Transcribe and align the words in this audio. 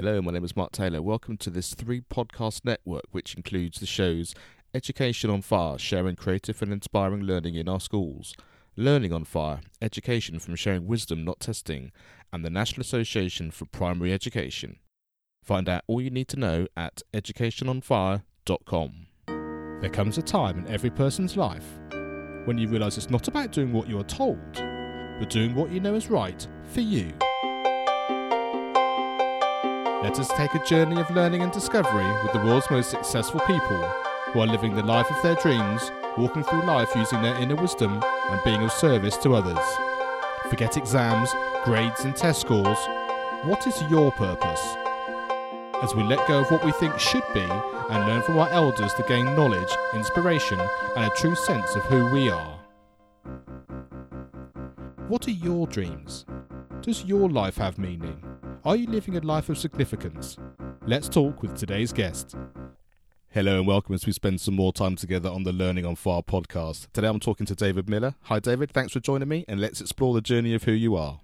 Hello, 0.00 0.22
my 0.22 0.30
name 0.30 0.44
is 0.44 0.54
Mark 0.54 0.70
Taylor. 0.70 1.02
Welcome 1.02 1.36
to 1.38 1.50
this 1.50 1.74
three 1.74 2.02
podcast 2.02 2.64
network, 2.64 3.06
which 3.10 3.34
includes 3.34 3.80
the 3.80 3.86
shows 3.86 4.32
Education 4.72 5.28
on 5.28 5.42
Fire, 5.42 5.76
sharing 5.76 6.14
creative 6.14 6.62
and 6.62 6.72
inspiring 6.72 7.22
learning 7.22 7.56
in 7.56 7.68
our 7.68 7.80
schools, 7.80 8.32
Learning 8.76 9.12
on 9.12 9.24
Fire, 9.24 9.58
education 9.82 10.38
from 10.38 10.54
sharing 10.54 10.86
wisdom, 10.86 11.24
not 11.24 11.40
testing, 11.40 11.90
and 12.32 12.44
the 12.44 12.48
National 12.48 12.82
Association 12.82 13.50
for 13.50 13.64
Primary 13.64 14.12
Education. 14.12 14.78
Find 15.42 15.68
out 15.68 15.82
all 15.88 16.00
you 16.00 16.10
need 16.10 16.28
to 16.28 16.38
know 16.38 16.68
at 16.76 17.02
educationonfire.com. 17.12 19.06
There 19.80 19.90
comes 19.90 20.16
a 20.16 20.22
time 20.22 20.58
in 20.58 20.68
every 20.68 20.90
person's 20.90 21.36
life 21.36 21.66
when 22.44 22.56
you 22.56 22.68
realise 22.68 22.98
it's 22.98 23.10
not 23.10 23.26
about 23.26 23.50
doing 23.50 23.72
what 23.72 23.88
you 23.88 23.98
are 23.98 24.04
told, 24.04 24.38
but 25.18 25.28
doing 25.28 25.56
what 25.56 25.72
you 25.72 25.80
know 25.80 25.96
is 25.96 26.08
right 26.08 26.46
for 26.72 26.82
you. 26.82 27.12
Let 30.00 30.20
us 30.20 30.28
take 30.36 30.54
a 30.54 30.64
journey 30.64 31.00
of 31.00 31.10
learning 31.10 31.42
and 31.42 31.50
discovery 31.50 32.06
with 32.22 32.32
the 32.32 32.38
world's 32.38 32.70
most 32.70 32.88
successful 32.88 33.40
people 33.40 33.76
who 34.32 34.38
are 34.38 34.46
living 34.46 34.76
the 34.76 34.82
life 34.84 35.10
of 35.10 35.20
their 35.24 35.34
dreams, 35.34 35.90
walking 36.16 36.44
through 36.44 36.62
life 36.62 36.88
using 36.94 37.20
their 37.20 37.36
inner 37.38 37.56
wisdom 37.56 38.00
and 38.30 38.40
being 38.44 38.62
of 38.62 38.70
service 38.70 39.16
to 39.16 39.34
others. 39.34 39.58
Forget 40.50 40.76
exams, 40.76 41.30
grades, 41.64 42.04
and 42.04 42.14
test 42.14 42.42
scores. 42.42 42.78
What 43.42 43.66
is 43.66 43.82
your 43.90 44.12
purpose? 44.12 44.76
As 45.82 45.96
we 45.96 46.04
let 46.04 46.28
go 46.28 46.42
of 46.42 46.50
what 46.52 46.64
we 46.64 46.70
think 46.70 46.96
should 47.00 47.24
be 47.34 47.40
and 47.40 48.06
learn 48.06 48.22
from 48.22 48.38
our 48.38 48.48
elders 48.50 48.94
to 48.94 49.02
gain 49.08 49.24
knowledge, 49.24 49.72
inspiration, 49.94 50.60
and 50.96 51.06
a 51.06 51.16
true 51.16 51.34
sense 51.34 51.74
of 51.74 51.82
who 51.86 52.06
we 52.06 52.30
are. 52.30 52.60
What 55.08 55.26
are 55.26 55.32
your 55.32 55.66
dreams? 55.66 56.24
Does 56.82 57.04
your 57.04 57.28
life 57.28 57.56
have 57.56 57.78
meaning? 57.78 58.27
Are 58.64 58.74
you 58.74 58.88
living 58.88 59.16
a 59.16 59.20
life 59.20 59.48
of 59.48 59.56
significance? 59.56 60.36
Let's 60.84 61.08
talk 61.08 61.42
with 61.42 61.56
today's 61.56 61.92
guest. 61.92 62.34
Hello 63.30 63.58
and 63.58 63.66
welcome 63.66 63.94
as 63.94 64.04
we 64.04 64.12
spend 64.12 64.40
some 64.40 64.54
more 64.54 64.72
time 64.72 64.96
together 64.96 65.28
on 65.30 65.44
the 65.44 65.52
Learning 65.52 65.86
on 65.86 65.94
Fire 65.94 66.22
podcast. 66.22 66.88
Today 66.92 67.06
I'm 67.06 67.20
talking 67.20 67.46
to 67.46 67.54
David 67.54 67.88
Miller. 67.88 68.16
Hi, 68.22 68.40
David. 68.40 68.72
Thanks 68.72 68.92
for 68.92 69.00
joining 69.00 69.28
me, 69.28 69.44
and 69.46 69.60
let's 69.60 69.80
explore 69.80 70.12
the 70.12 70.20
journey 70.20 70.54
of 70.54 70.64
who 70.64 70.72
you 70.72 70.96
are. 70.96 71.20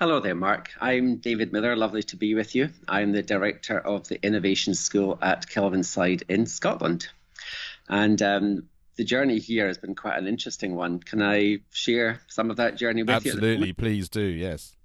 Hello 0.00 0.18
there, 0.18 0.34
Mark. 0.34 0.70
I'm 0.80 1.18
David 1.18 1.52
Miller. 1.52 1.76
Lovely 1.76 2.02
to 2.02 2.16
be 2.16 2.34
with 2.34 2.56
you. 2.56 2.70
I'm 2.88 3.12
the 3.12 3.22
director 3.22 3.78
of 3.78 4.08
the 4.08 4.20
Innovation 4.24 4.74
School 4.74 5.18
at 5.22 5.46
Kelvinside 5.46 6.24
in 6.28 6.46
Scotland. 6.46 7.06
And 7.88 8.20
um, 8.22 8.68
the 8.96 9.04
journey 9.04 9.38
here 9.38 9.68
has 9.68 9.78
been 9.78 9.94
quite 9.94 10.18
an 10.18 10.26
interesting 10.26 10.74
one. 10.74 10.98
Can 10.98 11.22
I 11.22 11.58
share 11.70 12.20
some 12.26 12.50
of 12.50 12.56
that 12.56 12.76
journey 12.76 13.04
with 13.04 13.10
Absolutely, 13.10 13.48
you? 13.48 13.54
Absolutely, 13.54 13.72
please 13.72 14.08
do, 14.08 14.22
yes. 14.22 14.76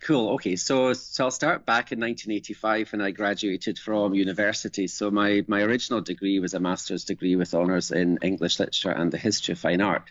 Cool. 0.00 0.30
Okay, 0.30 0.56
so 0.56 0.92
so 0.94 1.24
I'll 1.24 1.30
start 1.30 1.64
back 1.64 1.92
in 1.92 2.00
1985 2.00 2.92
when 2.92 3.00
I 3.00 3.12
graduated 3.12 3.78
from 3.78 4.14
university. 4.14 4.88
So 4.88 5.10
my 5.10 5.44
my 5.46 5.62
original 5.62 6.00
degree 6.00 6.40
was 6.40 6.54
a 6.54 6.60
master's 6.60 7.04
degree 7.04 7.36
with 7.36 7.54
honours 7.54 7.92
in 7.92 8.18
English 8.20 8.58
literature 8.58 8.90
and 8.90 9.12
the 9.12 9.18
history 9.18 9.52
of 9.52 9.58
fine 9.58 9.80
art. 9.80 10.10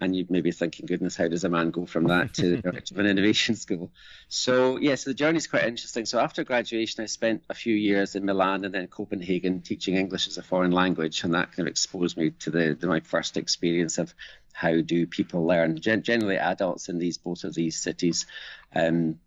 And 0.00 0.14
you 0.14 0.26
may 0.28 0.42
be 0.42 0.52
thinking, 0.52 0.86
goodness, 0.86 1.16
how 1.16 1.26
does 1.26 1.42
a 1.42 1.48
man 1.48 1.72
go 1.72 1.84
from 1.84 2.04
that 2.04 2.34
to 2.34 2.62
an 2.96 3.06
innovation 3.06 3.56
school? 3.56 3.90
So 4.28 4.76
yes, 4.76 4.82
yeah, 4.82 4.94
so 4.94 5.10
the 5.10 5.14
journey 5.14 5.38
is 5.38 5.48
quite 5.48 5.64
interesting. 5.64 6.04
So 6.06 6.20
after 6.20 6.44
graduation, 6.44 7.02
I 7.02 7.06
spent 7.06 7.42
a 7.48 7.54
few 7.54 7.74
years 7.74 8.14
in 8.14 8.24
Milan 8.24 8.64
and 8.64 8.72
then 8.72 8.86
Copenhagen 8.86 9.60
teaching 9.60 9.96
English 9.96 10.28
as 10.28 10.38
a 10.38 10.42
foreign 10.42 10.70
language, 10.70 11.24
and 11.24 11.34
that 11.34 11.50
kind 11.50 11.66
of 11.66 11.70
exposed 11.70 12.16
me 12.16 12.30
to 12.30 12.50
the, 12.50 12.76
the 12.78 12.86
my 12.86 13.00
first 13.00 13.36
experience 13.36 13.98
of 13.98 14.14
how 14.58 14.80
do 14.80 15.06
people 15.06 15.46
learn. 15.46 15.80
Gen- 15.80 16.02
generally, 16.02 16.36
adults 16.36 16.88
in 16.88 16.98
these 16.98 17.16
both 17.16 17.44
of 17.44 17.54
these 17.54 17.80
cities 17.80 18.26
um, 18.74 19.20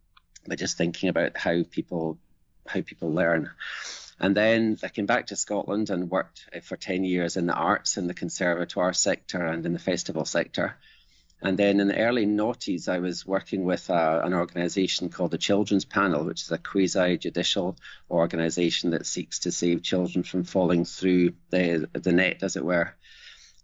by 0.46 0.56
just 0.56 0.78
thinking 0.78 1.08
about 1.08 1.38
how 1.38 1.64
people 1.72 2.18
how 2.68 2.82
people 2.82 3.14
learn. 3.14 3.50
And 4.20 4.36
then 4.36 4.78
I 4.84 4.90
came 4.90 5.06
back 5.06 5.28
to 5.28 5.38
Scotland 5.38 5.90
and 5.90 6.12
worked 6.12 6.50
uh, 6.54 6.60
for 6.60 6.76
10 6.76 7.06
years 7.06 7.38
in 7.38 7.46
the 7.46 7.54
arts, 7.54 7.96
in 7.96 8.08
the 8.08 8.14
conservatoire 8.14 8.92
sector, 8.92 9.46
and 9.46 9.66
in 9.66 9.72
the 9.72 9.80
festival 9.80 10.26
sector. 10.26 10.76
And 11.42 11.58
then 11.58 11.80
in 11.80 11.88
the 11.88 11.98
early 11.98 12.26
noughties, 12.26 12.90
I 12.90 13.00
was 13.00 13.26
working 13.26 13.64
with 13.64 13.90
uh, 13.90 14.20
an 14.24 14.34
organisation 14.34 15.10
called 15.10 15.32
the 15.32 15.38
Children's 15.38 15.86
Panel, 15.86 16.26
which 16.26 16.42
is 16.42 16.52
a 16.52 16.58
quasi 16.58 17.18
judicial 17.18 17.78
organisation 18.12 18.92
that 18.92 19.06
seeks 19.06 19.40
to 19.40 19.52
save 19.54 19.82
children 19.82 20.24
from 20.24 20.44
falling 20.44 20.84
through 20.84 21.34
the, 21.52 21.90
the 21.94 22.12
net, 22.12 22.44
as 22.44 22.58
it 22.58 22.66
were. 22.66 22.94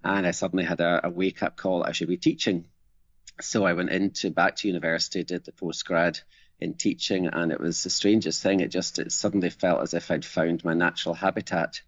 And 0.03 0.25
I 0.25 0.31
suddenly 0.31 0.63
had 0.63 0.79
a, 0.79 1.07
a 1.07 1.09
wake 1.09 1.43
up 1.43 1.57
call 1.57 1.83
I 1.83 1.91
should 1.91 2.07
be 2.07 2.17
teaching. 2.17 2.65
So 3.41 3.65
I 3.65 3.73
went 3.73 3.89
into 3.89 4.31
back 4.31 4.57
to 4.57 4.67
university, 4.67 5.23
did 5.23 5.45
the 5.45 5.51
postgrad 5.51 6.21
in 6.59 6.73
teaching, 6.73 7.27
and 7.27 7.51
it 7.51 7.59
was 7.59 7.83
the 7.83 7.89
strangest 7.89 8.41
thing. 8.41 8.59
It 8.59 8.69
just 8.69 8.99
it 8.99 9.11
suddenly 9.11 9.49
felt 9.49 9.81
as 9.81 9.93
if 9.93 10.09
I'd 10.09 10.25
found 10.25 10.65
my 10.65 10.73
natural 10.73 11.13
habitat. 11.15 11.81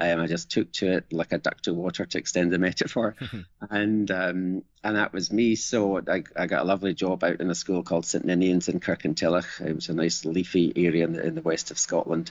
Um, 0.00 0.20
I 0.20 0.26
just 0.26 0.50
took 0.50 0.72
to 0.74 0.98
it 0.98 1.12
like 1.12 1.32
a 1.32 1.38
duck 1.38 1.60
to 1.62 1.74
water, 1.74 2.04
to 2.04 2.18
extend 2.18 2.52
the 2.52 2.58
metaphor, 2.68 3.16
and 3.70 4.10
um, 4.10 4.62
and 4.82 4.96
that 4.96 5.12
was 5.12 5.32
me. 5.32 5.56
So 5.56 5.98
I, 5.98 6.24
I 6.36 6.46
got 6.46 6.62
a 6.62 6.66
lovely 6.66 6.94
job 6.94 7.24
out 7.24 7.40
in 7.40 7.50
a 7.50 7.54
school 7.54 7.82
called 7.82 8.06
St 8.06 8.26
Ninians 8.26 8.68
in 8.68 8.80
Kirkintilloch. 8.80 9.60
It 9.60 9.74
was 9.74 9.88
a 9.88 9.94
nice 9.94 10.24
leafy 10.24 10.72
area 10.76 11.04
in 11.04 11.12
the, 11.12 11.26
in 11.26 11.34
the 11.34 11.42
west 11.42 11.70
of 11.70 11.78
Scotland, 11.78 12.30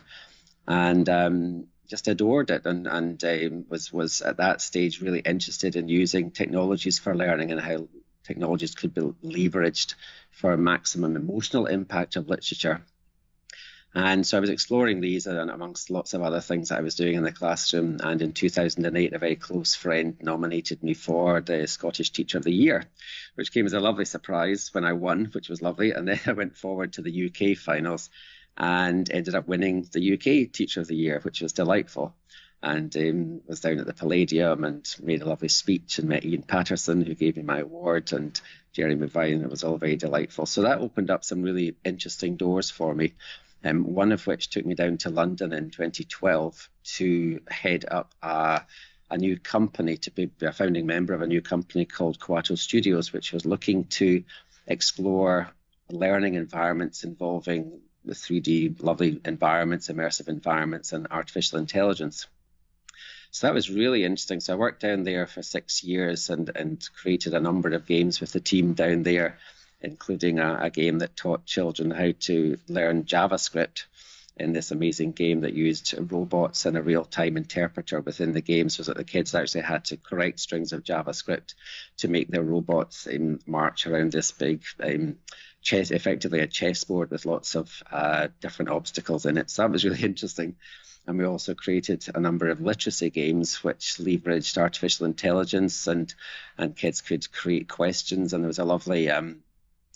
and 0.67 1.07
um, 1.09 1.67
just 1.87 2.07
adored 2.07 2.49
it, 2.51 2.65
and 2.65 2.87
and 2.87 3.23
um, 3.23 3.65
was 3.69 3.91
was 3.91 4.21
at 4.21 4.37
that 4.37 4.61
stage 4.61 5.01
really 5.01 5.19
interested 5.19 5.75
in 5.75 5.87
using 5.87 6.31
technologies 6.31 6.99
for 6.99 7.15
learning 7.15 7.51
and 7.51 7.61
how 7.61 7.87
technologies 8.23 8.75
could 8.75 8.93
be 8.93 9.01
leveraged 9.01 9.95
for 10.31 10.55
maximum 10.57 11.15
emotional 11.15 11.65
impact 11.65 12.15
of 12.15 12.29
literature. 12.29 12.81
And 13.95 14.27
so 14.27 14.37
I 14.37 14.41
was 14.41 14.51
exploring 14.51 15.01
these 15.01 15.25
and 15.25 15.49
amongst 15.49 15.89
lots 15.89 16.13
of 16.13 16.21
other 16.21 16.41
things 16.41 16.69
that 16.69 16.77
I 16.77 16.81
was 16.81 16.93
doing 16.93 17.15
in 17.15 17.23
the 17.23 17.31
classroom. 17.31 17.97
And 18.03 18.21
in 18.21 18.33
2008, 18.33 19.13
a 19.13 19.17
very 19.17 19.35
close 19.35 19.73
friend 19.73 20.15
nominated 20.21 20.83
me 20.83 20.93
for 20.93 21.41
the 21.41 21.65
Scottish 21.67 22.11
Teacher 22.11 22.37
of 22.37 22.43
the 22.43 22.53
Year, 22.53 22.83
which 23.33 23.51
came 23.51 23.65
as 23.65 23.73
a 23.73 23.79
lovely 23.79 24.05
surprise 24.05 24.69
when 24.71 24.85
I 24.85 24.93
won, 24.93 25.29
which 25.31 25.49
was 25.49 25.63
lovely. 25.63 25.91
And 25.91 26.07
then 26.07 26.19
I 26.27 26.33
went 26.33 26.57
forward 26.57 26.93
to 26.93 27.01
the 27.01 27.27
UK 27.27 27.57
finals 27.57 28.11
and 28.57 29.09
ended 29.11 29.35
up 29.35 29.47
winning 29.47 29.87
the 29.91 30.13
UK 30.13 30.51
Teacher 30.51 30.81
of 30.81 30.87
the 30.87 30.95
Year, 30.95 31.19
which 31.23 31.41
was 31.41 31.53
delightful 31.53 32.15
and 32.61 32.95
um, 32.97 33.41
was 33.47 33.59
down 33.59 33.79
at 33.79 33.85
the 33.85 33.93
Palladium 33.93 34.63
and 34.63 34.95
made 35.01 35.21
a 35.21 35.29
lovely 35.29 35.47
speech 35.47 35.99
and 35.99 36.09
met 36.09 36.25
Ian 36.25 36.41
Patterson, 36.41 37.01
who 37.01 37.13
gave 37.13 37.37
me 37.37 37.43
my 37.43 37.59
award, 37.59 38.11
and 38.13 38.39
Jerry 38.73 38.95
Vine. 38.95 39.43
It 39.43 39.49
was 39.49 39.63
all 39.63 39.77
very 39.77 39.95
delightful. 39.95 40.45
So 40.47 40.63
that 40.63 40.79
opened 40.79 41.11
up 41.11 41.23
some 41.23 41.43
really 41.43 41.75
interesting 41.85 42.35
doors 42.35 42.71
for 42.71 42.93
me. 42.95 43.13
Um, 43.63 43.93
one 43.93 44.11
of 44.11 44.25
which 44.25 44.49
took 44.49 44.65
me 44.65 44.75
down 44.75 44.97
to 44.99 45.09
London 45.09 45.53
in 45.53 45.69
2012 45.69 46.69
to 46.95 47.41
head 47.47 47.85
up 47.89 48.13
a, 48.21 48.61
a 49.09 49.17
new 49.17 49.37
company, 49.37 49.97
to 49.97 50.11
be 50.11 50.29
a 50.41 50.51
founding 50.51 50.87
member 50.87 51.13
of 51.13 51.21
a 51.21 51.27
new 51.27 51.41
company 51.41 51.85
called 51.85 52.19
Kuato 52.19 52.57
Studios, 52.57 53.13
which 53.13 53.33
was 53.33 53.45
looking 53.45 53.85
to 53.85 54.23
explore 54.65 55.49
learning 55.89 56.35
environments 56.35 57.03
involving 57.03 57.81
the 58.07 58.13
3D 58.13 58.81
lovely 58.81 59.21
environments, 59.25 59.89
immersive 59.89 60.27
environments, 60.27 60.93
and 60.93 61.07
artificial 61.11 61.59
intelligence. 61.59 62.27
So 63.31 63.47
that 63.47 63.53
was 63.53 63.69
really 63.69 64.03
interesting. 64.03 64.39
So 64.39 64.53
I 64.53 64.57
worked 64.57 64.81
down 64.81 65.03
there 65.03 65.27
for 65.27 65.43
six 65.43 65.83
years 65.83 66.29
and, 66.29 66.49
and 66.55 66.87
created 66.95 67.33
a 67.33 67.41
number 67.41 67.69
of 67.69 67.85
games 67.85 68.19
with 68.19 68.31
the 68.31 68.39
team 68.39 68.73
down 68.73 69.03
there, 69.03 69.37
including 69.81 70.39
a, 70.39 70.57
a 70.61 70.69
game 70.69 70.99
that 70.99 71.15
taught 71.15 71.45
children 71.45 71.91
how 71.91 72.13
to 72.21 72.57
learn 72.67 73.03
JavaScript 73.03 73.83
in 74.39 74.53
this 74.53 74.71
amazing 74.71 75.11
game 75.11 75.41
that 75.41 75.53
used 75.53 75.95
robots 76.11 76.65
and 76.65 76.77
a 76.77 76.81
real-time 76.81 77.37
interpreter 77.37 77.99
within 78.01 78.33
the 78.33 78.41
game 78.41 78.69
so 78.69 78.83
that 78.83 78.97
the 78.97 79.03
kids 79.03 79.33
actually 79.33 79.61
had 79.61 79.85
to 79.85 79.97
correct 79.97 80.39
strings 80.39 80.73
of 80.73 80.83
JavaScript 80.83 81.55
to 81.97 82.07
make 82.07 82.29
their 82.29 82.43
robots 82.43 83.07
um, 83.07 83.39
march 83.45 83.87
around 83.87 84.11
this 84.11 84.31
big 84.31 84.63
um, 84.83 85.17
chess, 85.61 85.91
effectively 85.91 86.39
a 86.39 86.47
chessboard 86.47 87.11
with 87.11 87.25
lots 87.25 87.55
of 87.55 87.71
uh, 87.91 88.27
different 88.41 88.71
obstacles 88.71 89.25
in 89.25 89.37
it. 89.37 89.49
So 89.49 89.61
that 89.61 89.71
was 89.71 89.83
really 89.83 90.03
interesting. 90.03 90.55
And 91.05 91.17
we 91.17 91.25
also 91.25 91.53
created 91.53 92.05
a 92.13 92.19
number 92.19 92.49
of 92.49 92.59
literacy 92.59 93.09
games 93.09 93.63
which 93.63 93.95
leveraged 93.97 94.57
artificial 94.57 95.05
intelligence 95.05 95.87
and, 95.87 96.13
and 96.57 96.75
kids 96.75 96.99
could 96.99 97.31
create 97.31 97.69
questions. 97.69 98.33
And 98.33 98.43
there 98.43 98.49
was 98.49 98.59
a 98.59 98.65
lovely 98.65 99.09
um, 99.09 99.37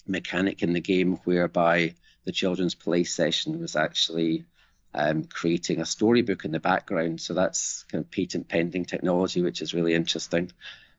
mechanic 0.08 0.64
in 0.64 0.72
the 0.72 0.80
game 0.80 1.18
whereby 1.26 1.96
the 2.24 2.32
children's 2.32 2.76
play 2.76 3.04
session 3.04 3.60
was 3.60 3.76
actually 3.76 4.46
um, 4.94 5.26
creating 5.26 5.82
a 5.82 5.86
storybook 5.86 6.46
in 6.46 6.52
the 6.52 6.60
background. 6.60 7.20
So 7.20 7.34
that's 7.34 7.84
kind 7.92 8.04
of 8.04 8.12
patent 8.12 8.48
pending 8.48 8.86
technology, 8.86 9.42
which 9.42 9.62
is 9.62 9.74
really 9.74 9.94
interesting. 9.94 10.52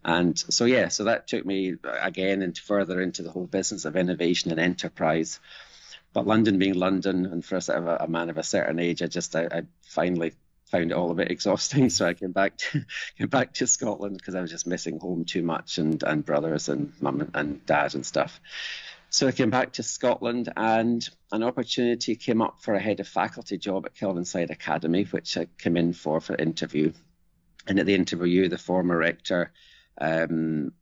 And 0.05 0.39
so, 0.39 0.65
yeah, 0.65 0.89
so 0.89 1.05
that 1.05 1.29
took 1.29 1.47
me 1.47 1.75
uh, 1.85 1.97
again 2.01 2.43
into 2.43 2.63
further 2.63 3.01
into 3.01 3.23
the 3.23 3.31
whole 3.31 3.47
business 3.47 3.85
of 3.85 3.97
innovation 3.97 4.51
and 4.51 4.61
enterprise. 4.61 5.39
But 6.13 6.27
London 6.27 6.59
being 6.59 6.75
London, 6.75 7.27
and 7.27 7.45
for 7.45 7.57
a, 7.57 7.61
sort 7.61 7.79
of 7.79 7.87
a, 7.87 7.97
a 8.05 8.09
man 8.09 8.29
of 8.29 8.37
a 8.37 8.43
certain 8.43 8.79
age, 8.79 9.03
I 9.03 9.07
just 9.07 9.35
I, 9.37 9.45
I, 9.45 9.63
finally 9.83 10.33
found 10.71 10.91
it 10.91 10.95
all 10.95 11.11
a 11.11 11.15
bit 11.15 11.31
exhausting. 11.31 11.89
So 11.91 12.07
I 12.07 12.15
came 12.15 12.33
back 12.33 12.57
to 12.59 12.85
came 13.19 13.29
back 13.29 13.55
to 13.55 13.67
Scotland 13.67 14.19
because 14.19 14.35
I 14.35 14.41
was 14.41 14.51
just 14.51 14.67
missing 14.67 14.99
home 14.99 15.25
too 15.25 15.43
much, 15.43 15.79
and 15.79 16.03
and 16.03 16.25
brothers 16.25 16.69
and 16.69 16.93
mum 17.01 17.31
and 17.35 17.65
dad 17.65 17.95
and 17.95 18.05
stuff. 18.05 18.41
So 19.09 19.29
I 19.29 19.33
came 19.33 19.51
back 19.51 19.75
to 19.75 19.83
Scotland 19.83 20.51
and 20.57 21.07
an 21.31 21.43
opportunity 21.43 22.17
came 22.17 22.41
up 22.41 22.63
for 22.63 22.73
a 22.73 22.81
head 22.81 22.99
of 22.99 23.07
faculty 23.07 23.59
job 23.59 23.85
at 23.85 23.95
Kelvinside 23.95 24.51
Academy, 24.51 25.05
which 25.05 25.37
I 25.37 25.49
came 25.59 25.77
in 25.77 25.93
for 25.93 26.21
for 26.21 26.35
interview. 26.35 26.93
And 27.67 27.79
at 27.79 27.87
the 27.87 27.95
interview, 27.95 28.49
the 28.49 28.59
former 28.59 28.97
rector 28.97 29.53
um, 30.01 30.73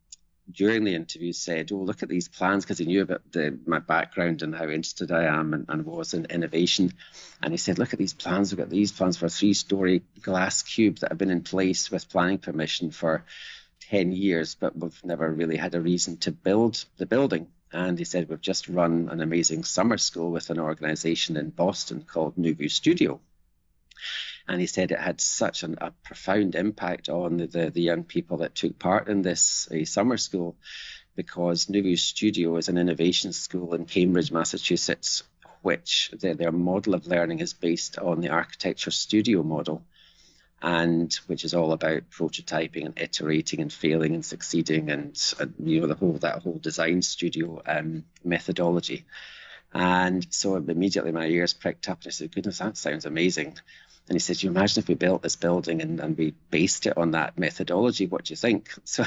during 0.51 0.83
the 0.83 0.95
interview 0.95 1.33
said, 1.33 1.71
"Oh, 1.71 1.77
look 1.77 2.03
at 2.03 2.09
these 2.09 2.27
plans," 2.27 2.65
because 2.65 2.77
he 2.77 2.85
knew 2.85 3.01
about 3.01 3.31
the, 3.31 3.57
my 3.65 3.79
background 3.79 4.41
and 4.41 4.55
how 4.55 4.65
interested 4.65 5.11
I 5.11 5.23
am 5.23 5.53
and, 5.53 5.65
and, 5.69 5.85
was 5.85 6.13
in 6.13 6.25
innovation. 6.25 6.93
And 7.41 7.53
he 7.53 7.57
said, 7.57 7.79
"Look 7.79 7.93
at 7.93 7.99
these 7.99 8.13
plans. 8.13 8.51
We've 8.51 8.59
got 8.59 8.69
these 8.69 8.91
plans 8.91 9.17
for 9.17 9.27
a 9.27 9.29
three-story 9.29 10.03
glass 10.21 10.63
cube 10.63 10.99
that 10.99 11.11
have 11.11 11.17
been 11.17 11.31
in 11.31 11.43
place 11.43 11.91
with 11.91 12.09
planning 12.09 12.39
permission 12.39 12.91
for 12.91 13.25
10 13.89 14.11
years, 14.11 14.55
but 14.55 14.77
we've 14.77 15.03
never 15.03 15.31
really 15.31 15.57
had 15.57 15.75
a 15.75 15.81
reason 15.81 16.17
to 16.17 16.31
build 16.31 16.83
the 16.97 17.05
building." 17.05 17.47
And 17.73 17.97
he 17.97 18.03
said, 18.03 18.27
We've 18.27 18.41
just 18.41 18.67
run 18.67 19.09
an 19.09 19.21
amazing 19.21 19.63
summer 19.63 19.97
school 19.97 20.31
with 20.31 20.49
an 20.49 20.59
organization 20.59 21.37
in 21.37 21.51
Boston 21.51 22.03
called 22.03 22.35
Nuvu 22.35 22.69
Studio. 22.69 23.21
And 24.51 24.59
he 24.59 24.67
said 24.67 24.91
it 24.91 24.99
had 24.99 25.21
such 25.21 25.63
an, 25.63 25.77
a 25.79 25.91
profound 26.03 26.55
impact 26.55 27.07
on 27.07 27.37
the, 27.37 27.47
the, 27.47 27.69
the, 27.69 27.81
young 27.81 28.03
people 28.03 28.39
that 28.39 28.53
took 28.53 28.77
part 28.77 29.07
in 29.07 29.21
this 29.21 29.71
uh, 29.71 29.85
summer 29.85 30.17
school 30.17 30.57
because 31.15 31.67
Nuvu 31.67 31.97
Studio 31.97 32.57
is 32.57 32.67
an 32.67 32.77
innovation 32.77 33.31
school 33.31 33.73
in 33.73 33.85
Cambridge, 33.85 34.29
Massachusetts, 34.29 35.23
which 35.61 36.11
their, 36.19 36.33
their 36.33 36.51
model 36.51 36.95
of 36.95 37.07
learning 37.07 37.39
is 37.39 37.53
based 37.53 37.97
on 37.97 38.19
the 38.19 38.27
architecture 38.27 38.91
studio 38.91 39.41
model 39.41 39.85
and 40.61 41.13
which 41.27 41.45
is 41.45 41.53
all 41.53 41.71
about 41.71 42.09
prototyping 42.09 42.85
and 42.85 42.99
iterating 42.99 43.61
and 43.61 43.71
failing 43.71 44.15
and 44.15 44.25
succeeding 44.25 44.91
and, 44.91 45.33
and 45.39 45.53
you 45.63 45.79
know 45.79 45.87
the 45.87 45.95
whole 45.95 46.17
that 46.17 46.43
whole 46.43 46.59
design 46.61 47.01
studio 47.01 47.61
um, 47.65 48.03
methodology. 48.25 49.05
And 49.73 50.27
so 50.33 50.57
immediately 50.57 51.13
my 51.13 51.27
ears 51.27 51.53
pricked 51.53 51.87
up 51.87 51.99
and 51.99 52.07
I 52.07 52.11
said, 52.11 52.35
"Goodness, 52.35 52.57
that 52.57 52.75
sounds 52.75 53.05
amazing." 53.05 53.57
And 54.11 54.15
he 54.17 54.19
said, 54.19 54.43
You 54.43 54.49
imagine 54.49 54.81
if 54.81 54.89
we 54.89 54.95
built 54.95 55.21
this 55.21 55.37
building 55.37 55.81
and, 55.81 55.97
and 56.01 56.17
we 56.17 56.33
based 56.49 56.85
it 56.85 56.97
on 56.97 57.11
that 57.11 57.39
methodology, 57.39 58.07
what 58.07 58.25
do 58.25 58.33
you 58.33 58.35
think? 58.35 58.73
So 58.83 59.05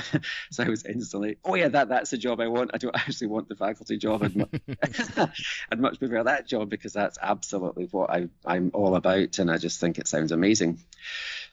so 0.50 0.64
I 0.64 0.70
was 0.70 0.82
instantly, 0.86 1.36
Oh 1.44 1.54
yeah, 1.56 1.68
that 1.68 1.90
that's 1.90 2.08
the 2.08 2.16
job 2.16 2.40
I 2.40 2.48
want. 2.48 2.70
I 2.72 2.78
don't 2.78 2.96
actually 2.96 3.26
want 3.26 3.50
the 3.50 3.54
faculty 3.54 3.98
job. 3.98 4.22
I'd, 4.22 4.34
mu- 4.34 4.46
I'd 5.70 5.78
much 5.78 5.98
prefer 5.98 6.24
that 6.24 6.48
job 6.48 6.70
because 6.70 6.94
that's 6.94 7.18
absolutely 7.20 7.84
what 7.90 8.08
I, 8.08 8.28
I'm 8.46 8.70
all 8.72 8.96
about 8.96 9.38
and 9.38 9.50
I 9.50 9.58
just 9.58 9.78
think 9.78 9.98
it 9.98 10.08
sounds 10.08 10.32
amazing. 10.32 10.78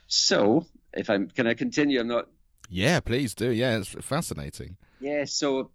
So, 0.08 0.66
if 0.94 1.10
I'm, 1.10 1.28
can 1.28 1.46
I 1.46 1.54
continue? 1.54 2.00
I'm 2.00 2.08
not. 2.08 2.30
Yeah, 2.70 3.02
please 3.02 3.36
do. 3.36 3.50
Yeah, 3.52 3.80
it's 3.80 3.90
fascinating. 3.90 4.78
Yeah, 5.02 5.26
so 5.26 5.72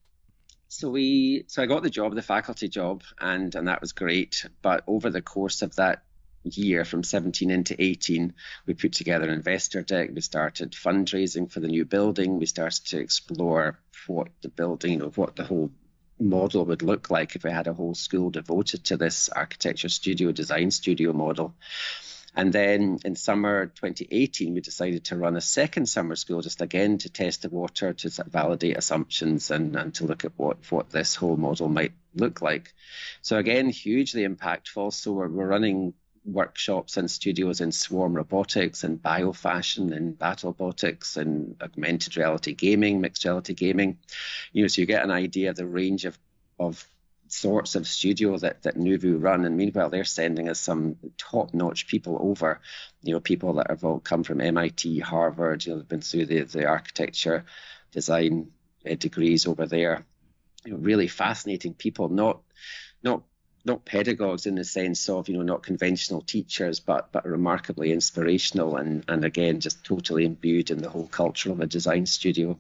so 0.69 0.89
we 0.89 1.45
so 1.49 1.63
I 1.63 1.67
got 1.67 1.83
the 1.83 1.91
job, 1.91 2.15
the 2.15 2.23
faculty 2.23 2.69
job, 2.71 3.03
and 3.21 3.55
and 3.55 3.69
that 3.69 3.83
was 3.83 3.93
great. 3.93 4.47
But 4.63 4.83
over 4.87 5.11
the 5.11 5.21
course 5.21 5.61
of 5.61 5.77
that 5.77 6.05
year, 6.49 6.85
from 6.85 7.03
17 7.03 7.51
into 7.51 7.81
18, 7.83 8.35
we 8.67 8.75
put 8.75 8.93
together 8.93 9.27
an 9.27 9.35
investor 9.35 9.83
deck. 9.83 10.11
We 10.15 10.21
started 10.21 10.73
fundraising 10.73 11.51
for 11.51 11.61
the 11.61 11.69
new 11.69 11.85
building. 11.85 12.39
We 12.39 12.47
started 12.47 12.85
to 12.87 12.99
explore 12.99 13.79
what 14.07 14.29
the 14.43 14.49
building, 14.49 14.93
you 14.93 14.99
know, 14.99 15.13
what 15.15 15.37
the 15.37 15.45
whole 15.45 15.71
model 16.19 16.65
would 16.65 16.83
look 16.83 17.11
like 17.11 17.37
if 17.37 17.45
we 17.45 17.51
had 17.51 17.67
a 17.67 17.75
whole 17.75 17.95
school 17.95 18.31
devoted 18.31 18.85
to 18.85 18.97
this 18.97 19.29
architecture 19.29 19.89
studio, 19.89 20.33
design 20.33 20.71
studio 20.71 21.13
model. 21.13 21.55
And 22.37 22.53
then 22.53 22.99
in 23.03 23.17
summer 23.17 23.67
2018, 23.67 24.53
we 24.53 24.61
decided 24.61 25.05
to 25.07 25.17
run 25.17 25.37
a 25.37 25.41
second 25.41 25.87
summer 25.87 26.17
school, 26.17 26.43
just 26.43 26.61
again 26.61 26.99
to 26.99 27.09
test 27.09 27.43
the 27.43 27.49
water, 27.49 27.95
to 27.95 28.25
validate 28.25 28.77
assumptions, 28.77 29.51
and, 29.51 29.75
and 29.75 29.95
to 29.95 30.05
look 30.05 30.27
at 30.27 30.33
what, 30.37 30.59
what 30.71 30.91
this 30.91 31.15
whole 31.15 31.39
model 31.39 31.69
might 31.69 31.93
look 32.15 32.43
like. 32.43 32.75
So, 33.23 33.39
again, 33.39 33.71
hugely 33.71 34.29
impactful. 34.29 34.93
So, 34.93 35.13
we're, 35.13 35.29
we're 35.29 35.47
running 35.47 35.95
workshops 36.27 36.97
and 36.97 37.11
studios 37.11 37.61
in 37.61 37.73
swarm 37.73 38.15
robotics 38.15 38.85
and 38.85 39.03
biofashion 39.03 39.97
and 39.97 40.19
battlebotics 40.19 41.17
and 41.17 41.57
augmented 41.63 42.17
reality 42.17 42.53
gaming, 42.53 43.01
mixed 43.01 43.25
reality 43.25 43.55
gaming. 43.55 43.99
You 44.53 44.63
know, 44.63 44.69
so 44.69 44.81
you 44.81 44.87
get 44.87 45.05
an 45.05 45.11
idea 45.11 45.51
of 45.51 45.57
the 45.57 45.67
range 45.67 46.05
of 46.05 46.19
of 46.59 46.87
sorts 47.29 47.75
of 47.75 47.87
studio 47.87 48.39
that, 48.39 48.63
that 48.63 48.77
Nuvu 48.77 49.23
run. 49.23 49.45
And 49.45 49.57
meanwhile, 49.57 49.91
they're 49.91 50.05
sending 50.05 50.49
us 50.49 50.61
some 50.61 50.97
top 51.19 51.55
notch 51.55 51.87
people 51.87 52.19
over, 52.21 52.61
you 53.03 53.13
know, 53.13 53.21
people 53.21 53.55
that 53.55 53.71
have 53.71 53.85
all 53.85 54.01
come 54.01 54.25
from 54.25 54.41
MIT, 54.41 55.01
Harvard, 55.01 55.65
you 55.65 55.73
know, 55.73 55.79
have 55.79 55.89
been 55.89 56.01
through 56.01 56.27
the, 56.27 56.43
the 56.43 56.67
architecture 56.67 57.45
design 57.93 58.49
uh, 58.89 58.95
degrees 58.95 59.47
over 59.47 59.67
there. 59.67 60.05
You 60.65 60.73
know, 60.73 60.79
really 60.79 61.09
fascinating 61.09 61.75
people, 61.75 62.09
not, 62.09 62.41
not, 63.03 63.23
not 63.67 63.85
pedagogues 63.85 64.47
in 64.47 64.55
the 64.55 64.65
sense 64.65 65.09
of, 65.09 65.29
you 65.29 65.37
know, 65.37 65.43
not 65.43 65.63
conventional 65.63 66.23
teachers, 66.23 66.81
but, 66.81 67.11
but 67.13 67.27
remarkably 67.27 67.93
inspirational 67.93 68.77
and, 68.77 69.05
and 69.09 69.25
again, 69.25 69.61
just 69.61 69.85
totally 69.85 70.25
imbued 70.25 70.71
in 70.71 70.79
the 70.79 70.89
whole 70.89 71.09
culture 71.09 71.51
of 71.51 71.61
a 71.61 71.67
design 71.67 72.07
studio. 72.07 72.59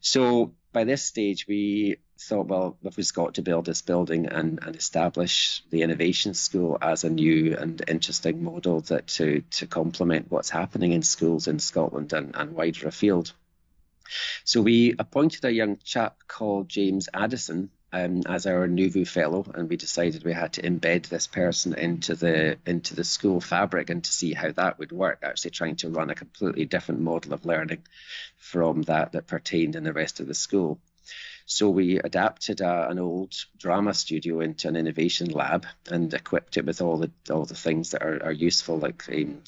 So 0.00 0.52
by 0.72 0.84
this 0.84 1.04
stage, 1.04 1.46
we 1.46 1.96
thought, 2.18 2.46
well, 2.46 2.76
if 2.84 2.96
we've 2.96 3.12
got 3.12 3.34
to 3.34 3.42
build 3.42 3.66
this 3.66 3.82
building 3.82 4.26
and, 4.26 4.58
and 4.62 4.76
establish 4.76 5.62
the 5.70 5.82
innovation 5.82 6.34
school 6.34 6.78
as 6.80 7.04
a 7.04 7.10
new 7.10 7.56
and 7.56 7.82
interesting 7.86 8.42
model 8.42 8.80
that 8.82 9.06
to, 9.08 9.42
to 9.52 9.66
complement 9.66 10.30
what's 10.30 10.50
happening 10.50 10.92
in 10.92 11.02
schools 11.02 11.48
in 11.48 11.58
Scotland 11.58 12.12
and, 12.12 12.34
and 12.34 12.52
wider 12.52 12.88
afield. 12.88 13.32
So 14.44 14.60
we 14.60 14.94
appointed 14.98 15.44
a 15.44 15.52
young 15.52 15.78
chap 15.82 16.18
called 16.28 16.68
James 16.68 17.08
Addison 17.12 17.70
um, 17.94 18.22
as 18.26 18.44
our 18.46 18.66
Nuvu 18.66 19.06
fellow, 19.06 19.46
and 19.54 19.68
we 19.68 19.76
decided 19.76 20.24
we 20.24 20.32
had 20.32 20.54
to 20.54 20.62
embed 20.62 21.06
this 21.06 21.28
person 21.28 21.74
into 21.74 22.16
the 22.16 22.58
into 22.66 22.96
the 22.96 23.04
school 23.04 23.40
fabric 23.40 23.88
and 23.88 24.02
to 24.02 24.10
see 24.10 24.32
how 24.32 24.50
that 24.50 24.80
would 24.80 24.90
work. 24.90 25.20
Actually, 25.22 25.52
trying 25.52 25.76
to 25.76 25.88
run 25.88 26.10
a 26.10 26.16
completely 26.16 26.64
different 26.64 27.00
model 27.00 27.32
of 27.32 27.46
learning 27.46 27.84
from 28.36 28.82
that 28.82 29.12
that 29.12 29.28
pertained 29.28 29.76
in 29.76 29.84
the 29.84 29.92
rest 29.92 30.18
of 30.18 30.26
the 30.26 30.34
school. 30.34 30.80
So 31.46 31.70
we 31.70 32.00
adapted 32.00 32.60
an 32.60 32.98
old 32.98 33.32
drama 33.58 33.94
studio 33.94 34.40
into 34.40 34.66
an 34.66 34.74
innovation 34.74 35.30
lab 35.30 35.64
and 35.88 36.12
equipped 36.12 36.56
it 36.56 36.66
with 36.66 36.82
all 36.82 36.98
the 36.98 37.12
all 37.30 37.44
the 37.44 37.54
things 37.54 37.92
that 37.92 38.02
are, 38.02 38.24
are 38.24 38.32
useful, 38.32 38.76
like 38.76 39.04
um, 39.08 39.40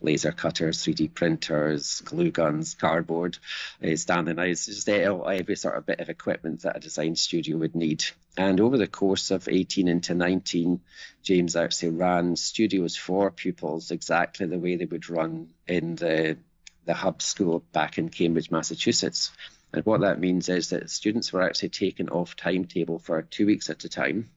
laser 0.00 0.32
cutters, 0.32 0.84
3D 0.84 1.12
printers, 1.12 2.00
glue 2.02 2.30
guns, 2.30 2.74
cardboard, 2.74 3.38
uh, 3.82 3.96
standing 3.96 4.38
eyes, 4.38 4.66
just 4.66 4.88
every 4.88 5.56
sort 5.56 5.76
of 5.76 5.86
bit 5.86 6.00
of 6.00 6.08
equipment 6.08 6.62
that 6.62 6.76
a 6.76 6.80
design 6.80 7.16
studio 7.16 7.56
would 7.56 7.74
need. 7.74 8.04
And 8.36 8.60
over 8.60 8.78
the 8.78 8.86
course 8.86 9.30
of 9.32 9.48
18 9.48 9.88
into 9.88 10.14
19, 10.14 10.80
James 11.22 11.56
actually 11.56 11.90
ran 11.90 12.36
studios 12.36 12.96
for 12.96 13.30
pupils 13.30 13.90
exactly 13.90 14.46
the 14.46 14.58
way 14.58 14.76
they 14.76 14.84
would 14.84 15.10
run 15.10 15.48
in 15.66 15.96
the 15.96 16.38
the 16.84 16.94
hub 16.94 17.20
school 17.20 17.62
back 17.72 17.98
in 17.98 18.08
Cambridge, 18.08 18.50
Massachusetts. 18.50 19.30
And 19.74 19.84
what 19.84 20.00
that 20.00 20.18
means 20.18 20.48
is 20.48 20.70
that 20.70 20.88
students 20.88 21.32
were 21.32 21.42
actually 21.42 21.68
taken 21.68 22.08
off 22.08 22.34
timetable 22.34 22.98
for 22.98 23.20
two 23.20 23.44
weeks 23.44 23.68
at 23.68 23.84
a 23.84 23.90
time. 23.90 24.30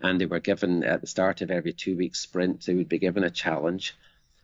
And 0.00 0.20
they 0.20 0.26
were 0.26 0.40
given 0.40 0.84
at 0.84 1.00
the 1.00 1.06
start 1.06 1.40
of 1.40 1.50
every 1.50 1.72
two 1.72 1.96
week 1.96 2.14
sprint, 2.14 2.66
they 2.66 2.74
would 2.74 2.88
be 2.88 2.98
given 2.98 3.24
a 3.24 3.30
challenge. 3.30 3.96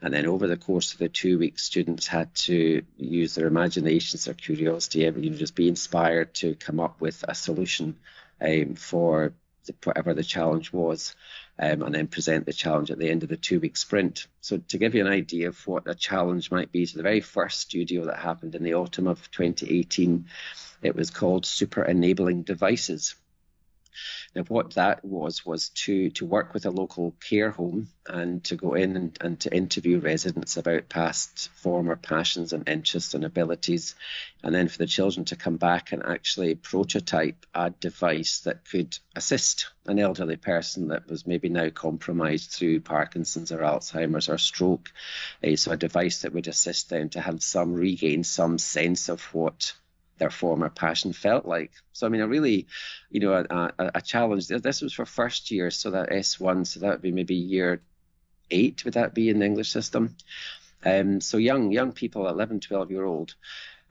And 0.04 0.12
then 0.12 0.26
over 0.26 0.46
the 0.46 0.58
course 0.58 0.92
of 0.92 0.99
the 0.99 1.08
two 1.08 1.38
weeks, 1.38 1.64
students 1.64 2.06
had 2.06 2.34
to 2.34 2.82
use 2.99 3.34
their 3.34 3.46
imaginations, 3.46 4.26
their 4.26 4.34
curiosity, 4.34 4.99
you 4.99 5.30
know, 5.30 5.37
just 5.38 5.54
be 5.54 5.66
inspired 5.66 6.34
to 6.34 6.56
come 6.56 6.78
up 6.78 7.00
with 7.00 7.25
a 7.26 7.34
solution 7.34 7.96
um, 8.38 8.75
for 8.75 9.32
the, 9.64 9.75
whatever 9.82 10.12
the 10.12 10.23
challenge 10.23 10.75
was 10.75 11.16
um, 11.58 11.80
and 11.80 11.94
then 11.94 12.06
present 12.06 12.44
the 12.44 12.52
challenge 12.52 12.90
at 12.90 12.99
the 12.99 13.08
end 13.08 13.23
of 13.23 13.30
the 13.30 13.38
two 13.38 13.61
week 13.61 13.78
sprint. 13.78 14.26
So, 14.42 14.58
to 14.58 14.76
give 14.76 14.94
you 14.94 15.00
an 15.00 15.11
idea 15.11 15.49
of 15.49 15.66
what 15.66 15.88
a 15.88 15.94
challenge 15.94 16.50
might 16.50 16.70
be, 16.70 16.84
so 16.84 16.99
the 16.99 17.02
very 17.02 17.23
first 17.23 17.61
studio 17.61 18.04
that 18.04 18.18
happened 18.18 18.54
in 18.54 18.62
the 18.62 18.75
autumn 18.75 19.06
of 19.06 19.30
2018, 19.30 20.26
it 20.82 20.94
was 20.94 21.08
called 21.08 21.46
Super 21.46 21.82
Enabling 21.82 22.42
Devices. 22.42 23.14
Now, 24.34 24.42
what 24.42 24.74
that 24.74 25.04
was 25.04 25.44
was 25.46 25.68
to 25.70 26.10
to 26.10 26.26
work 26.26 26.54
with 26.54 26.66
a 26.66 26.70
local 26.70 27.14
care 27.28 27.50
home 27.50 27.88
and 28.06 28.44
to 28.44 28.56
go 28.56 28.74
in 28.74 28.96
and, 28.96 29.18
and 29.20 29.40
to 29.40 29.54
interview 29.54 29.98
residents 29.98 30.56
about 30.56 30.88
past 30.88 31.48
former 31.54 31.96
passions 31.96 32.52
and 32.52 32.68
interests 32.68 33.14
and 33.14 33.24
abilities, 33.24 33.94
and 34.42 34.54
then 34.54 34.68
for 34.68 34.78
the 34.78 34.86
children 34.86 35.24
to 35.26 35.36
come 35.36 35.56
back 35.56 35.92
and 35.92 36.02
actually 36.04 36.54
prototype 36.54 37.46
a 37.54 37.70
device 37.70 38.40
that 38.40 38.68
could 38.68 38.98
assist 39.16 39.70
an 39.86 39.98
elderly 39.98 40.36
person 40.36 40.88
that 40.88 41.08
was 41.08 41.26
maybe 41.26 41.48
now 41.48 41.68
compromised 41.70 42.50
through 42.50 42.80
Parkinson's 42.80 43.52
or 43.52 43.58
Alzheimer's 43.58 44.28
or 44.28 44.38
stroke. 44.38 44.90
Uh, 45.42 45.56
so 45.56 45.72
a 45.72 45.76
device 45.76 46.22
that 46.22 46.32
would 46.32 46.48
assist 46.48 46.90
them 46.90 47.08
to 47.10 47.20
have 47.20 47.42
some 47.42 47.74
regain 47.74 48.24
some 48.24 48.58
sense 48.58 49.08
of 49.08 49.22
what 49.34 49.74
their 50.18 50.30
former 50.30 50.68
passion 50.68 51.12
felt 51.12 51.47
like. 51.47 51.73
So 51.92 52.06
I 52.06 52.11
mean, 52.11 52.21
a 52.21 52.28
really, 52.28 52.66
you 53.11 53.21
know, 53.21 53.33
a, 53.33 53.73
a, 53.78 53.90
a, 53.97 54.00
challenge. 54.00 54.49
This 54.49 54.80
was 54.80 54.92
for 54.92 55.04
first 55.04 55.50
year, 55.50 55.71
so 55.71 55.90
that 55.90 56.11
S1, 56.11 56.66
so 56.66 56.80
that 56.80 56.90
would 56.90 57.02
be 57.02 57.12
maybe 57.12 57.35
year 57.35 57.80
eight. 58.50 58.85
Would 58.85 58.94
that 58.94 59.14
be 59.14 59.28
in 59.28 59.38
the 59.38 59.47
English 59.47 59.71
system? 59.71 60.16
Um, 60.85 61.21
so 61.21 61.38
young 61.38 61.73
young 61.73 61.92
people, 61.92 62.28
11, 62.28 62.61
12 62.61 62.90
year 62.90 63.04
old. 63.04 63.35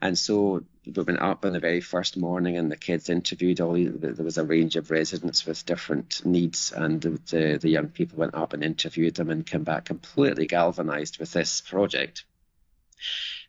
And 0.00 0.18
so 0.18 0.64
we 0.84 1.02
went 1.02 1.20
up 1.20 1.44
on 1.44 1.52
the 1.52 1.60
very 1.60 1.80
first 1.80 2.16
morning, 2.16 2.58
and 2.58 2.70
the 2.70 2.76
kids 2.76 3.08
interviewed 3.08 3.60
all. 3.60 3.74
There 3.74 4.24
was 4.24 4.38
a 4.38 4.44
range 4.44 4.76
of 4.76 4.90
residents 4.90 5.46
with 5.46 5.64
different 5.64 6.24
needs, 6.26 6.72
and 6.72 7.00
the 7.00 7.58
the 7.60 7.70
young 7.70 7.88
people 7.88 8.18
went 8.18 8.34
up 8.34 8.52
and 8.52 8.62
interviewed 8.62 9.14
them, 9.14 9.30
and 9.30 9.46
came 9.46 9.64
back 9.64 9.86
completely 9.86 10.46
galvanised 10.46 11.18
with 11.18 11.32
this 11.32 11.60
project. 11.62 12.24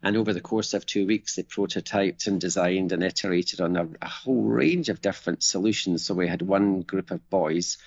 And 0.03 0.17
over 0.17 0.33
the 0.33 0.41
course 0.41 0.73
of 0.73 0.85
two 0.85 1.07
weeks, 1.07 1.35
they 1.35 1.43
prototyped 1.43 2.27
and 2.27 2.39
designed 2.39 2.91
and 2.91 3.03
iterated 3.03 3.61
on 3.61 3.75
a, 3.75 3.87
a 4.01 4.07
whole 4.07 4.43
range 4.43 4.89
of 4.89 5.01
different 5.01 5.43
solutions. 5.43 6.05
So 6.05 6.13
we 6.13 6.27
had 6.27 6.41
one 6.41 6.81
group 6.81 7.11
of 7.11 7.29
boys 7.29 7.77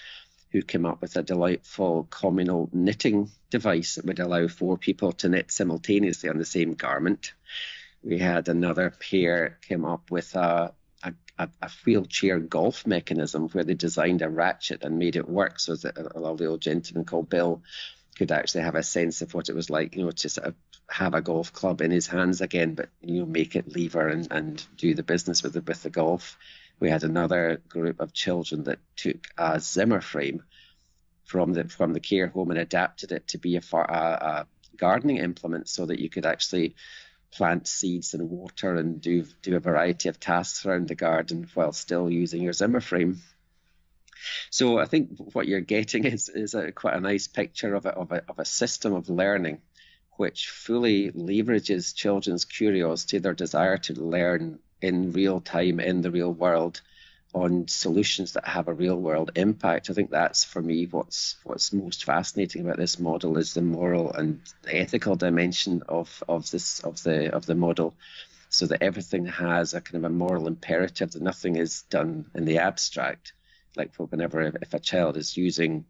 who 0.51 0.63
came 0.63 0.87
up 0.87 1.01
with 1.01 1.17
a 1.17 1.23
delightful 1.23 2.07
communal 2.11 2.71
knitting 2.73 3.31
device 3.51 3.97
that 3.97 4.07
would 4.07 4.19
allow 4.19 4.49
four 4.49 4.79
people 4.79 5.13
to 5.13 5.29
knit 5.29 5.51
simultaneously 5.51 6.31
on 6.31 6.39
the 6.39 6.45
same 6.45 6.75
garment. 6.75 7.33
We 8.03 8.19
had 8.19 8.49
another 8.49 8.91
pair 8.91 9.59
came 9.69 9.85
up 9.85 10.11
with 10.11 10.35
a, 10.37 10.73
a, 11.39 11.49
a 11.63 11.71
wheelchair 11.85 12.39
golf 12.39 12.87
mechanism 12.87 13.49
where 13.49 13.65
they 13.65 13.75
designed 13.75 14.23
a 14.23 14.29
ratchet 14.29 14.83
and 14.83 14.99
made 14.99 15.17
it 15.17 15.29
work 15.29 15.61
so 15.61 15.77
that 15.77 15.99
a 15.99 16.19
lovely 16.19 16.47
old 16.47 16.61
gentleman 16.61 17.05
called 17.05 17.29
Bill 17.29 17.63
could 18.17 18.33
actually 18.33 18.63
have 18.63 18.75
a 18.75 18.83
sense 18.83 19.23
of 19.23 19.35
what 19.35 19.49
it 19.49 19.55
was 19.55 19.71
like, 19.71 19.95
you 19.95 20.05
know, 20.05 20.11
to 20.11 20.29
sort 20.29 20.49
of 20.49 20.55
have 20.89 21.15
a 21.15 21.21
golf 21.21 21.53
club 21.53 21.81
in 21.81 21.91
his 21.91 22.07
hands 22.07 22.41
again, 22.41 22.75
but 22.75 22.89
you 23.03 23.21
know, 23.21 23.27
make 23.27 23.55
it 23.57 23.75
lever 23.75 24.09
and, 24.09 24.27
and 24.31 24.67
do 24.77 24.95
the 24.95 25.03
business 25.03 25.43
with 25.43 25.53
the 25.53 25.61
with 25.61 25.83
the 25.83 25.91
golf. 25.91 26.39
We 26.81 26.91
had 26.91 27.05
another 27.05 27.61
group 27.69 28.01
of 28.01 28.13
children 28.13 28.65
that 28.65 28.79
took 28.97 29.27
a 29.37 29.61
Zimmer 29.61 30.01
frame 30.01 30.43
from 31.25 31.53
the 31.53 31.65
from 31.65 31.93
the 31.93 32.01
care 32.01 32.29
home 32.29 32.51
and 32.51 32.59
adapted 32.59 33.13
it 33.13 33.29
to 33.29 33.39
be 33.39 33.57
a, 33.57 33.63
a, 33.73 33.77
a 33.77 34.47
gardening 34.77 35.19
implement 35.19 35.69
so 35.69 35.87
that 35.87 36.01
you 36.01 36.09
could 36.09 36.25
actually 36.25 36.75
plant 37.31 37.69
seeds 37.69 38.15
and 38.15 38.31
water 38.31 38.75
and 38.75 39.03
do 39.03 39.27
do 39.43 39.57
a 39.57 39.61
variety 39.61 40.09
of 40.09 40.19
tasks 40.19 40.65
around 40.65 40.89
the 40.89 40.95
garden 40.95 41.49
while 41.53 41.73
still 41.73 42.09
using 42.09 42.43
your 42.43 42.55
Zimmer 42.55 42.81
frame. 42.81 43.21
So 44.51 44.79
I 44.79 44.87
think 44.87 45.11
what 45.35 45.47
you're 45.47 45.61
getting 45.61 46.05
is 46.05 46.31
is 46.31 46.55
a, 46.55 46.73
quite 46.73 46.97
a 46.97 47.01
nice 47.01 47.27
picture 47.27 47.75
of 47.75 47.85
a, 47.85 47.91
of 47.91 48.11
a 48.11 48.23
of 48.27 48.39
a 48.39 48.47
system 48.47 48.95
of 48.95 49.11
learning 49.11 49.61
which 50.19 50.49
fully 50.49 51.13
leverages 51.13 51.95
children's 51.95 52.45
curiosity, 52.45 53.19
their 53.19 53.35
desire 53.35 53.79
to 53.79 53.95
learn 53.95 54.59
in 54.83 55.13
real 55.13 55.41
time 55.41 55.79
in 55.79 56.03
the 56.03 56.11
real 56.11 56.33
world 56.33 56.81
on 57.35 57.69
solutions 57.69 58.33
that 58.33 58.45
have 58.45 58.67
a 58.67 58.75
real 58.75 58.97
world 58.97 59.31
impact. 59.37 59.89
I 59.89 59.93
think 59.93 60.11
that's 60.11 60.43
for 60.43 60.61
me 60.61 60.87
what's 60.87 61.37
what's 61.45 61.73
most 61.73 62.05
fascinating 62.05 62.63
about 62.63 62.79
this 62.79 62.99
model 62.99 63.39
is 63.39 63.55
the 63.55 63.63
moral 63.63 64.13
and 64.13 64.41
ethical 64.69 65.15
dimension 65.15 65.85
of 65.89 66.23
of 66.29 66.51
this 66.51 66.81
of 66.81 67.01
the 67.05 67.33
of 67.33 67.47
the 67.47 67.55
model. 67.55 67.95
So 68.51 68.67
that 68.67 68.83
everything 68.83 69.27
has 69.27 69.75
a 69.75 69.81
kind 69.81 70.05
of 70.05 70.11
a 70.11 70.15
moral 70.15 70.49
imperative 70.49 71.13
that 71.13 71.23
nothing 71.23 71.57
is 71.57 71.83
done 71.91 72.25
in 72.35 72.45
the 72.45 72.59
abstract. 72.59 73.35
Like 73.77 73.95
for 73.95 74.07
whenever 74.07 74.41
if 74.41 74.75
a 74.75 74.81
child 74.81 75.17
is 75.17 75.37
using 75.37 75.85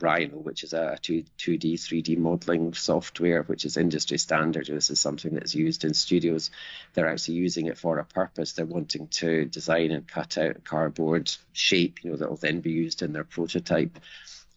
Rhino, 0.00 0.36
which 0.36 0.64
is 0.64 0.72
a 0.72 0.98
2, 1.00 1.24
2D, 1.38 1.74
3D 1.74 2.18
modeling 2.18 2.74
software, 2.74 3.42
which 3.44 3.64
is 3.64 3.76
industry 3.76 4.18
standard. 4.18 4.66
This 4.66 4.90
is 4.90 5.00
something 5.00 5.34
that's 5.34 5.54
used 5.54 5.84
in 5.84 5.94
studios. 5.94 6.50
They're 6.94 7.08
actually 7.08 7.36
using 7.36 7.66
it 7.66 7.78
for 7.78 7.98
a 7.98 8.04
purpose. 8.04 8.52
They're 8.52 8.66
wanting 8.66 9.08
to 9.08 9.44
design 9.44 9.90
and 9.92 10.06
cut 10.06 10.38
out 10.38 10.64
cardboard 10.64 11.32
shape, 11.52 12.02
you 12.02 12.10
know, 12.10 12.16
that 12.16 12.28
will 12.28 12.36
then 12.36 12.60
be 12.60 12.72
used 12.72 13.02
in 13.02 13.12
their 13.12 13.24
prototype. 13.24 13.98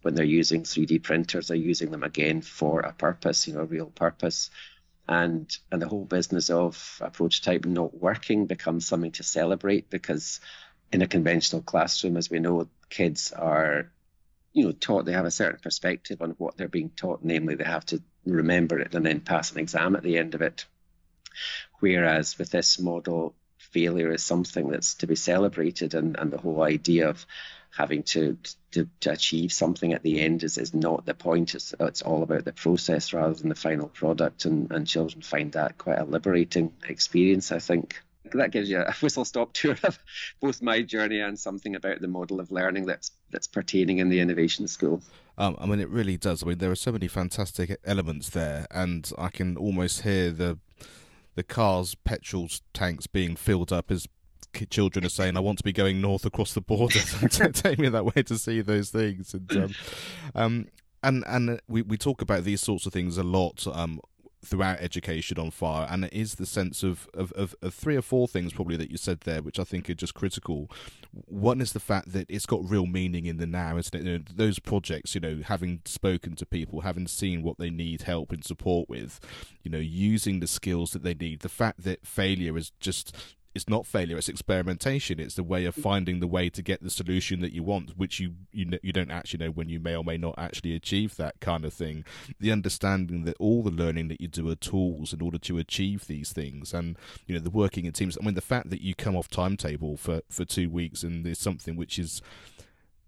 When 0.01 0.15
they're 0.15 0.25
using 0.25 0.63
3D 0.63 1.03
printers, 1.03 1.47
they're 1.47 1.57
using 1.57 1.91
them 1.91 2.03
again 2.03 2.41
for 2.41 2.81
a 2.81 2.93
purpose, 2.93 3.47
you 3.47 3.53
know, 3.53 3.61
a 3.61 3.65
real 3.65 3.87
purpose. 3.87 4.49
And 5.07 5.55
and 5.71 5.81
the 5.81 5.87
whole 5.87 6.05
business 6.05 6.49
of 6.49 6.99
a 7.01 7.11
prototype 7.11 7.65
not 7.65 7.95
working 7.95 8.47
becomes 8.47 8.87
something 8.87 9.11
to 9.13 9.23
celebrate 9.23 9.89
because 9.89 10.39
in 10.91 11.01
a 11.01 11.07
conventional 11.07 11.61
classroom, 11.61 12.17
as 12.17 12.29
we 12.29 12.39
know, 12.39 12.67
kids 12.89 13.31
are 13.31 13.91
you 14.55 14.63
know 14.63 14.71
taught 14.71 15.05
they 15.05 15.11
have 15.11 15.25
a 15.25 15.31
certain 15.31 15.59
perspective 15.61 16.21
on 16.21 16.31
what 16.31 16.57
they're 16.57 16.67
being 16.67 16.89
taught 16.89 17.19
namely 17.23 17.55
they 17.55 17.65
have 17.65 17.85
to 17.85 18.01
remember 18.25 18.79
it 18.79 18.95
and 18.95 19.05
then 19.05 19.19
pass 19.19 19.51
an 19.51 19.59
exam 19.59 19.95
at 19.95 20.01
the 20.01 20.17
end 20.17 20.33
of 20.33 20.41
it. 20.41 20.65
Whereas 21.79 22.37
with 22.39 22.49
this 22.49 22.79
model 22.79 23.35
failure 23.57 24.11
is 24.11 24.23
something 24.23 24.69
that's 24.69 24.95
to 24.95 25.07
be 25.07 25.15
celebrated 25.15 25.93
and, 25.93 26.17
and 26.17 26.31
the 26.31 26.37
whole 26.37 26.63
idea 26.63 27.09
of 27.09 27.25
having 27.75 28.03
to, 28.03 28.37
to, 28.71 28.87
to 29.01 29.11
achieve 29.11 29.51
something 29.51 29.91
at 29.91 30.01
the 30.01 30.21
end 30.21 30.43
is, 30.43 30.57
is 30.57 30.73
not 30.73 31.05
the 31.05 31.13
point. 31.13 31.55
It's, 31.55 31.75
it's 31.77 32.01
all 32.01 32.23
about 32.23 32.45
the 32.45 32.53
process 32.53 33.11
rather 33.11 33.33
than 33.33 33.49
the 33.49 33.55
final 33.55 33.89
product 33.89 34.45
and, 34.45 34.71
and 34.71 34.87
children 34.87 35.21
find 35.21 35.51
that 35.51 35.77
quite 35.77 35.99
a 35.99 36.05
liberating 36.05 36.71
experience 36.87 37.51
i 37.51 37.59
think 37.59 38.01
that 38.33 38.51
gives 38.51 38.69
you 38.69 38.79
a 38.79 38.93
whistle 39.01 39.25
stop 39.25 39.53
tour 39.53 39.77
of 39.83 39.99
both 40.41 40.61
my 40.61 40.81
journey 40.81 41.19
and 41.19 41.37
something 41.37 41.75
about 41.75 42.01
the 42.01 42.07
model 42.07 42.39
of 42.39 42.51
learning 42.51 42.85
that's 42.85 43.11
that's 43.31 43.47
pertaining 43.47 43.99
in 43.99 44.09
the 44.09 44.19
innovation 44.19 44.67
school. 44.67 45.01
Um, 45.37 45.55
I 45.59 45.65
mean, 45.65 45.79
it 45.79 45.89
really 45.89 46.17
does. 46.17 46.43
I 46.43 46.47
mean, 46.47 46.57
there 46.59 46.71
are 46.71 46.75
so 46.75 46.91
many 46.91 47.07
fantastic 47.07 47.77
elements 47.83 48.29
there, 48.29 48.67
and 48.71 49.11
I 49.17 49.29
can 49.29 49.57
almost 49.57 50.01
hear 50.01 50.31
the 50.31 50.59
the 51.35 51.43
cars' 51.43 51.95
petrol 51.95 52.47
tanks 52.73 53.07
being 53.07 53.35
filled 53.35 53.73
up 53.73 53.91
as 53.91 54.07
children 54.69 55.05
are 55.05 55.09
saying, 55.09 55.35
"I 55.35 55.41
want 55.41 55.57
to 55.57 55.63
be 55.63 55.73
going 55.73 55.99
north 55.99 56.25
across 56.25 56.53
the 56.53 56.61
border. 56.61 56.99
Take 57.29 57.79
me 57.79 57.89
that 57.89 58.15
way 58.15 58.23
to 58.23 58.37
see 58.37 58.61
those 58.61 58.89
things." 58.89 59.33
And 59.33 59.51
um, 59.57 59.75
um, 60.33 60.67
and 61.03 61.23
and 61.27 61.59
we 61.67 61.81
we 61.81 61.97
talk 61.97 62.21
about 62.21 62.45
these 62.45 62.61
sorts 62.61 62.85
of 62.85 62.93
things 62.93 63.17
a 63.17 63.23
lot 63.23 63.67
um, 63.67 63.99
throughout 64.45 64.79
education 64.79 65.37
on 65.37 65.51
fire 65.51 65.87
and 65.89 66.05
it 66.05 66.13
is 66.13 66.35
the 66.35 66.45
sense 66.45 66.83
of, 66.83 67.07
of, 67.13 67.31
of, 67.33 67.55
of, 67.61 67.73
three 67.73 67.95
or 67.95 68.01
four 68.01 68.27
things 68.27 68.53
probably 68.53 68.77
that 68.77 68.91
you 68.91 68.97
said 68.97 69.21
there 69.21 69.41
which 69.41 69.59
i 69.59 69.63
think 69.63 69.89
are 69.89 69.93
just 69.93 70.13
critical. 70.13 70.69
One 71.27 71.61
is 71.61 71.73
the 71.73 71.79
fact 71.79 72.11
that 72.13 72.29
it's 72.29 72.45
got 72.45 72.69
real 72.69 72.85
meaning 72.85 73.25
in 73.25 73.37
the 73.37 73.45
now 73.45 73.77
isn't 73.77 73.95
it? 73.95 74.03
You 74.03 74.19
know, 74.19 74.23
those 74.33 74.59
projects 74.59 75.15
you 75.15 75.21
know 75.21 75.41
having 75.43 75.81
spoken 75.85 76.35
to 76.35 76.45
people 76.45 76.81
having 76.81 77.07
seen 77.07 77.43
what 77.43 77.57
they 77.57 77.69
need 77.69 78.03
help 78.03 78.31
and 78.31 78.43
support 78.43 78.89
with 78.89 79.19
you 79.63 79.71
know 79.71 79.79
using 79.79 80.39
the 80.39 80.47
skills 80.47 80.91
that 80.91 81.03
they 81.03 81.13
need 81.13 81.41
the 81.41 81.49
fact 81.49 81.83
that 81.83 82.05
failure 82.05 82.57
is 82.57 82.71
just 82.79 83.15
it's 83.55 83.69
not 83.69 83.85
failure 83.85 84.17
it's 84.17 84.29
experimentation. 84.29 85.19
It's 85.19 85.35
the 85.35 85.43
way 85.43 85.65
of 85.65 85.73
finding 85.73 86.19
the 86.19 86.27
way 86.27 86.49
to 86.49 86.61
get 86.61 86.83
the 86.83 86.89
solution 86.89 87.39
that 87.39 87.53
you 87.53 87.63
want 87.63 87.97
which 87.97 88.19
you 88.19 88.33
you 88.51 88.77
you 88.83 88.91
don't 88.91 89.11
actually 89.11 89.45
know 89.45 89.51
when 89.51 89.69
you 89.69 89.79
may 89.79 89.95
or 89.95 90.03
may 90.03 90.17
not 90.17 90.35
actually 90.37 90.75
achieve 90.75 91.15
that 91.15 91.39
kind 91.39 91.65
of 91.65 91.73
thing. 91.73 92.03
The 92.39 92.51
understanding 92.51 93.23
that 93.23 93.37
all 93.39 93.63
the 93.63 93.71
learning 93.71 94.09
that 94.09 94.21
you 94.21 94.27
do 94.27 94.49
are 94.49 94.55
tools 94.55 95.13
in 95.13 95.21
order 95.21 95.37
to 95.39 95.57
achieve 95.57 96.05
these 96.05 96.33
things. 96.33 96.73
And 96.73 96.97
you 97.25 97.33
know 97.33 97.41
the 97.41 97.49
working 97.49 97.85
in 97.85 97.93
teams 97.93 98.17
i 98.21 98.25
mean 98.25 98.33
the 98.33 98.41
fact 98.41 98.69
that 98.69 98.81
you 98.81 98.93
come 98.93 99.15
off 99.15 99.29
timetable 99.29 99.97
for 99.97 100.21
for 100.29 100.43
2 100.43 100.69
weeks 100.69 101.03
and 101.03 101.25
there's 101.25 101.39
something 101.39 101.75
which 101.75 101.97
is 101.97 102.21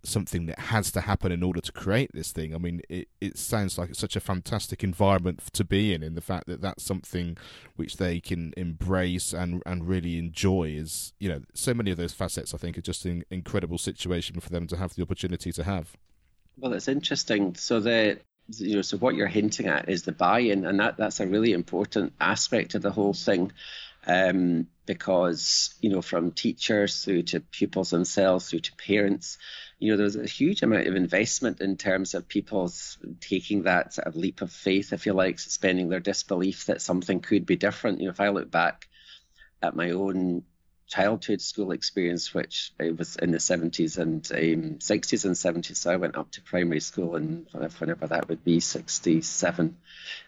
something 0.03 0.45
that 0.45 0.59
has 0.59 0.91
to 0.91 1.01
happen 1.01 1.31
in 1.31 1.43
order 1.43 1.61
to 1.61 1.71
create 1.71 2.11
this 2.13 2.31
thing. 2.31 2.55
I 2.55 2.57
mean, 2.57 2.81
it, 2.89 3.07
it 3.19 3.37
sounds 3.37 3.77
like 3.77 3.89
it's 3.89 3.99
such 3.99 4.15
a 4.15 4.21
fantastic 4.21 4.83
environment 4.83 5.41
to 5.53 5.63
be 5.63 5.93
in, 5.93 6.03
in 6.03 6.15
the 6.15 6.21
fact 6.21 6.47
that 6.47 6.61
that's 6.61 6.83
something 6.83 7.37
which 7.75 7.97
they 7.97 8.19
can 8.19 8.53
embrace 8.57 9.33
and 9.33 9.61
and 9.65 9.87
really 9.87 10.17
enjoy. 10.17 10.69
Is 10.69 11.13
you 11.19 11.29
know, 11.29 11.41
so 11.53 11.73
many 11.73 11.91
of 11.91 11.97
those 11.97 12.13
facets 12.13 12.53
I 12.53 12.57
think 12.57 12.77
are 12.77 12.81
just 12.81 13.05
an 13.05 13.23
incredible 13.29 13.77
situation 13.77 14.39
for 14.39 14.49
them 14.49 14.67
to 14.67 14.77
have 14.77 14.95
the 14.95 15.01
opportunity 15.01 15.51
to 15.51 15.63
have. 15.63 15.95
Well, 16.57 16.73
it's 16.73 16.87
interesting. 16.87 17.55
So 17.55 17.79
the 17.79 18.19
you 18.49 18.75
know, 18.75 18.81
so 18.81 18.97
what 18.97 19.15
you're 19.15 19.27
hinting 19.27 19.67
at 19.67 19.89
is 19.89 20.03
the 20.03 20.11
buy-in, 20.11 20.65
and 20.65 20.79
that 20.79 20.97
that's 20.97 21.19
a 21.19 21.27
really 21.27 21.53
important 21.53 22.13
aspect 22.19 22.75
of 22.75 22.81
the 22.81 22.91
whole 22.91 23.13
thing. 23.13 23.51
Um, 24.07 24.67
because 24.87 25.75
you 25.81 25.89
know 25.89 26.01
from 26.01 26.31
teachers 26.31 27.03
through 27.03 27.23
to 27.23 27.41
pupils 27.41 27.91
themselves 27.91 28.49
through 28.49 28.61
to 28.61 28.75
parents 28.77 29.37
you 29.79 29.91
know 29.91 29.97
there's 29.97 30.15
a 30.15 30.25
huge 30.25 30.63
amount 30.63 30.87
of 30.87 30.95
investment 30.95 31.59
in 31.61 31.75
terms 31.75 32.15
of 32.15 32.27
people's 32.27 32.97
taking 33.19 33.63
that 33.63 33.93
sort 33.93 34.07
of 34.07 34.15
leap 34.15 34.41
of 34.41 34.51
faith 34.51 34.93
if 34.93 35.05
you 35.05 35.13
like 35.13 35.37
suspending 35.37 35.89
their 35.89 35.99
disbelief 35.99 36.65
that 36.65 36.81
something 36.81 37.19
could 37.19 37.45
be 37.45 37.57
different. 37.57 37.99
You 37.99 38.05
know 38.05 38.11
if 38.11 38.21
i 38.21 38.29
look 38.29 38.49
back 38.49 38.87
at 39.61 39.75
my 39.75 39.91
own 39.91 40.43
childhood 40.87 41.41
school 41.41 41.71
experience 41.71 42.33
which 42.33 42.71
was 42.79 43.17
in 43.17 43.31
the 43.31 43.39
70s 43.39 43.97
and 43.97 44.25
um, 44.31 44.79
60s 44.79 45.25
and 45.25 45.35
70s 45.35 45.75
so 45.75 45.91
i 45.91 45.97
went 45.97 46.15
up 46.15 46.31
to 46.31 46.41
primary 46.41 46.79
school 46.79 47.17
and 47.17 47.45
whenever 47.51 48.07
that 48.07 48.29
would 48.29 48.45
be 48.45 48.61
67 48.61 49.77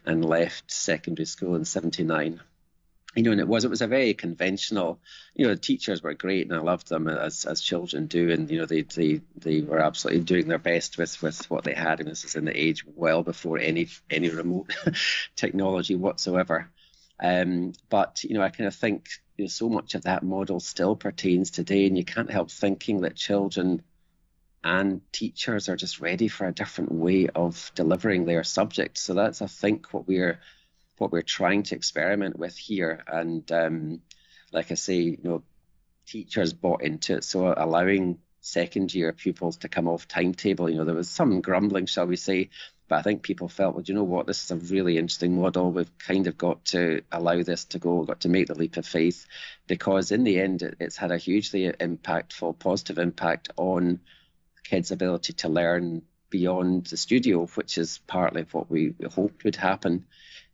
and 0.06 0.26
left 0.26 0.70
secondary 0.70 1.26
school 1.26 1.56
in 1.56 1.64
79 1.64 2.42
you 3.20 3.24
know, 3.24 3.32
and 3.32 3.42
it 3.42 3.50
was 3.50 3.66
it 3.66 3.70
was 3.70 3.82
a 3.82 3.88
very 3.88 4.14
conventional. 4.14 5.02
You 5.36 5.48
know, 5.48 5.54
the 5.54 5.60
teachers 5.60 6.02
were 6.02 6.14
great, 6.14 6.48
and 6.48 6.56
I 6.56 6.62
loved 6.62 6.88
them 6.88 7.10
as 7.10 7.44
as 7.44 7.60
children 7.60 8.08
do, 8.08 8.32
and 8.32 8.50
you 8.50 8.60
know, 8.60 8.66
they 8.66 8.84
they 8.84 9.20
they 9.36 9.60
were 9.60 9.80
absolutely 9.80 10.24
doing 10.24 10.48
their 10.48 10.58
best 10.58 10.98
with 10.98 11.22
with 11.22 11.50
what 11.52 11.66
they 11.66 11.74
had, 11.74 12.00
and 12.00 12.10
this 12.10 12.24
is 12.24 12.36
in 12.36 12.46
the 12.46 12.58
age 12.58 12.86
well 12.96 13.22
before 13.22 13.60
any 13.60 13.90
any 14.10 14.30
remote 14.30 14.74
technology 15.36 15.96
whatsoever. 15.96 16.70
Um, 17.22 17.74
but 17.90 18.24
you 18.24 18.36
know, 18.36 18.42
I 18.42 18.52
kind 18.52 18.70
of 18.70 18.76
think 18.76 19.10
you 19.36 19.44
know, 19.44 19.50
so 19.50 19.68
much 19.68 19.96
of 19.96 20.04
that 20.04 20.24
model 20.24 20.62
still 20.62 20.96
pertains 20.96 21.52
today, 21.52 21.88
and 21.88 21.98
you 21.98 22.06
can't 22.06 22.32
help 22.32 22.50
thinking 22.50 23.02
that 23.02 23.18
children 23.18 23.84
and 24.64 25.02
teachers 25.12 25.68
are 25.68 25.76
just 25.76 26.00
ready 26.00 26.30
for 26.30 26.48
a 26.48 26.54
different 26.54 26.94
way 26.94 27.28
of 27.28 27.70
delivering 27.76 28.24
their 28.24 28.46
subject. 28.46 28.98
So 28.98 29.14
that's 29.14 29.42
I 29.42 29.48
think 29.48 29.94
what 29.94 30.08
we're 30.08 30.40
what 31.00 31.12
we're 31.12 31.22
trying 31.22 31.64
to 31.64 31.76
experiment 31.76 32.38
with 32.38 32.56
here. 32.58 33.04
And 33.08 33.52
um, 33.52 34.02
like 34.52 34.72
I 34.72 34.76
say, 34.76 34.96
you 34.96 35.20
know, 35.24 35.44
teachers 36.06 36.54
bought 36.54 36.84
into 36.84 37.16
it, 37.16 37.24
so 37.24 37.54
allowing 37.56 38.20
second 38.42 38.94
year 38.94 39.12
pupils 39.14 39.58
to 39.58 39.70
come 39.70 39.88
off 39.88 40.08
timetable. 40.08 40.70
You 40.70 40.78
know, 40.78 40.86
there 40.86 40.96
was 40.96 41.10
some 41.10 41.42
grumbling, 41.42 41.86
shall 41.86 42.08
we 42.08 42.16
say, 42.16 42.50
but 42.88 42.96
I 42.96 43.02
think 43.04 43.22
people 43.22 43.48
felt, 43.48 43.76
well, 43.76 43.84
you 43.86 43.94
know 43.94 44.04
what? 44.04 44.26
This 44.26 44.44
is 44.44 44.52
a 44.52 44.74
really 44.74 44.98
interesting 44.98 45.40
model. 45.40 45.72
We've 45.72 45.98
kind 46.00 46.26
of 46.26 46.38
got 46.38 46.66
to 46.66 47.02
allow 47.12 47.44
this 47.44 47.66
to 47.66 47.80
go, 47.80 48.04
got 48.04 48.22
to 48.22 48.30
make 48.30 48.48
the 48.48 48.56
leap 48.56 48.78
of 48.78 48.86
faith, 48.86 49.28
because 49.68 50.12
in 50.12 50.24
the 50.24 50.40
end, 50.40 50.76
it's 50.80 50.98
had 50.98 51.12
a 51.12 51.18
hugely 51.18 51.72
impactful, 51.72 52.58
positive 52.60 52.98
impact 52.98 53.50
on 53.58 54.00
kids' 54.64 54.92
ability 54.92 55.34
to 55.34 55.50
learn 55.50 56.02
beyond 56.32 56.86
the 56.88 56.98
studio, 56.98 57.46
which 57.48 57.78
is 57.78 58.00
partly 58.08 58.46
what 58.52 58.70
we 58.70 58.96
hoped 59.14 59.44
would 59.44 59.56
happen. 59.56 60.06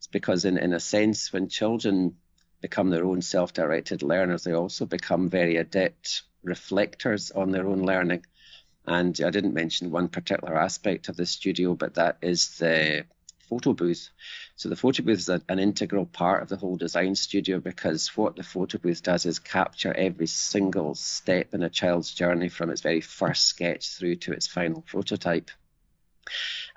It's 0.06 0.12
because, 0.12 0.46
in, 0.46 0.60
in 0.60 0.72
a 0.72 0.80
sense, 0.80 1.34
when 1.34 1.50
children 1.50 2.18
become 2.62 2.92
their 2.92 3.06
own 3.06 3.24
self 3.24 3.54
directed 3.54 4.04
learners, 4.04 4.44
they 4.44 4.54
also 4.54 4.86
become 4.86 5.32
very 5.32 5.58
adept 5.58 6.22
reflectors 6.44 7.32
on 7.32 7.50
their 7.50 7.66
own 7.66 7.82
learning. 7.82 8.24
And 8.86 9.20
I 9.20 9.32
didn't 9.32 9.56
mention 9.56 9.90
one 9.90 10.10
particular 10.10 10.56
aspect 10.56 11.10
of 11.10 11.18
the 11.18 11.26
studio, 11.26 11.74
but 11.74 11.96
that 11.96 12.20
is 12.22 12.56
the 12.60 13.06
photo 13.50 13.74
booth. 13.74 14.12
So 14.56 14.70
the 14.70 14.76
photo 14.76 15.02
booth 15.02 15.18
is 15.18 15.30
a, 15.30 15.42
an 15.50 15.58
integral 15.58 16.06
part 16.06 16.44
of 16.44 16.50
the 16.50 16.58
whole 16.58 16.78
design 16.78 17.16
studio 17.16 17.60
because 17.60 18.16
what 18.16 18.36
the 18.36 18.44
photo 18.44 18.78
booth 18.78 19.02
does 19.02 19.26
is 19.26 19.40
capture 19.40 19.92
every 19.92 20.28
single 20.28 20.94
step 20.94 21.56
in 21.56 21.64
a 21.64 21.70
child's 21.72 22.14
journey 22.14 22.50
from 22.50 22.70
its 22.70 22.82
very 22.82 23.02
first 23.02 23.46
sketch 23.46 23.90
through 23.90 24.18
to 24.18 24.34
its 24.34 24.46
final 24.46 24.84
prototype. 24.84 25.50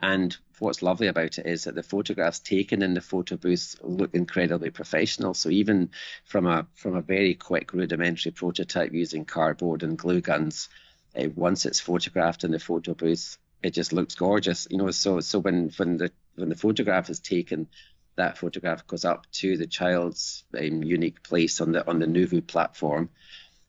And 0.00 0.36
what's 0.58 0.82
lovely 0.82 1.06
about 1.06 1.38
it 1.38 1.46
is 1.46 1.64
that 1.64 1.74
the 1.74 1.82
photographs 1.82 2.38
taken 2.38 2.82
in 2.82 2.94
the 2.94 3.00
photo 3.00 3.36
booth 3.36 3.76
look 3.82 4.14
incredibly 4.14 4.70
professional. 4.70 5.34
So 5.34 5.48
even 5.50 5.90
from 6.24 6.46
a 6.46 6.66
from 6.74 6.96
a 6.96 7.02
very 7.02 7.34
quick 7.34 7.72
rudimentary 7.72 8.32
prototype 8.32 8.92
using 8.92 9.24
cardboard 9.24 9.82
and 9.82 9.98
glue 9.98 10.20
guns, 10.20 10.68
uh, 11.16 11.28
once 11.34 11.66
it's 11.66 11.80
photographed 11.80 12.44
in 12.44 12.50
the 12.50 12.58
photo 12.58 12.94
booth, 12.94 13.38
it 13.62 13.74
just 13.74 13.92
looks 13.92 14.14
gorgeous. 14.14 14.66
You 14.70 14.78
know, 14.78 14.90
so 14.90 15.20
so 15.20 15.38
when 15.38 15.70
when 15.76 15.96
the 15.96 16.12
when 16.36 16.48
the 16.48 16.56
photograph 16.56 17.10
is 17.10 17.20
taken, 17.20 17.68
that 18.16 18.38
photograph 18.38 18.86
goes 18.86 19.04
up 19.04 19.30
to 19.32 19.56
the 19.56 19.66
child's 19.66 20.44
um, 20.56 20.82
unique 20.82 21.22
place 21.22 21.60
on 21.60 21.72
the 21.72 21.86
on 21.86 21.98
the 21.98 22.06
Nuvu 22.06 22.46
platform. 22.46 23.10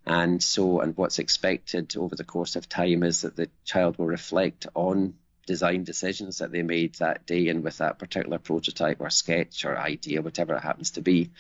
And 0.06 0.42
so, 0.42 0.80
and 0.80 0.98
what's 0.98 1.20
expected 1.20 1.96
over 1.96 2.16
the 2.16 2.24
course 2.24 2.56
of 2.56 2.68
time 2.68 3.04
is 3.04 3.22
that 3.22 3.36
the 3.36 3.50
child 3.64 3.98
will 3.98 4.08
reflect 4.08 4.66
on 4.74 5.14
design 5.50 5.84
decisions 5.84 6.38
that 6.38 6.52
they 6.52 6.62
made 6.62 6.94
that 6.96 7.26
day 7.26 7.48
and 7.48 7.64
with 7.64 7.80
that 7.80 7.98
particular 7.98 8.38
prototype 8.38 9.02
or 9.02 9.10
sketch 9.10 9.66
or 9.66 9.76
idea, 9.76 10.22
whatever 10.22 10.54
it 10.54 10.62
happens 10.62 10.92
to 10.92 11.02
be. 11.02 11.32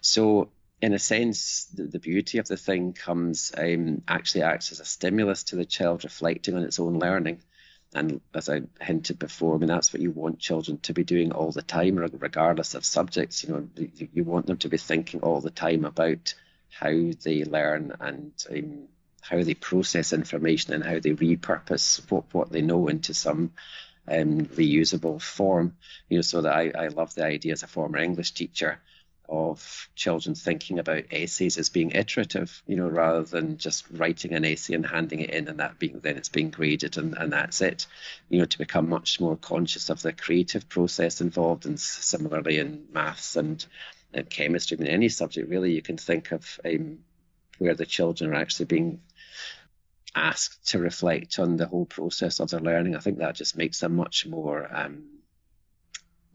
So, 0.00 0.48
in 0.80 0.92
a 0.94 0.98
sense, 0.98 1.66
the, 1.72 1.84
the 1.84 2.00
beauty 2.00 2.38
of 2.38 2.48
the 2.48 2.56
thing 2.56 2.92
comes 2.92 3.52
um, 3.56 4.02
actually 4.08 4.42
acts 4.42 4.72
as 4.72 4.80
a 4.80 4.84
stimulus 4.84 5.44
to 5.44 5.56
the 5.56 5.64
child 5.64 6.02
reflecting 6.02 6.56
on 6.56 6.64
its 6.64 6.80
own 6.80 6.98
learning. 6.98 7.38
And 7.94 8.20
as 8.34 8.48
I 8.48 8.62
hinted 8.80 9.20
before, 9.20 9.54
I 9.54 9.58
mean 9.58 9.68
that's 9.68 9.92
what 9.92 10.02
you 10.02 10.10
want 10.10 10.40
children 10.40 10.78
to 10.78 10.92
be 10.92 11.04
doing 11.04 11.30
all 11.30 11.52
the 11.52 11.62
time, 11.62 11.98
regardless 11.98 12.74
of 12.74 12.84
subjects. 12.84 13.44
You 13.44 13.50
know, 13.50 13.68
you 14.12 14.24
want 14.24 14.46
them 14.46 14.56
to 14.56 14.68
be 14.68 14.78
thinking 14.78 15.20
all 15.20 15.40
the 15.40 15.50
time 15.50 15.84
about 15.84 16.34
how 16.70 16.90
they 17.22 17.44
learn 17.44 17.92
and 18.00 18.32
um, 18.50 18.88
how 19.22 19.42
they 19.42 19.54
process 19.54 20.12
information 20.12 20.74
and 20.74 20.84
how 20.84 20.98
they 20.98 21.10
repurpose 21.10 22.10
what, 22.10 22.24
what 22.34 22.50
they 22.50 22.60
know 22.60 22.88
into 22.88 23.14
some 23.14 23.52
um, 24.08 24.46
reusable 24.46 25.22
form. 25.22 25.76
You 26.08 26.18
know, 26.18 26.22
so 26.22 26.42
that 26.42 26.54
I, 26.54 26.72
I 26.76 26.88
love 26.88 27.14
the 27.14 27.24
idea 27.24 27.52
as 27.52 27.62
a 27.62 27.68
former 27.68 27.98
English 27.98 28.32
teacher 28.32 28.80
of 29.28 29.88
children 29.94 30.34
thinking 30.34 30.78
about 30.78 31.04
essays 31.12 31.56
as 31.56 31.70
being 31.70 31.92
iterative, 31.92 32.62
you 32.66 32.76
know, 32.76 32.88
rather 32.88 33.22
than 33.22 33.56
just 33.56 33.86
writing 33.92 34.34
an 34.34 34.44
essay 34.44 34.74
and 34.74 34.84
handing 34.84 35.20
it 35.20 35.30
in 35.30 35.48
and 35.48 35.60
that 35.60 35.78
being 35.78 36.00
then 36.00 36.16
it's 36.16 36.28
being 36.28 36.50
graded 36.50 36.98
and, 36.98 37.16
and 37.16 37.32
that's 37.32 37.60
it. 37.60 37.86
You 38.28 38.40
know, 38.40 38.44
to 38.44 38.58
become 38.58 38.88
much 38.88 39.20
more 39.20 39.36
conscious 39.36 39.88
of 39.88 40.02
the 40.02 40.12
creative 40.12 40.68
process 40.68 41.20
involved 41.20 41.64
and 41.64 41.78
similarly 41.78 42.58
in 42.58 42.88
maths 42.92 43.36
and, 43.36 43.64
and 44.12 44.28
chemistry, 44.28 44.76
I 44.78 44.82
mean 44.82 44.90
any 44.90 45.08
subject 45.08 45.48
really 45.48 45.72
you 45.72 45.82
can 45.82 45.96
think 45.96 46.32
of 46.32 46.60
um, 46.64 46.98
where 47.58 47.74
the 47.74 47.86
children 47.86 48.32
are 48.32 48.34
actually 48.34 48.66
being 48.66 49.00
asked 50.14 50.68
to 50.70 50.78
reflect 50.78 51.38
on 51.38 51.56
the 51.56 51.66
whole 51.66 51.86
process 51.86 52.40
of 52.40 52.50
their 52.50 52.60
learning. 52.60 52.96
I 52.96 53.00
think 53.00 53.18
that 53.18 53.34
just 53.34 53.56
makes 53.56 53.80
them 53.80 53.96
much 53.96 54.26
more 54.26 54.68
um, 54.74 55.04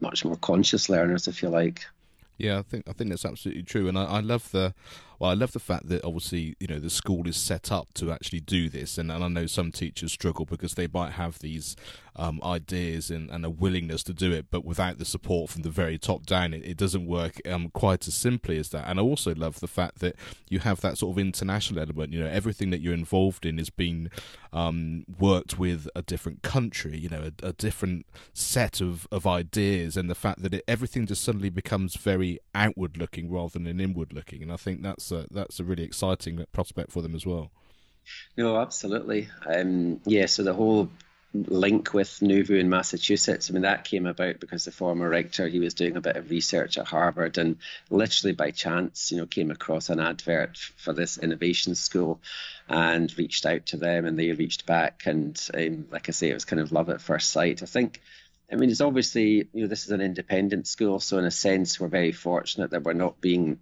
much 0.00 0.24
more 0.24 0.36
conscious 0.36 0.88
learners, 0.88 1.28
if 1.28 1.42
you 1.42 1.48
like. 1.48 1.84
Yeah, 2.36 2.58
I 2.58 2.62
think 2.62 2.88
I 2.88 2.92
think 2.92 3.10
that's 3.10 3.24
absolutely 3.24 3.64
true, 3.64 3.88
and 3.88 3.98
I, 3.98 4.04
I 4.04 4.20
love 4.20 4.50
the 4.52 4.74
well, 5.18 5.30
I 5.30 5.34
love 5.34 5.52
the 5.52 5.58
fact 5.58 5.88
that 5.88 6.04
obviously 6.04 6.56
you 6.60 6.66
know 6.66 6.78
the 6.78 6.90
school 6.90 7.26
is 7.28 7.36
set 7.36 7.72
up 7.72 7.92
to 7.94 8.12
actually 8.12 8.40
do 8.40 8.68
this, 8.68 8.98
and, 8.98 9.10
and 9.10 9.24
I 9.24 9.28
know 9.28 9.46
some 9.46 9.72
teachers 9.72 10.12
struggle 10.12 10.44
because 10.44 10.74
they 10.74 10.86
might 10.86 11.12
have 11.12 11.38
these 11.38 11.76
um, 12.18 12.40
ideas 12.42 13.10
and, 13.10 13.30
and, 13.30 13.44
a 13.44 13.50
willingness 13.50 14.02
to 14.02 14.12
do 14.12 14.32
it, 14.32 14.46
but 14.50 14.64
without 14.64 14.98
the 14.98 15.04
support 15.04 15.50
from 15.50 15.62
the 15.62 15.70
very 15.70 15.98
top 15.98 16.26
down, 16.26 16.52
it, 16.52 16.64
it 16.64 16.76
doesn't 16.76 17.06
work 17.06 17.40
um, 17.46 17.70
quite 17.70 18.06
as 18.08 18.14
simply 18.14 18.58
as 18.58 18.70
that. 18.70 18.88
And 18.88 18.98
I 18.98 19.02
also 19.02 19.34
love 19.34 19.60
the 19.60 19.68
fact 19.68 20.00
that 20.00 20.16
you 20.48 20.58
have 20.58 20.80
that 20.80 20.98
sort 20.98 21.14
of 21.14 21.18
international 21.18 21.80
element. 21.80 22.12
You 22.12 22.20
know, 22.20 22.28
everything 22.28 22.70
that 22.70 22.80
you're 22.80 22.92
involved 22.92 23.46
in 23.46 23.58
is 23.60 23.70
being 23.70 24.10
um, 24.52 25.04
worked 25.18 25.58
with 25.58 25.88
a 25.94 26.02
different 26.02 26.42
country. 26.42 26.98
You 26.98 27.08
know, 27.08 27.30
a, 27.42 27.48
a 27.48 27.52
different 27.52 28.04
set 28.32 28.80
of, 28.80 29.06
of 29.12 29.24
ideas, 29.24 29.96
and 29.96 30.10
the 30.10 30.16
fact 30.16 30.42
that 30.42 30.54
it, 30.54 30.64
everything 30.66 31.06
just 31.06 31.22
suddenly 31.22 31.50
becomes 31.50 31.94
very 31.94 32.40
outward 32.52 32.96
looking 32.96 33.30
rather 33.30 33.58
than 33.60 33.80
inward 33.80 34.12
looking. 34.12 34.42
And 34.42 34.52
I 34.52 34.56
think 34.56 34.82
that's 34.82 35.07
a, 35.12 35.26
that's 35.30 35.60
a 35.60 35.64
really 35.64 35.84
exciting 35.84 36.44
prospect 36.52 36.92
for 36.92 37.02
them 37.02 37.14
as 37.14 37.26
well. 37.26 37.50
No, 38.36 38.58
absolutely. 38.58 39.28
Um, 39.46 40.00
yeah, 40.04 40.26
so 40.26 40.42
the 40.42 40.54
whole 40.54 40.88
link 41.34 41.92
with 41.92 42.08
Nuvu 42.20 42.58
in 42.58 42.70
Massachusetts. 42.70 43.50
I 43.50 43.52
mean, 43.52 43.62
that 43.62 43.84
came 43.84 44.06
about 44.06 44.40
because 44.40 44.64
the 44.64 44.72
former 44.72 45.08
rector 45.08 45.46
he 45.46 45.58
was 45.58 45.74
doing 45.74 45.96
a 45.96 46.00
bit 46.00 46.16
of 46.16 46.30
research 46.30 46.78
at 46.78 46.86
Harvard, 46.86 47.38
and 47.38 47.56
literally 47.90 48.32
by 48.32 48.50
chance, 48.50 49.12
you 49.12 49.18
know, 49.18 49.26
came 49.26 49.50
across 49.50 49.90
an 49.90 50.00
advert 50.00 50.56
for 50.56 50.92
this 50.92 51.18
innovation 51.18 51.74
school, 51.74 52.20
and 52.68 53.16
reached 53.18 53.44
out 53.44 53.66
to 53.66 53.76
them, 53.76 54.06
and 54.06 54.18
they 54.18 54.32
reached 54.32 54.66
back, 54.66 55.02
and 55.06 55.38
um, 55.54 55.86
like 55.90 56.08
I 56.08 56.12
say, 56.12 56.30
it 56.30 56.34
was 56.34 56.46
kind 56.46 56.60
of 56.60 56.72
love 56.72 56.88
at 56.88 57.02
first 57.02 57.30
sight. 57.30 57.62
I 57.62 57.66
think. 57.66 58.00
I 58.50 58.56
mean, 58.56 58.70
it's 58.70 58.80
obviously, 58.80 59.46
you 59.52 59.60
know, 59.60 59.66
this 59.66 59.84
is 59.84 59.90
an 59.90 60.00
independent 60.00 60.66
school, 60.66 61.00
so 61.00 61.18
in 61.18 61.26
a 61.26 61.30
sense, 61.30 61.78
we're 61.78 61.88
very 61.88 62.12
fortunate 62.12 62.70
that 62.70 62.82
we're 62.82 62.94
not 62.94 63.20
being, 63.20 63.58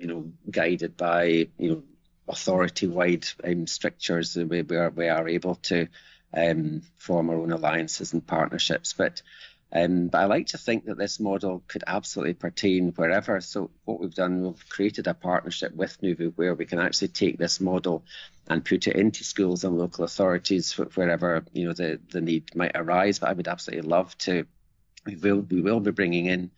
you 0.00 0.06
know, 0.06 0.32
guided 0.50 0.96
by, 0.96 1.48
you 1.58 1.70
know, 1.70 1.82
authority-wide 2.28 3.26
um, 3.44 3.66
strictures. 3.66 4.36
We, 4.36 4.62
we 4.62 4.76
are 4.76 4.90
we 4.90 5.08
are 5.08 5.28
able 5.28 5.56
to 5.56 5.88
um, 6.32 6.82
form 6.96 7.30
our 7.30 7.36
own 7.36 7.52
alliances 7.52 8.12
and 8.12 8.26
partnerships. 8.26 8.94
But 8.94 9.22
um, 9.72 10.08
but 10.08 10.18
I 10.18 10.24
like 10.24 10.48
to 10.48 10.58
think 10.58 10.86
that 10.86 10.98
this 10.98 11.20
model 11.20 11.62
could 11.68 11.84
absolutely 11.86 12.34
pertain 12.34 12.88
wherever. 12.96 13.40
So 13.40 13.70
what 13.84 14.00
we've 14.00 14.14
done, 14.14 14.42
we've 14.42 14.68
created 14.68 15.06
a 15.06 15.14
partnership 15.14 15.72
with 15.74 16.00
Nuvu 16.00 16.32
where 16.34 16.54
we 16.54 16.66
can 16.66 16.80
actually 16.80 17.08
take 17.08 17.38
this 17.38 17.60
model 17.60 18.04
and 18.48 18.64
put 18.64 18.88
it 18.88 18.96
into 18.96 19.22
schools 19.22 19.62
and 19.62 19.78
local 19.78 20.04
authorities 20.04 20.72
wherever 20.72 21.44
you 21.52 21.66
know 21.66 21.72
the 21.72 22.00
the 22.10 22.20
need 22.20 22.54
might 22.56 22.72
arise. 22.74 23.18
But 23.18 23.30
I 23.30 23.34
would 23.34 23.48
absolutely 23.48 23.88
love 23.88 24.16
to. 24.18 24.46
We 25.06 25.16
will 25.16 25.40
we 25.40 25.60
will 25.60 25.80
be 25.80 25.92
bringing 25.92 26.26
in 26.26 26.50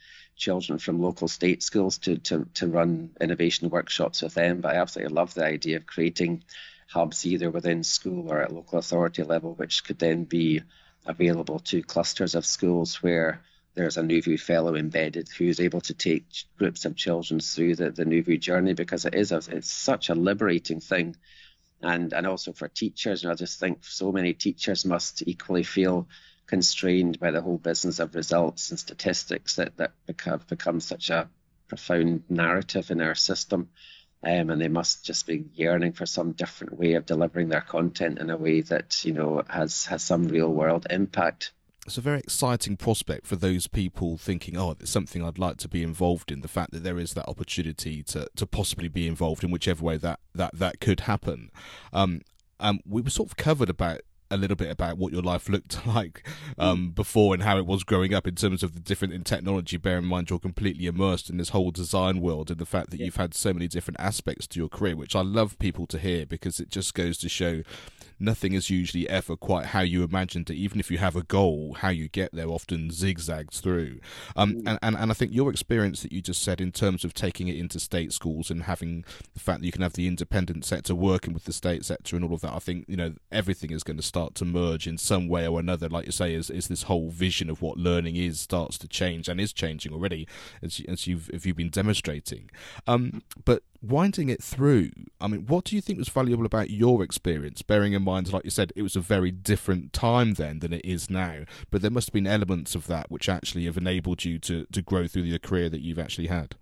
children 0.43 0.79
from 0.79 1.01
local 1.01 1.29
state 1.29 1.63
schools 1.63 1.99
to 1.99 2.19
to 2.19 2.47
to 2.55 2.67
run 2.67 3.11
innovation 3.21 3.71
workshops 3.71 4.23
with 4.23 4.35
them. 4.35 4.61
But 4.61 4.75
I 4.75 4.81
absolutely 4.81 5.15
love 5.15 5.35
the 5.35 5.45
idea 5.45 5.77
of 5.77 5.87
creating 5.87 6.43
hubs 6.89 7.25
either 7.25 7.49
within 7.51 7.85
school 7.85 8.31
or 8.33 8.43
at 8.43 8.53
local 8.53 8.79
authority 8.79 9.23
level, 9.23 9.55
which 9.55 9.85
could 9.85 9.99
then 9.99 10.25
be 10.25 10.63
available 11.07 11.61
to 11.61 11.83
clusters 11.83 12.35
of 12.35 12.45
schools 12.45 13.03
where 13.03 13.41
there's 13.75 13.97
a 13.97 14.03
Nuvu 14.03 14.39
fellow 14.39 14.75
embedded 14.75 15.29
who's 15.29 15.61
able 15.61 15.81
to 15.83 15.95
take 15.95 16.27
groups 16.59 16.85
of 16.85 16.97
children 16.97 17.41
through 17.41 17.77
the, 17.77 17.91
the 17.91 18.05
Nuvu 18.05 18.39
journey 18.39 18.75
because 18.75 19.07
it 19.07 19.15
is 19.15 19.33
a, 19.33 19.41
it's 19.49 19.73
such 19.73 20.11
a 20.11 20.15
liberating 20.15 20.81
thing. 20.81 21.17
And, 21.81 22.13
and 22.13 22.27
also 22.27 22.53
for 22.53 22.69
teachers, 22.69 23.25
and 23.25 23.33
I 23.33 23.35
just 23.35 23.59
think 23.59 23.85
so 23.85 24.13
many 24.13 24.35
teachers 24.35 24.85
must 24.85 25.23
equally 25.27 25.65
feel 25.65 26.07
constrained 26.53 27.19
by 27.19 27.31
the 27.31 27.41
whole 27.41 27.57
business 27.57 27.99
of 27.99 28.15
results 28.15 28.69
and 28.69 28.79
statistics 28.79 29.57
that, 29.57 29.75
that 29.79 29.93
have 30.23 30.47
become 30.49 30.81
such 30.81 31.09
a 31.09 31.27
profound 31.67 32.23
narrative 32.29 32.91
in 32.91 33.01
our 33.01 33.15
system 33.15 33.71
um, 34.23 34.51
and 34.51 34.61
they 34.61 34.69
must 34.69 35.03
just 35.03 35.27
be 35.27 35.47
yearning 35.55 35.95
for 35.95 36.05
some 36.05 36.33
different 36.33 36.79
way 36.79 36.93
of 36.93 37.07
delivering 37.07 37.49
their 37.49 37.63
content 37.63 38.19
in 38.19 38.29
a 38.29 38.37
way 38.37 38.61
that 38.61 39.03
you 39.03 39.15
know 39.15 39.43
has 39.49 39.87
has 39.87 40.03
some 40.03 40.29
real 40.29 40.53
world 40.53 40.87
impact. 40.91 41.53
It's 41.87 41.97
a 41.97 42.03
very 42.03 42.19
exciting 42.19 42.77
prospect 42.77 43.27
for 43.27 43.37
those 43.37 43.67
people 43.67 44.19
thinking, 44.19 44.59
"Oh, 44.59 44.73
it's 44.73 44.91
something 44.91 45.25
I'd 45.25 45.39
like 45.39 45.57
to 45.57 45.69
be 45.69 45.83
involved 45.83 46.31
in." 46.31 46.43
The 46.43 46.49
fact 46.49 46.73
that 46.73 46.85
there 46.85 46.99
is 46.99 47.15
that 47.15 47.29
opportunity 47.29 48.03
to, 48.05 48.29
to 48.37 48.47
possibly 48.47 48.89
be 48.89 49.09
involved 49.09 49.43
in 49.43 49.51
whichever 49.51 49.83
way 49.83 49.97
that 49.97 50.21
that 50.35 50.59
that 50.59 50.81
could 50.81 51.01
happen. 51.01 51.51
Um, 51.95 52.21
um, 52.61 52.81
we 52.87 53.01
were 53.01 53.11
sort 53.11 53.31
of 53.31 53.37
covered 53.37 53.71
about 53.71 54.03
a 54.33 54.37
little 54.37 54.57
bit 54.57 54.71
about 54.71 54.99
what 54.99 55.13
your 55.13 55.23
life 55.23 55.49
looked 55.49 55.87
like 55.87 56.27
um, 56.59 56.91
before 56.91 57.35
and 57.35 57.43
how 57.43 57.59
it 57.59 57.67
was 57.67 57.85
growing 57.85 58.15
up 58.15 58.27
in 58.27 58.35
terms 58.35 58.63
of 58.63 58.75
the 58.75 58.81
different 58.81 59.15
in 59.15 59.25
technology. 59.25 59.77
Bear 59.77 59.99
in 59.99 60.05
mind 60.05 60.31
you're 60.31 60.39
completely 60.39 60.87
immersed 60.87 61.31
in 61.31 61.37
this 61.37 61.51
whole 61.51 61.71
design 61.71 62.21
world 62.21 62.51
and 62.51 62.59
the 62.59 62.67
fact 62.67 62.91
that 62.91 62.99
yeah. 62.99 63.07
you've 63.07 63.17
had 63.17 63.35
so 63.35 63.53
many 63.53 63.69
different 63.69 64.01
aspects 64.01 64.47
to 64.49 64.59
your 64.59 64.69
career, 64.69 64.97
which 64.97 65.15
I 65.15 65.21
love 65.21 65.59
people 65.59 65.87
to 65.89 65.99
hear 65.99 66.27
because 66.27 66.61
it 66.61 66.71
just 66.71 66.95
goes 66.95 67.19
to 67.19 67.29
show 67.29 67.63
nothing 68.23 68.53
is 68.53 68.71
usually 68.71 69.09
ever 69.09 69.37
quite 69.37 69.67
how 69.67 69.81
you 69.81 70.03
imagined 70.05 70.49
it. 70.51 70.55
Even 70.55 70.81
if 70.81 70.91
you 70.91 70.99
have 70.99 71.17
a 71.17 71.23
goal, 71.23 71.75
how 71.81 71.89
you 71.89 72.09
get 72.09 72.33
there 72.33 72.49
often 72.49 72.91
zigzags 72.91 73.61
through. 73.61 73.99
Um, 74.37 74.55
mm. 74.55 74.63
and, 74.67 74.79
and, 74.83 74.97
and 74.97 75.11
I 75.11 75.15
think 75.15 75.35
your 75.35 75.51
experience 75.51 76.03
that 76.03 76.13
you 76.13 76.23
just 76.23 76.43
said 76.43 76.61
in 76.61 76.73
terms 76.73 77.05
of 77.05 77.13
taking 77.13 77.49
it 77.49 77.57
into 77.57 77.81
state 77.81 78.13
schools 78.13 78.51
and 78.51 78.65
having 78.65 79.05
the 79.35 79.41
fact 79.41 79.61
that 79.61 79.67
you 79.67 79.73
can 79.73 79.83
have 79.83 79.95
the 79.95 80.07
independent 80.07 80.65
sector 80.65 80.95
working 80.95 81.35
with 81.35 81.45
the 81.45 81.53
state 81.53 81.85
sector 81.85 82.17
and 82.17 82.25
all 82.25 82.35
of 82.35 82.41
that, 82.43 82.53
I 82.53 82.59
think, 82.59 82.85
you 82.89 82.97
know, 82.97 83.15
everything 83.31 83.71
is 83.71 83.83
going 83.83 83.97
to 83.97 84.03
start 84.03 84.35
to 84.37 84.45
merge 84.45 84.87
in 84.87 84.99
some 84.99 85.29
way 85.29 85.47
or 85.47 85.59
another. 85.59 85.89
Like 85.89 86.07
you 86.07 86.13
say, 86.13 86.35
is, 86.35 86.51
is 86.51 86.69
this 86.69 86.85
whole 86.85 87.11
vision 87.11 87.51
of 87.51 87.61
what 87.61 87.77
learning 87.77 88.17
is 88.17 88.41
starts 88.41 88.79
to 88.79 88.89
change 88.89 89.29
and 89.29 89.41
is 89.41 89.53
changing 89.53 89.93
already 89.93 90.27
as, 90.63 90.81
as 90.89 91.07
you've, 91.07 91.29
if 91.31 91.45
you've 91.45 91.57
been 91.57 91.71
demonstrating. 91.71 92.51
Um, 92.87 93.23
but 93.45 93.63
winding 93.83 94.29
it 94.29 94.43
through, 94.43 94.91
I 95.21 95.29
mean, 95.29 95.47
what 95.47 95.65
do 95.65 95.77
you 95.77 95.83
think 95.83 95.99
was 95.99 96.09
valuable 96.09 96.47
about 96.47 96.71
your 96.71 97.03
experience? 97.03 97.63
Bearing 97.63 97.93
in 97.93 98.03
mind, 98.03 98.33
like 98.33 98.45
you 98.45 98.51
said, 98.51 98.73
it 98.77 98.83
was 98.83 98.97
a 98.97 99.01
very 99.01 99.31
different 99.31 99.93
time 99.93 100.35
then 100.35 100.61
than 100.61 100.73
it 100.73 100.85
is 100.85 101.11
now, 101.11 101.45
but 101.71 101.83
there 101.83 101.91
must 101.91 102.09
have 102.09 102.15
been 102.15 102.27
elements 102.27 102.75
of 102.75 102.87
that 102.87 103.11
which 103.11 103.29
actually 103.29 103.65
have 103.65 103.77
enabled 103.77 104.25
you 104.25 104.39
to, 104.41 104.67
to 104.73 104.83
grow 104.83 105.07
through 105.07 105.31
the 105.31 105.39
career 105.39 105.69
that 105.69 105.83
you've 105.83 105.99
actually 105.99 106.29
had. 106.29 106.55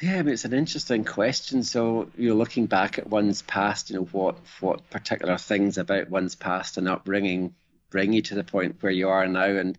Yeah, 0.00 0.18
I 0.18 0.22
mean, 0.22 0.34
it's 0.34 0.44
an 0.44 0.52
interesting 0.52 1.04
question. 1.04 1.62
So 1.62 2.10
you're 2.16 2.34
looking 2.34 2.66
back 2.66 2.98
at 2.98 3.08
one's 3.08 3.42
past, 3.42 3.88
you 3.88 3.96
know, 3.96 4.04
what 4.12 4.36
what 4.60 4.88
particular 4.90 5.38
things 5.38 5.78
about 5.78 6.10
one's 6.10 6.34
past 6.34 6.76
and 6.76 6.88
upbringing 6.88 7.54
bring 7.90 8.12
you 8.12 8.20
to 8.20 8.34
the 8.34 8.44
point 8.44 8.76
where 8.80 8.92
you 8.92 9.08
are 9.08 9.26
now, 9.26 9.44
and 9.46 9.78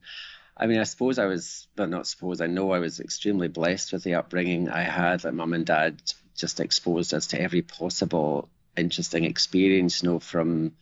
I 0.60 0.66
mean, 0.66 0.80
I 0.80 0.84
suppose 0.84 1.20
I 1.20 1.26
was, 1.26 1.68
but 1.76 1.90
not 1.90 2.08
suppose, 2.08 2.42
I 2.42 2.48
know 2.48 2.72
I 2.72 2.80
was 2.80 3.00
extremely 3.00 3.48
blessed 3.48 3.94
with 3.94 4.04
the 4.04 4.16
upbringing 4.16 4.70
I 4.70 4.82
had. 4.82 5.24
Like 5.24 5.34
mum 5.36 5.54
and 5.54 5.66
dad 5.66 6.02
just 6.36 6.60
exposed 6.60 7.14
us 7.14 7.28
to 7.28 7.42
every 7.42 7.62
possible 7.62 8.50
interesting 8.76 9.24
experience, 9.24 10.02
you 10.02 10.10
know, 10.10 10.20
from 10.20 10.74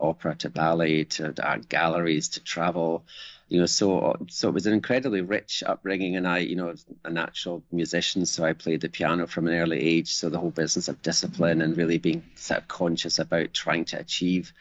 opera 0.00 0.34
to 0.34 0.50
ballet 0.50 1.04
to 1.04 1.34
art 1.44 1.68
galleries 1.68 2.30
to 2.30 2.40
travel, 2.40 3.04
you 3.48 3.60
know, 3.60 3.66
so 3.66 4.16
so 4.28 4.48
it 4.48 4.54
was 4.54 4.66
an 4.66 4.72
incredibly 4.72 5.20
rich 5.20 5.62
upbringing, 5.66 6.16
and 6.16 6.26
I, 6.26 6.38
you 6.38 6.56
know, 6.56 6.74
a 7.04 7.10
natural 7.10 7.62
musician, 7.72 8.24
so 8.24 8.44
I 8.44 8.52
played 8.52 8.80
the 8.80 8.88
piano 8.88 9.26
from 9.26 9.48
an 9.48 9.54
early 9.54 9.80
age. 9.80 10.14
So 10.14 10.28
the 10.28 10.38
whole 10.38 10.50
business 10.50 10.88
of 10.88 11.02
discipline 11.02 11.60
and 11.60 11.76
really 11.76 11.98
being 11.98 12.22
sort 12.36 12.60
of 12.60 12.68
conscious 12.68 13.18
about 13.18 13.52
trying 13.52 13.84
to 13.86 13.98
achieve 13.98 14.52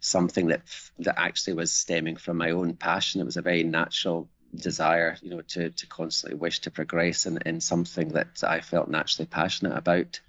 something 0.00 0.48
that 0.48 0.62
that 1.00 1.18
actually 1.18 1.54
was 1.54 1.72
stemming 1.72 2.16
from 2.16 2.36
my 2.36 2.50
own 2.50 2.74
passion. 2.74 3.20
It 3.20 3.24
was 3.24 3.36
a 3.36 3.42
very 3.42 3.64
natural 3.64 4.28
desire, 4.54 5.16
you 5.22 5.30
know, 5.30 5.42
to 5.42 5.70
to 5.70 5.86
constantly 5.86 6.38
wish 6.38 6.60
to 6.60 6.70
progress 6.70 7.26
in, 7.26 7.38
in 7.44 7.60
something 7.60 8.10
that 8.10 8.42
I 8.42 8.60
felt 8.60 8.88
naturally 8.88 9.26
passionate 9.26 9.76
about. 9.76 10.20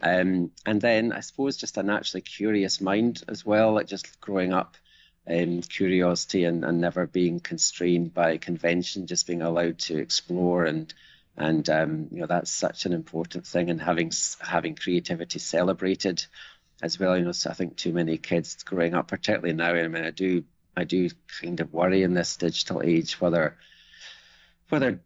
Um, 0.00 0.50
and 0.66 0.80
then 0.80 1.12
I 1.12 1.20
suppose 1.20 1.56
just 1.56 1.78
a 1.78 1.82
naturally 1.82 2.20
curious 2.20 2.80
mind 2.80 3.22
as 3.28 3.46
well, 3.46 3.72
like 3.72 3.86
just 3.86 4.20
growing 4.20 4.52
up, 4.52 4.76
um, 5.26 5.62
curiosity 5.62 6.44
and, 6.44 6.64
and 6.64 6.80
never 6.80 7.06
being 7.06 7.40
constrained 7.40 8.12
by 8.12 8.36
convention, 8.36 9.06
just 9.06 9.26
being 9.26 9.40
allowed 9.42 9.78
to 9.78 9.98
explore 9.98 10.64
and 10.64 10.92
and 11.36 11.68
um, 11.68 12.08
you 12.12 12.20
know 12.20 12.26
that's 12.26 12.50
such 12.50 12.86
an 12.86 12.92
important 12.92 13.46
thing, 13.46 13.70
and 13.70 13.80
having 13.80 14.12
having 14.40 14.76
creativity 14.76 15.38
celebrated 15.38 16.24
as 16.84 16.98
well. 16.98 17.16
You 17.16 17.24
know, 17.24 17.32
so 17.32 17.50
I 17.50 17.54
think 17.54 17.76
too 17.76 17.92
many 17.92 18.18
kids 18.18 18.62
growing 18.62 18.94
up, 18.94 19.08
particularly 19.08 19.54
now. 19.54 19.72
I 19.72 19.88
mean, 19.88 20.04
I 20.04 20.10
do, 20.10 20.44
I 20.76 20.84
do 20.84 21.10
kind 21.40 21.60
of 21.60 21.72
worry 21.72 22.02
in 22.02 22.14
this 22.14 22.36
digital 22.36 22.82
age 22.82 23.20
whether, 23.20 23.56
whether, 24.68 25.00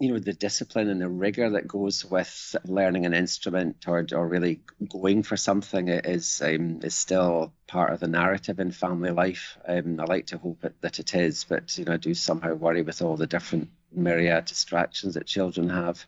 you 0.00 0.12
know, 0.12 0.18
the 0.18 0.32
discipline 0.32 0.90
and 0.90 1.00
the 1.00 1.08
rigor 1.08 1.50
that 1.50 1.68
goes 1.68 2.04
with 2.04 2.56
learning 2.64 3.06
an 3.06 3.14
instrument 3.14 3.84
or, 3.86 4.06
or 4.12 4.28
really 4.28 4.60
going 4.88 5.22
for 5.22 5.36
something 5.36 5.88
is 5.88 6.42
um, 6.42 6.80
is 6.82 6.94
still 6.94 7.52
part 7.66 7.92
of 7.92 8.00
the 8.00 8.08
narrative 8.08 8.60
in 8.60 8.70
family 8.70 9.10
life. 9.10 9.56
Um, 9.66 9.98
I 10.00 10.04
like 10.04 10.26
to 10.26 10.38
hope 10.38 10.64
it, 10.64 10.74
that 10.82 10.98
it 10.98 11.14
is, 11.14 11.44
but 11.44 11.78
you 11.78 11.84
know, 11.84 11.94
I 11.94 11.96
do 11.96 12.12
somehow 12.12 12.54
worry 12.54 12.82
with 12.82 13.02
all 13.02 13.16
the 13.16 13.26
different 13.26 13.70
myriad 13.92 14.46
distractions 14.46 15.14
that 15.14 15.26
children 15.26 15.70
have. 15.70 16.04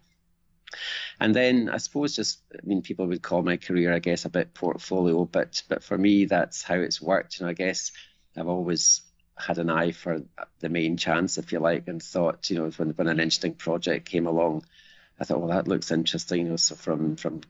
And 1.21 1.35
then 1.35 1.69
I 1.69 1.79
suppose 1.79 2.17
just 2.17 2.41
I 2.53 2.67
mean 2.67 2.83
people 2.83 3.07
would 3.07 3.23
call 3.23 3.43
my 3.43 3.57
career 3.57 3.93
I 3.93 3.99
guess 3.99 4.25
a 4.25 4.31
bit 4.31 4.55
portfolio, 4.55 5.25
but 5.25 5.63
but 5.69 5.83
for 5.83 5.97
me 5.97 6.27
that's 6.27 6.63
how 6.63 6.77
it's 6.77 7.01
worked. 7.01 7.41
And 7.41 7.49
I 7.49 7.53
guess 7.53 7.93
I've 8.37 8.49
always 8.49 9.03
had 9.39 9.59
an 9.59 9.71
eye 9.71 9.93
for 9.93 10.23
the 10.61 10.69
main 10.69 10.97
chance, 10.97 11.39
if 11.39 11.53
you 11.53 11.61
like, 11.61 11.89
and 11.89 12.03
thought 12.03 12.51
you 12.51 12.57
know 12.57 12.71
when 12.71 12.91
when 12.91 13.09
an 13.09 13.21
interesting 13.21 13.55
project 13.55 14.09
came 14.09 14.27
along, 14.27 14.65
I 15.21 15.25
thought 15.25 15.41
well 15.41 15.51
that 15.51 15.69
looks 15.69 15.91
interesting. 15.91 16.45
You 16.45 16.51
know, 16.51 16.57
so 16.57 16.75
from 16.75 17.17
from 17.17 17.43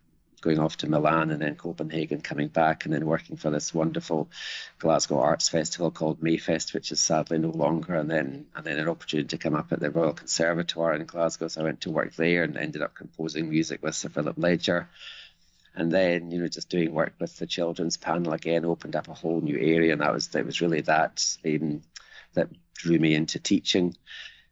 going 0.46 0.60
off 0.60 0.76
to 0.76 0.88
Milan 0.88 1.32
and 1.32 1.42
then 1.42 1.56
Copenhagen, 1.56 2.20
coming 2.20 2.46
back 2.46 2.84
and 2.84 2.94
then 2.94 3.04
working 3.04 3.36
for 3.36 3.50
this 3.50 3.74
wonderful 3.74 4.30
Glasgow 4.78 5.18
Arts 5.18 5.48
Festival 5.48 5.90
called 5.90 6.20
Mayfest, 6.20 6.72
which 6.72 6.92
is 6.92 7.00
sadly 7.00 7.38
no 7.38 7.50
longer. 7.50 7.96
And 7.96 8.08
then 8.08 8.46
and 8.54 8.64
then 8.64 8.78
an 8.78 8.88
opportunity 8.88 9.26
to 9.28 9.38
come 9.38 9.56
up 9.56 9.72
at 9.72 9.80
the 9.80 9.90
Royal 9.90 10.12
Conservatoire 10.12 10.94
in 10.94 11.04
Glasgow, 11.04 11.48
so 11.48 11.60
I 11.60 11.64
went 11.64 11.80
to 11.80 11.90
work 11.90 12.14
there 12.14 12.44
and 12.44 12.56
ended 12.56 12.80
up 12.80 12.94
composing 12.94 13.50
music 13.50 13.82
with 13.82 13.96
Sir 13.96 14.08
Philip 14.08 14.38
Ledger. 14.38 14.88
And 15.74 15.90
then, 15.90 16.30
you 16.30 16.40
know, 16.40 16.48
just 16.48 16.70
doing 16.70 16.94
work 16.94 17.14
with 17.18 17.36
the 17.36 17.46
children's 17.46 17.96
panel 17.96 18.32
again 18.32 18.64
opened 18.64 18.94
up 18.94 19.08
a 19.08 19.14
whole 19.14 19.40
new 19.40 19.58
area, 19.58 19.92
and 19.92 20.00
that 20.00 20.12
was 20.12 20.28
that 20.28 20.46
was 20.46 20.60
really 20.60 20.82
that 20.82 21.36
um, 21.44 21.82
that 22.34 22.48
drew 22.74 23.00
me 23.00 23.14
into 23.14 23.40
teaching 23.40 23.96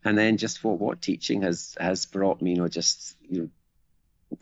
and 0.04 0.18
then 0.18 0.36
just 0.36 0.58
for 0.58 0.76
what 0.76 1.00
teaching 1.00 1.42
has 1.42 1.74
has 1.80 2.04
brought 2.04 2.42
me, 2.42 2.50
you 2.50 2.56
know, 2.58 2.68
just 2.68 3.16
you 3.28 3.40
know, 3.40 3.48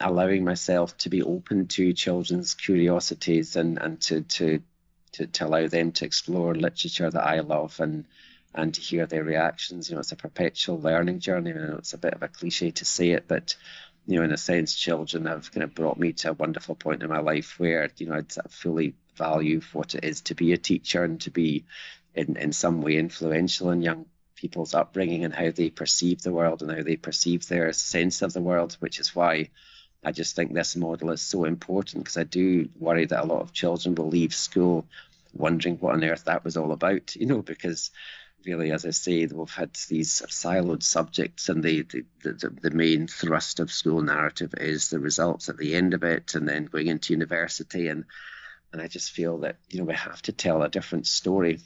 allowing 0.00 0.44
myself 0.44 0.96
to 0.98 1.10
be 1.10 1.22
open 1.22 1.68
to 1.68 1.92
children's 1.92 2.54
curiosities 2.54 3.56
and, 3.56 3.78
and 3.80 4.00
to, 4.00 4.22
to, 4.22 4.62
to, 5.12 5.26
to 5.26 5.46
allow 5.46 5.66
them 5.68 5.92
to 5.92 6.04
explore 6.04 6.54
literature 6.54 7.10
that 7.10 7.26
I 7.26 7.40
love 7.40 7.78
and 7.80 8.04
and 8.54 8.74
to 8.74 8.80
hear 8.80 9.06
their 9.06 9.24
reactions. 9.24 9.88
You 9.88 9.94
know, 9.94 10.00
it's 10.00 10.12
a 10.12 10.16
perpetual 10.16 10.80
learning 10.80 11.20
journey. 11.20 11.52
I 11.52 11.54
know 11.54 11.76
it's 11.78 11.94
a 11.94 11.98
bit 11.98 12.14
of 12.14 12.22
a 12.22 12.28
cliche 12.28 12.70
to 12.72 12.84
say 12.84 13.10
it, 13.10 13.24
but 13.26 13.56
you 14.06 14.18
know, 14.18 14.24
in 14.24 14.32
a 14.32 14.36
sense, 14.36 14.74
children 14.74 15.26
have 15.26 15.52
kind 15.52 15.62
of 15.64 15.74
brought 15.74 15.98
me 15.98 16.12
to 16.12 16.30
a 16.30 16.34
wonderful 16.34 16.74
point 16.74 17.02
in 17.02 17.08
my 17.08 17.20
life 17.20 17.58
where 17.58 17.88
you 17.96 18.06
know 18.06 18.16
I'd 18.16 18.32
fully 18.50 18.94
value 19.16 19.60
what 19.72 19.94
it 19.94 20.04
is 20.04 20.22
to 20.22 20.34
be 20.34 20.52
a 20.52 20.58
teacher 20.58 21.04
and 21.04 21.20
to 21.22 21.30
be 21.30 21.64
in 22.14 22.36
in 22.36 22.52
some 22.52 22.82
way 22.82 22.96
influential 22.96 23.70
in 23.70 23.82
young 23.82 24.06
people's 24.34 24.74
upbringing 24.74 25.24
and 25.24 25.32
how 25.32 25.50
they 25.52 25.70
perceive 25.70 26.20
the 26.22 26.32
world 26.32 26.62
and 26.62 26.70
how 26.72 26.82
they 26.82 26.96
perceive 26.96 27.46
their 27.46 27.72
sense 27.72 28.22
of 28.22 28.32
the 28.32 28.40
world, 28.40 28.76
which 28.80 28.98
is 28.98 29.14
why 29.14 29.48
I 30.04 30.12
just 30.12 30.34
think 30.34 30.52
this 30.52 30.76
model 30.76 31.10
is 31.10 31.22
so 31.22 31.44
important 31.44 32.04
because 32.04 32.16
I 32.16 32.24
do 32.24 32.68
worry 32.78 33.06
that 33.06 33.24
a 33.24 33.26
lot 33.26 33.42
of 33.42 33.52
children 33.52 33.94
will 33.94 34.08
leave 34.08 34.34
school 34.34 34.86
wondering 35.32 35.76
what 35.76 35.94
on 35.94 36.04
earth 36.04 36.24
that 36.24 36.44
was 36.44 36.56
all 36.56 36.72
about, 36.72 37.16
you 37.16 37.26
know, 37.26 37.42
because 37.42 37.90
really, 38.44 38.72
as 38.72 38.84
I 38.84 38.90
say, 38.90 39.26
we've 39.26 39.50
had 39.50 39.70
these 39.88 40.22
siloed 40.28 40.82
subjects, 40.82 41.48
and 41.48 41.62
the, 41.62 41.82
the, 41.82 42.04
the, 42.22 42.50
the, 42.62 42.70
main 42.70 43.06
thrust 43.06 43.60
of 43.60 43.72
school 43.72 44.02
narrative 44.02 44.54
is 44.58 44.90
the 44.90 44.98
results 44.98 45.48
at 45.48 45.56
the 45.56 45.74
end 45.74 45.94
of 45.94 46.02
it, 46.02 46.34
and 46.34 46.48
then 46.48 46.64
going 46.66 46.88
into 46.88 47.12
university. 47.12 47.88
And, 47.88 48.04
and 48.72 48.82
I 48.82 48.88
just 48.88 49.12
feel 49.12 49.38
that, 49.38 49.56
you 49.68 49.78
know, 49.78 49.84
we 49.84 49.94
have 49.94 50.22
to 50.22 50.32
tell 50.32 50.62
a 50.62 50.68
different 50.68 51.06
story 51.06 51.60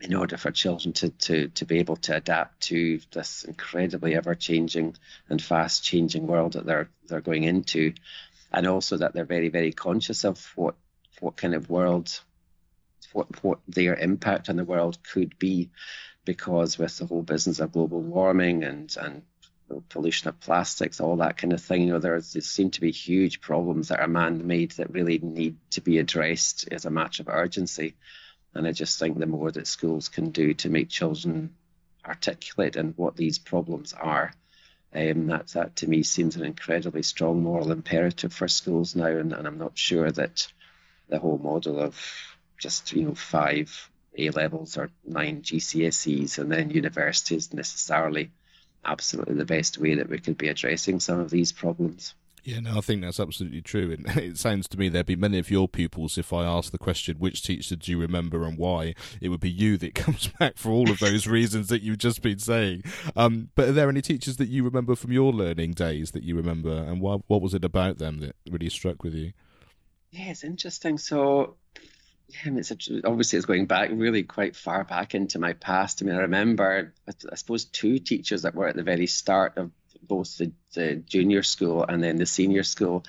in 0.00 0.14
order 0.14 0.36
for 0.36 0.50
children 0.50 0.92
to, 0.92 1.08
to, 1.10 1.48
to 1.48 1.64
be 1.64 1.78
able 1.78 1.96
to 1.96 2.14
adapt 2.14 2.60
to 2.60 3.00
this 3.12 3.44
incredibly 3.44 4.14
ever 4.14 4.34
changing 4.34 4.94
and 5.28 5.42
fast 5.42 5.84
changing 5.84 6.26
world 6.26 6.52
that 6.52 6.66
they're 6.66 6.90
they're 7.08 7.20
going 7.20 7.44
into, 7.44 7.94
and 8.52 8.66
also 8.66 8.96
that 8.98 9.14
they're 9.14 9.24
very 9.24 9.48
very 9.48 9.72
conscious 9.72 10.24
of 10.24 10.52
what 10.54 10.74
what 11.20 11.36
kind 11.36 11.54
of 11.54 11.70
world, 11.70 12.20
what 13.12 13.42
what 13.42 13.58
their 13.66 13.94
impact 13.94 14.48
on 14.48 14.56
the 14.56 14.64
world 14.64 14.98
could 15.02 15.38
be, 15.38 15.70
because 16.24 16.78
with 16.78 16.98
the 16.98 17.06
whole 17.06 17.22
business 17.22 17.60
of 17.60 17.72
global 17.72 18.00
warming 18.00 18.64
and 18.64 18.94
and 19.00 19.22
pollution 19.88 20.28
of 20.28 20.38
plastics, 20.40 21.00
all 21.00 21.16
that 21.16 21.36
kind 21.36 21.52
of 21.52 21.60
thing. 21.60 21.82
You 21.82 21.94
know, 21.94 21.98
there, 21.98 22.20
there 22.20 22.42
seem 22.42 22.70
to 22.72 22.80
be 22.80 22.92
huge 22.92 23.40
problems 23.40 23.88
that 23.88 24.00
are 24.00 24.08
man-made 24.08 24.72
that 24.72 24.92
really 24.92 25.18
need 25.18 25.56
to 25.70 25.80
be 25.80 25.98
addressed 25.98 26.68
as 26.70 26.84
a 26.84 26.90
matter 26.90 27.22
of 27.22 27.28
urgency. 27.28 27.96
And 28.56 28.66
I 28.66 28.72
just 28.72 28.98
think 28.98 29.18
the 29.18 29.26
more 29.26 29.50
that 29.50 29.66
schools 29.66 30.08
can 30.08 30.30
do 30.30 30.54
to 30.54 30.70
make 30.70 30.88
children 30.88 31.54
articulate 32.04 32.76
and 32.76 32.94
what 32.96 33.16
these 33.16 33.38
problems 33.38 33.92
are, 33.92 34.32
um, 34.94 35.26
that, 35.26 35.48
that 35.48 35.76
to 35.76 35.88
me 35.88 36.02
seems 36.02 36.36
an 36.36 36.44
incredibly 36.44 37.02
strong 37.02 37.42
moral 37.42 37.72
imperative 37.72 38.32
for 38.32 38.48
schools 38.48 38.96
now. 38.96 39.06
And, 39.06 39.32
and 39.32 39.46
I'm 39.46 39.58
not 39.58 39.76
sure 39.76 40.10
that 40.10 40.46
the 41.08 41.18
whole 41.18 41.38
model 41.38 41.78
of 41.78 42.00
just, 42.58 42.92
you 42.92 43.02
know, 43.02 43.14
five 43.14 43.90
A 44.16 44.30
levels 44.30 44.76
or 44.76 44.90
nine 45.04 45.42
GCSEs 45.42 46.38
and 46.38 46.50
then 46.50 46.70
universities 46.70 47.52
necessarily 47.52 48.30
absolutely 48.84 49.34
the 49.34 49.44
best 49.44 49.78
way 49.78 49.96
that 49.96 50.08
we 50.08 50.18
could 50.18 50.38
be 50.38 50.48
addressing 50.48 51.00
some 51.00 51.20
of 51.20 51.30
these 51.30 51.52
problems. 51.52 52.14
Yeah, 52.46 52.60
no, 52.60 52.78
I 52.78 52.80
think 52.80 53.02
that's 53.02 53.18
absolutely 53.18 53.60
true. 53.60 53.90
And 53.90 54.06
it 54.16 54.38
sounds 54.38 54.68
to 54.68 54.78
me 54.78 54.88
there'd 54.88 55.04
be 55.04 55.16
many 55.16 55.40
of 55.40 55.50
your 55.50 55.66
pupils, 55.66 56.16
if 56.16 56.32
I 56.32 56.44
ask 56.44 56.70
the 56.70 56.78
question, 56.78 57.16
which 57.18 57.42
teacher 57.42 57.74
do 57.74 57.90
you 57.90 57.98
remember 57.98 58.44
and 58.44 58.56
why, 58.56 58.94
it 59.20 59.30
would 59.30 59.40
be 59.40 59.50
you 59.50 59.76
that 59.78 59.94
comes 59.96 60.28
back 60.28 60.56
for 60.56 60.70
all 60.70 60.88
of 60.88 61.00
those 61.00 61.26
reasons 61.26 61.66
that 61.68 61.82
you've 61.82 61.98
just 61.98 62.22
been 62.22 62.38
saying. 62.38 62.84
Um, 63.16 63.50
but 63.56 63.70
are 63.70 63.72
there 63.72 63.88
any 63.88 64.00
teachers 64.00 64.36
that 64.36 64.48
you 64.48 64.62
remember 64.62 64.94
from 64.94 65.10
your 65.10 65.32
learning 65.32 65.72
days 65.72 66.12
that 66.12 66.22
you 66.22 66.36
remember, 66.36 66.70
and 66.70 67.00
what, 67.00 67.22
what 67.26 67.42
was 67.42 67.52
it 67.52 67.64
about 67.64 67.98
them 67.98 68.20
that 68.20 68.36
really 68.48 68.70
struck 68.70 69.02
with 69.02 69.14
you? 69.14 69.32
Yeah, 70.12 70.30
it's 70.30 70.44
interesting. 70.44 70.98
So, 70.98 71.56
yeah, 72.28 72.52
it's 72.54 72.70
a, 72.70 72.76
obviously 73.04 73.38
it's 73.38 73.46
going 73.46 73.66
back 73.66 73.90
really 73.92 74.22
quite 74.22 74.54
far 74.54 74.84
back 74.84 75.16
into 75.16 75.40
my 75.40 75.54
past. 75.54 76.00
I 76.00 76.06
mean, 76.06 76.14
I 76.14 76.20
remember, 76.20 76.94
I 77.08 77.34
suppose, 77.34 77.64
two 77.64 77.98
teachers 77.98 78.42
that 78.42 78.54
were 78.54 78.68
at 78.68 78.76
the 78.76 78.84
very 78.84 79.08
start 79.08 79.58
of 79.58 79.72
both 80.06 80.36
the, 80.38 80.52
the 80.74 80.96
junior 80.96 81.42
school 81.42 81.84
and 81.84 82.02
then 82.02 82.16
the 82.16 82.26
senior 82.26 82.62
school. 82.62 83.04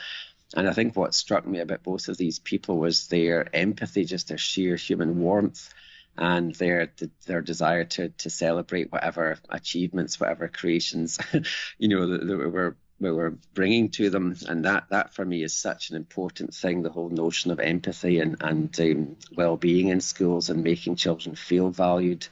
And 0.55 0.67
I 0.67 0.73
think 0.73 0.95
what 0.95 1.13
struck 1.13 1.45
me 1.45 1.59
about 1.59 1.83
both 1.83 2.07
of 2.07 2.17
these 2.17 2.39
people 2.39 2.77
was 2.77 3.07
their 3.07 3.53
empathy, 3.53 4.05
just 4.05 4.29
their 4.29 4.37
sheer 4.37 4.75
human 4.75 5.19
warmth, 5.19 5.69
and 6.17 6.55
their 6.55 6.91
their 7.25 7.41
desire 7.41 7.83
to 7.83 8.09
to 8.09 8.29
celebrate 8.29 8.91
whatever 8.91 9.37
achievements, 9.49 10.19
whatever 10.19 10.47
creations, 10.47 11.19
you 11.77 11.89
know, 11.89 12.07
that, 12.07 12.25
that 12.25 12.37
we 12.37 12.47
were 12.47 12.77
we 12.99 13.11
were 13.11 13.37
bringing 13.53 13.89
to 13.89 14.09
them. 14.09 14.35
And 14.47 14.65
that 14.65 14.85
that 14.89 15.13
for 15.13 15.25
me 15.25 15.43
is 15.43 15.53
such 15.53 15.89
an 15.89 15.95
important 15.95 16.53
thing. 16.53 16.81
The 16.81 16.89
whole 16.89 17.09
notion 17.09 17.51
of 17.51 17.59
empathy 17.59 18.19
and 18.19 18.37
and 18.41 18.79
um, 18.79 19.15
well 19.35 19.57
being 19.57 19.89
in 19.89 20.01
schools 20.01 20.49
and 20.49 20.63
making 20.63 20.95
children 20.95 21.35
feel 21.35 21.69
valued 21.69 22.27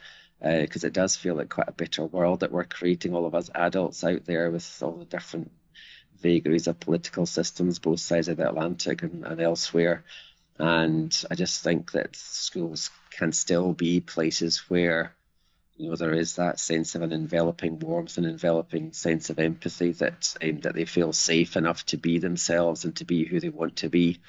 because 0.45 0.83
uh, 0.83 0.87
it 0.87 0.93
does 0.93 1.15
feel 1.15 1.35
like 1.35 1.49
quite 1.49 1.69
a 1.69 1.73
bitter 1.73 2.05
world 2.05 2.41
that 2.41 2.51
we're 2.51 2.65
creating, 2.65 3.15
all 3.15 3.25
of 3.25 3.33
us 3.33 3.49
adults 3.55 4.03
out 4.03 4.25
there 4.25 4.51
with 4.51 4.83
all 4.83 4.91
the 4.91 5.05
different 5.05 5.51
vagaries 6.21 6.67
of 6.67 6.79
political 6.79 7.25
systems, 7.25 7.79
both 7.79 7.99
sides 7.99 8.27
of 8.27 8.37
the 8.37 8.47
Atlantic 8.47 9.01
and, 9.01 9.25
and 9.25 9.41
elsewhere. 9.41 10.03
And 10.59 11.15
I 11.31 11.35
just 11.35 11.63
think 11.63 11.93
that 11.93 12.15
schools 12.15 12.91
can 13.09 13.31
still 13.31 13.73
be 13.73 14.01
places 14.01 14.69
where 14.69 15.15
you 15.77 15.89
know 15.89 15.95
there 15.95 16.13
is 16.13 16.35
that 16.35 16.59
sense 16.59 16.95
of 16.95 17.01
an 17.01 17.11
enveloping 17.11 17.79
warmth 17.79 18.17
and 18.17 18.25
enveloping 18.25 18.93
sense 18.93 19.29
of 19.29 19.39
empathy 19.39 19.91
that 19.93 20.33
um, 20.41 20.61
that 20.61 20.73
they 20.75 20.85
feel 20.85 21.11
safe 21.11 21.57
enough 21.57 21.85
to 21.87 21.97
be 21.97 22.19
themselves 22.19 22.85
and 22.85 22.95
to 22.97 23.03
be 23.03 23.25
who 23.25 23.39
they 23.39 23.49
want 23.49 23.77
to 23.77 23.89
be. 23.89 24.19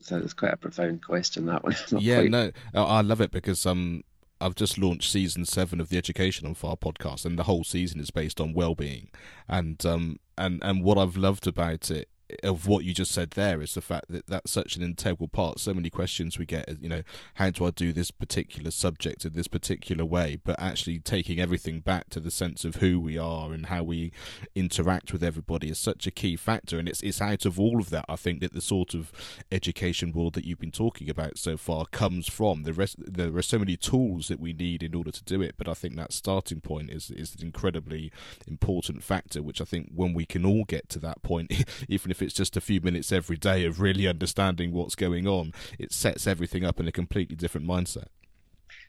So 0.00 0.16
it's 0.18 0.32
quite 0.32 0.54
a 0.54 0.56
profound 0.56 1.04
question 1.04 1.46
that 1.46 1.64
one. 1.64 1.76
yeah, 1.98 2.20
quite... 2.20 2.30
no, 2.30 2.52
I 2.72 3.00
love 3.02 3.20
it 3.20 3.32
because 3.32 3.66
um 3.66 4.04
I've 4.40 4.54
just 4.54 4.78
launched 4.78 5.10
season 5.10 5.44
seven 5.44 5.80
of 5.80 5.88
the 5.88 5.98
Education 5.98 6.46
on 6.46 6.54
Fire 6.54 6.76
podcast, 6.76 7.24
and 7.24 7.38
the 7.38 7.44
whole 7.44 7.64
season 7.64 8.00
is 8.00 8.10
based 8.10 8.40
on 8.40 8.52
well-being. 8.52 9.08
And 9.48 9.84
um, 9.86 10.18
and 10.36 10.62
and 10.62 10.82
what 10.82 10.98
I've 10.98 11.16
loved 11.16 11.46
about 11.46 11.90
it 11.90 12.08
of 12.42 12.66
what 12.66 12.84
you 12.84 12.92
just 12.92 13.12
said 13.12 13.30
there 13.30 13.62
is 13.62 13.74
the 13.74 13.80
fact 13.80 14.06
that 14.08 14.26
that's 14.26 14.50
such 14.50 14.76
an 14.76 14.82
integral 14.82 15.28
part. 15.28 15.60
So 15.60 15.72
many 15.72 15.90
questions 15.90 16.38
we 16.38 16.46
get, 16.46 16.80
you 16.80 16.88
know, 16.88 17.02
how 17.34 17.50
do 17.50 17.64
I 17.64 17.70
do 17.70 17.92
this 17.92 18.10
particular 18.10 18.70
subject 18.70 19.24
in 19.24 19.32
this 19.34 19.46
particular 19.46 20.04
way? 20.04 20.38
But 20.42 20.60
actually 20.60 20.98
taking 20.98 21.38
everything 21.38 21.80
back 21.80 22.10
to 22.10 22.20
the 22.20 22.30
sense 22.30 22.64
of 22.64 22.76
who 22.76 22.98
we 22.98 23.16
are 23.16 23.52
and 23.52 23.66
how 23.66 23.84
we 23.84 24.12
interact 24.54 25.12
with 25.12 25.22
everybody 25.22 25.70
is 25.70 25.78
such 25.78 26.06
a 26.06 26.10
key 26.10 26.36
factor. 26.36 26.78
And 26.78 26.88
it's 26.88 27.02
it's 27.02 27.20
out 27.20 27.46
of 27.46 27.60
all 27.60 27.78
of 27.78 27.90
that, 27.90 28.04
I 28.08 28.16
think, 28.16 28.40
that 28.40 28.52
the 28.52 28.60
sort 28.60 28.94
of 28.94 29.12
education 29.52 30.12
world 30.12 30.34
that 30.34 30.44
you've 30.44 30.58
been 30.58 30.72
talking 30.72 31.08
about 31.08 31.38
so 31.38 31.56
far 31.56 31.86
comes 31.86 32.28
from. 32.28 32.64
The 32.64 32.72
rest, 32.72 32.96
there 32.98 33.36
are 33.36 33.42
so 33.42 33.58
many 33.58 33.76
tools 33.76 34.28
that 34.28 34.40
we 34.40 34.52
need 34.52 34.82
in 34.82 34.94
order 34.94 35.12
to 35.12 35.24
do 35.24 35.42
it, 35.42 35.54
but 35.56 35.68
I 35.68 35.74
think 35.74 35.96
that 35.96 36.12
starting 36.12 36.60
point 36.60 36.90
is 36.90 37.10
is 37.10 37.34
an 37.36 37.42
incredibly 37.42 38.10
important 38.48 39.04
factor. 39.04 39.42
Which 39.42 39.60
I 39.60 39.64
think 39.64 39.90
when 39.94 40.12
we 40.12 40.26
can 40.26 40.44
all 40.44 40.64
get 40.64 40.88
to 40.90 40.98
that 41.00 41.22
point, 41.22 41.52
even 41.88 42.10
if 42.10 42.15
if 42.16 42.22
it's 42.22 42.34
just 42.34 42.56
a 42.56 42.60
few 42.60 42.80
minutes 42.80 43.12
every 43.12 43.36
day 43.36 43.66
of 43.66 43.80
really 43.80 44.08
understanding 44.08 44.72
what's 44.72 44.94
going 44.94 45.26
on, 45.26 45.52
it 45.78 45.92
sets 45.92 46.26
everything 46.26 46.64
up 46.64 46.80
in 46.80 46.88
a 46.88 46.92
completely 46.92 47.36
different 47.36 47.66
mindset. 47.66 48.06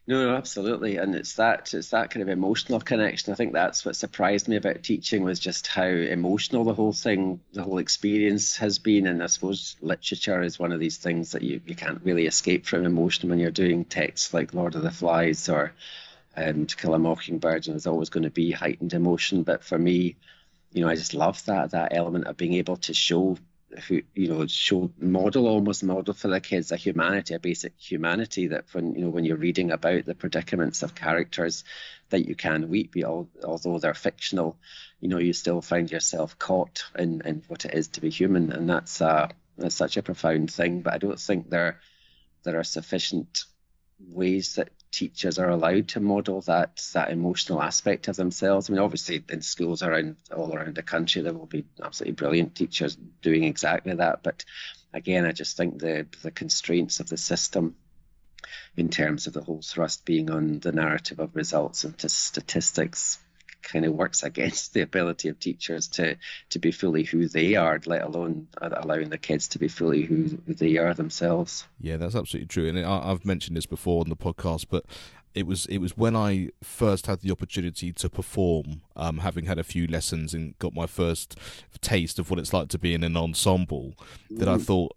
No, 0.07 0.25
no, 0.25 0.35
absolutely, 0.37 0.95
and 0.95 1.13
it's 1.13 1.33
that 1.33 1.73
it's 1.73 1.89
that 1.89 2.11
kind 2.11 2.23
of 2.23 2.29
emotional 2.29 2.79
connection. 2.79 3.33
I 3.33 3.35
think 3.35 3.51
that's 3.51 3.83
what 3.83 3.97
surprised 3.97 4.47
me 4.47 4.55
about 4.55 4.81
teaching 4.81 5.21
was 5.21 5.37
just 5.37 5.67
how 5.67 5.83
emotional 5.83 6.63
the 6.63 6.73
whole 6.73 6.93
thing, 6.93 7.41
the 7.51 7.63
whole 7.63 7.77
experience 7.77 8.55
has 8.55 8.79
been. 8.79 9.05
And 9.05 9.21
I 9.21 9.27
suppose 9.27 9.75
literature 9.81 10.41
is 10.41 10.57
one 10.57 10.71
of 10.71 10.79
these 10.79 10.95
things 10.95 11.33
that 11.33 11.41
you, 11.41 11.59
you 11.65 11.75
can't 11.75 12.01
really 12.05 12.25
escape 12.25 12.65
from 12.65 12.85
emotion 12.85 13.29
when 13.29 13.39
you're 13.39 13.51
doing 13.51 13.83
texts 13.83 14.33
like 14.33 14.53
Lord 14.53 14.75
of 14.75 14.81
the 14.81 14.91
Flies 14.91 15.49
or 15.49 15.73
um, 16.37 16.67
To 16.67 16.77
Kill 16.77 16.93
a 16.93 16.99
Mockingbird. 16.99 17.67
And 17.67 17.73
there's 17.73 17.87
always 17.87 18.09
going 18.09 18.23
to 18.23 18.29
be 18.29 18.51
heightened 18.51 18.93
emotion, 18.93 19.43
but 19.43 19.61
for 19.61 19.77
me, 19.77 20.15
you 20.71 20.81
know, 20.81 20.89
I 20.89 20.95
just 20.95 21.13
love 21.13 21.43
that 21.45 21.71
that 21.71 21.95
element 21.95 22.27
of 22.27 22.37
being 22.37 22.53
able 22.53 22.77
to 22.77 22.93
show 22.93 23.37
who 23.87 24.01
you 24.15 24.29
know 24.29 24.47
show 24.47 24.89
model 24.97 25.47
almost 25.47 25.83
model 25.83 26.13
for 26.13 26.29
the 26.29 26.39
kids 26.39 26.71
a 26.71 26.77
humanity 26.77 27.33
a 27.33 27.39
basic 27.39 27.73
humanity 27.77 28.47
that 28.47 28.63
when 28.73 28.95
you 28.95 29.01
know 29.01 29.09
when 29.09 29.25
you're 29.25 29.35
reading 29.35 29.71
about 29.71 30.05
the 30.05 30.15
predicaments 30.15 30.83
of 30.83 30.95
characters 30.95 31.63
that 32.09 32.25
you 32.25 32.33
can 32.33 32.69
weep 32.69 32.95
although 33.43 33.77
they're 33.77 33.93
fictional 33.93 34.57
you 35.01 35.09
know 35.09 35.17
you 35.17 35.33
still 35.33 35.61
find 35.61 35.91
yourself 35.91 36.39
caught 36.39 36.85
in 36.97 37.21
in 37.25 37.43
what 37.47 37.65
it 37.65 37.73
is 37.73 37.89
to 37.89 38.01
be 38.01 38.09
human. 38.09 38.51
And 38.51 38.69
that's 38.69 39.01
uh 39.01 39.27
that's 39.57 39.75
such 39.75 39.97
a 39.97 40.03
profound 40.03 40.51
thing 40.51 40.81
but 40.81 40.93
i 40.93 40.97
don't 40.97 41.19
think 41.19 41.49
there 41.49 41.81
there 42.43 42.59
are 42.59 42.63
sufficient 42.63 43.43
ways 43.99 44.55
that 44.55 44.69
teachers 44.97 45.37
are 45.37 45.49
allowed 45.49 45.87
to 45.87 45.99
model 45.99 46.41
that 46.41 46.83
that 46.93 47.11
emotional 47.11 47.61
aspect 47.61 48.07
of 48.07 48.15
themselves. 48.15 48.67
I 48.67 48.73
mean, 48.73 48.81
obviously 48.81 49.23
in 49.29 49.41
schools 49.41 49.83
around 49.83 50.15
all 50.35 50.51
around 50.51 50.73
the 50.73 50.81
country 50.81 51.21
there 51.21 51.33
will 51.33 51.45
be 51.45 51.65
absolutely 51.83 52.13
brilliant 52.13 52.55
teachers 52.55 52.97
doing 53.21 53.43
exactly 53.43 53.93
that. 53.93 54.23
But 54.23 54.43
again, 54.93 55.25
I 55.27 55.33
just 55.33 55.55
think 55.55 55.79
the 55.79 56.07
the 56.23 56.31
constraints 56.31 56.99
of 56.99 57.09
the 57.09 57.17
system 57.17 57.75
in 58.75 58.89
terms 58.89 59.27
of 59.27 59.33
the 59.33 59.43
whole 59.43 59.61
thrust 59.61 60.03
being 60.03 60.31
on 60.31 60.59
the 60.59 60.71
narrative 60.71 61.19
of 61.19 61.35
results 61.35 61.83
and 61.83 61.95
to 61.99 62.09
statistics 62.09 63.19
kind 63.61 63.85
of 63.85 63.93
works 63.93 64.23
against 64.23 64.73
the 64.73 64.81
ability 64.81 65.29
of 65.29 65.39
teachers 65.39 65.87
to 65.89 66.17
to 66.49 66.59
be 66.59 66.71
fully 66.71 67.03
who 67.03 67.27
they 67.27 67.55
are, 67.55 67.79
let 67.85 68.03
alone 68.03 68.47
allowing 68.61 69.09
the 69.09 69.17
kids 69.17 69.49
to 69.49 69.59
be 69.59 69.67
fully 69.67 70.03
who, 70.03 70.27
they 70.47 70.77
are 70.77 70.93
themselves. 70.93 71.67
Yeah, 71.79 71.97
that's 71.97 72.15
absolutely 72.15 72.47
true, 72.47 72.67
and 72.67 72.79
I, 72.79 73.11
I've 73.11 73.25
mentioned 73.25 73.57
this 73.57 73.65
before 73.65 74.01
on 74.01 74.09
the 74.09 74.15
podcast, 74.15 74.65
but 74.69 74.85
it 75.37 75.45
was 75.45 75.65
it 75.67 75.77
was 75.77 75.95
when 75.95 76.15
I 76.15 76.49
first 76.63 77.05
had 77.05 77.21
the 77.21 77.31
opportunity 77.31 77.93
to 77.93 78.09
perform, 78.09 78.81
um, 78.95 79.19
having 79.19 79.45
had 79.45 79.59
a 79.59 79.63
few 79.63 79.85
lessons 79.85 80.33
and 80.33 80.57
got 80.57 80.73
my 80.73 80.87
first 80.87 81.37
taste 81.81 82.17
of 82.17 82.31
what 82.31 82.39
it's 82.39 82.53
like 82.53 82.69
to 82.69 82.79
be 82.79 82.93
in 82.93 83.03
an 83.03 83.15
ensemble, 83.15 83.93
that 84.31 84.47
I 84.47 84.57
mm. 84.57 84.61
thought 84.61 84.95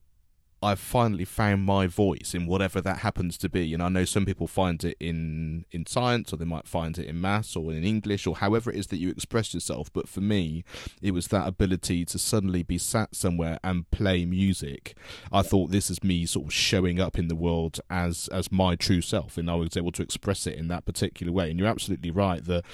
I've 0.62 0.78
finally 0.78 1.24
found 1.24 1.64
my 1.64 1.86
voice 1.86 2.34
in 2.34 2.46
whatever 2.46 2.82
that 2.82 2.98
happens 2.98 3.38
to 3.38 3.48
be. 3.48 3.72
And 3.72 3.82
I 3.82 3.88
know 3.88 4.04
some 4.04 4.26
people 4.26 4.46
find 4.46 4.82
it 4.84 4.96
in 5.00 5.64
in 5.70 5.86
science, 5.86 6.32
or 6.32 6.36
they 6.36 6.44
might 6.44 6.66
find 6.66 6.98
it 6.98 7.06
in 7.06 7.20
maths, 7.20 7.56
or 7.56 7.72
in 7.72 7.82
English, 7.82 8.26
or 8.26 8.36
however 8.36 8.70
it 8.70 8.76
is 8.76 8.88
that 8.88 8.98
you 8.98 9.10
express 9.10 9.54
yourself. 9.54 9.90
But 9.92 10.08
for 10.08 10.20
me, 10.20 10.64
it 11.00 11.12
was 11.12 11.28
that 11.28 11.48
ability 11.48 12.04
to 12.06 12.18
suddenly 12.18 12.62
be 12.62 12.76
sat 12.76 13.14
somewhere 13.14 13.58
and 13.64 13.90
play 13.90 14.26
music. 14.26 14.94
I 15.32 15.42
thought 15.42 15.70
this 15.70 15.90
is 15.90 16.04
me 16.04 16.26
sort 16.26 16.46
of 16.46 16.52
showing 16.52 17.00
up 17.00 17.18
in 17.18 17.28
the 17.28 17.36
world 17.36 17.80
as 17.88 18.28
as 18.28 18.52
my 18.52 18.76
true 18.76 19.00
self, 19.00 19.38
and 19.38 19.50
I 19.50 19.54
was 19.54 19.76
able 19.76 19.92
to 19.92 20.02
express 20.02 20.46
it 20.46 20.56
in 20.56 20.68
that 20.68 20.84
particular 20.84 21.32
way. 21.32 21.50
And 21.50 21.58
you're 21.58 21.68
absolutely 21.68 22.10
right 22.10 22.44
that 22.44 22.64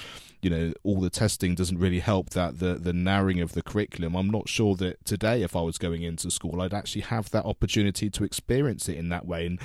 you 0.46 0.50
know 0.50 0.72
all 0.84 1.00
the 1.00 1.10
testing 1.10 1.56
doesn't 1.56 1.78
really 1.78 1.98
help 1.98 2.30
that 2.30 2.60
the 2.60 2.74
the 2.74 2.92
narrowing 2.92 3.40
of 3.40 3.50
the 3.52 3.62
curriculum 3.62 4.14
i'm 4.14 4.30
not 4.30 4.48
sure 4.48 4.76
that 4.76 5.04
today 5.04 5.42
if 5.42 5.56
i 5.56 5.60
was 5.60 5.76
going 5.76 6.04
into 6.04 6.30
school 6.30 6.62
i'd 6.62 6.72
actually 6.72 7.00
have 7.00 7.28
that 7.32 7.44
opportunity 7.44 8.08
to 8.08 8.22
experience 8.22 8.88
it 8.88 8.96
in 8.96 9.08
that 9.08 9.26
way 9.26 9.44
and 9.44 9.58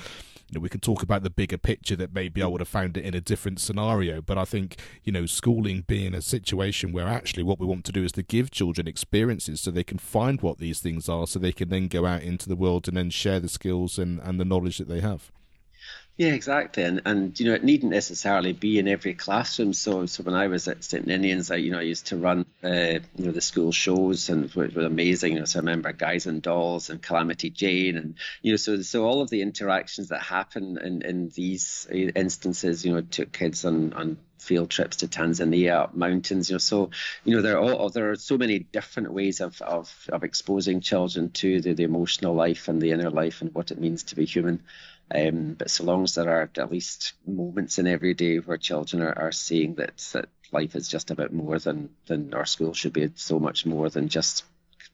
you 0.50 0.58
know, 0.58 0.60
we 0.60 0.68
can 0.68 0.80
talk 0.80 1.02
about 1.02 1.22
the 1.22 1.30
bigger 1.30 1.56
picture 1.56 1.96
that 1.96 2.12
maybe 2.12 2.42
I 2.42 2.46
would 2.46 2.60
have 2.60 2.68
found 2.68 2.98
it 2.98 3.06
in 3.06 3.14
a 3.14 3.22
different 3.22 3.58
scenario. 3.58 4.20
But 4.20 4.36
I 4.36 4.44
think, 4.44 4.76
you 5.02 5.10
know, 5.10 5.24
schooling 5.24 5.84
being 5.86 6.12
a 6.12 6.20
situation 6.20 6.92
where 6.92 7.08
actually 7.08 7.42
what 7.42 7.58
we 7.58 7.64
want 7.64 7.86
to 7.86 7.92
do 7.92 8.04
is 8.04 8.12
to 8.12 8.22
give 8.22 8.50
children 8.50 8.86
experiences 8.86 9.62
so 9.62 9.70
they 9.70 9.82
can 9.82 9.96
find 9.96 10.42
what 10.42 10.58
these 10.58 10.80
things 10.80 11.08
are, 11.08 11.26
so 11.26 11.38
they 11.38 11.52
can 11.52 11.70
then 11.70 11.88
go 11.88 12.04
out 12.04 12.20
into 12.20 12.50
the 12.50 12.56
world 12.56 12.86
and 12.86 12.98
then 12.98 13.08
share 13.08 13.40
the 13.40 13.48
skills 13.48 13.98
and, 13.98 14.20
and 14.20 14.38
the 14.38 14.44
knowledge 14.44 14.76
that 14.76 14.88
they 14.88 15.00
have. 15.00 15.32
Yeah, 16.18 16.34
exactly, 16.34 16.84
and 16.84 17.00
and 17.06 17.40
you 17.40 17.46
know 17.46 17.54
it 17.54 17.64
needn't 17.64 17.90
necessarily 17.90 18.52
be 18.52 18.78
in 18.78 18.86
every 18.86 19.14
classroom. 19.14 19.72
So 19.72 20.04
so 20.06 20.22
when 20.22 20.34
I 20.34 20.46
was 20.46 20.68
at 20.68 20.84
St 20.84 21.06
Ninians, 21.06 21.50
I 21.50 21.56
you 21.56 21.70
know 21.72 21.78
I 21.78 21.82
used 21.82 22.08
to 22.08 22.18
run 22.18 22.44
uh, 22.62 23.00
you 23.16 23.24
know 23.24 23.32
the 23.32 23.40
school 23.40 23.72
shows 23.72 24.28
and 24.28 24.44
it 24.44 24.54
was 24.54 24.76
amazing. 24.76 25.32
You 25.32 25.38
know, 25.40 25.44
so 25.46 25.58
I 25.58 25.62
remember 25.62 25.92
Guys 25.92 26.26
and 26.26 26.42
Dolls 26.42 26.90
and 26.90 27.02
Calamity 27.02 27.48
Jane, 27.50 27.96
and 27.96 28.14
you 28.42 28.52
know 28.52 28.56
so 28.56 28.82
so 28.82 29.04
all 29.06 29.22
of 29.22 29.30
the 29.30 29.40
interactions 29.40 30.08
that 30.08 30.22
happen 30.22 30.78
in 30.78 31.00
in 31.02 31.28
these 31.30 31.88
instances, 31.90 32.84
you 32.84 32.92
know, 32.92 33.00
took 33.00 33.32
kids 33.32 33.64
on 33.64 33.94
on 33.94 34.18
field 34.38 34.70
trips 34.70 34.96
to 34.98 35.08
Tanzania, 35.08 35.72
up 35.84 35.94
mountains, 35.94 36.50
you 36.50 36.54
know. 36.54 36.58
So, 36.58 36.90
you 37.24 37.36
know, 37.36 37.42
there 37.42 37.56
are 37.58 37.62
all, 37.62 37.90
there 37.90 38.10
are 38.10 38.16
so 38.16 38.36
many 38.36 38.58
different 38.58 39.12
ways 39.12 39.40
of, 39.40 39.62
of, 39.62 40.08
of 40.12 40.24
exposing 40.24 40.80
children 40.80 41.30
to 41.34 41.60
the, 41.60 41.74
the 41.74 41.84
emotional 41.84 42.34
life 42.34 42.66
and 42.66 42.82
the 42.82 42.90
inner 42.90 43.08
life 43.08 43.40
and 43.40 43.54
what 43.54 43.70
it 43.70 43.78
means 43.80 44.02
to 44.04 44.16
be 44.16 44.24
human. 44.24 44.60
Um, 45.14 45.54
but 45.54 45.70
so 45.70 45.84
long 45.84 46.04
as 46.04 46.14
there 46.14 46.28
are 46.28 46.50
at 46.56 46.72
least 46.72 47.12
moments 47.26 47.78
in 47.78 47.86
every 47.86 48.14
day 48.14 48.38
where 48.38 48.56
children 48.56 49.02
are, 49.02 49.18
are 49.18 49.32
seeing 49.32 49.74
that, 49.74 49.98
that 50.12 50.28
life 50.52 50.74
is 50.74 50.88
just 50.88 51.10
a 51.10 51.14
bit 51.14 51.32
more 51.32 51.58
than, 51.58 51.90
than 52.06 52.32
our 52.34 52.46
school 52.46 52.72
should 52.72 52.92
be 52.92 53.10
so 53.14 53.38
much 53.38 53.66
more 53.66 53.90
than 53.90 54.08
just 54.08 54.44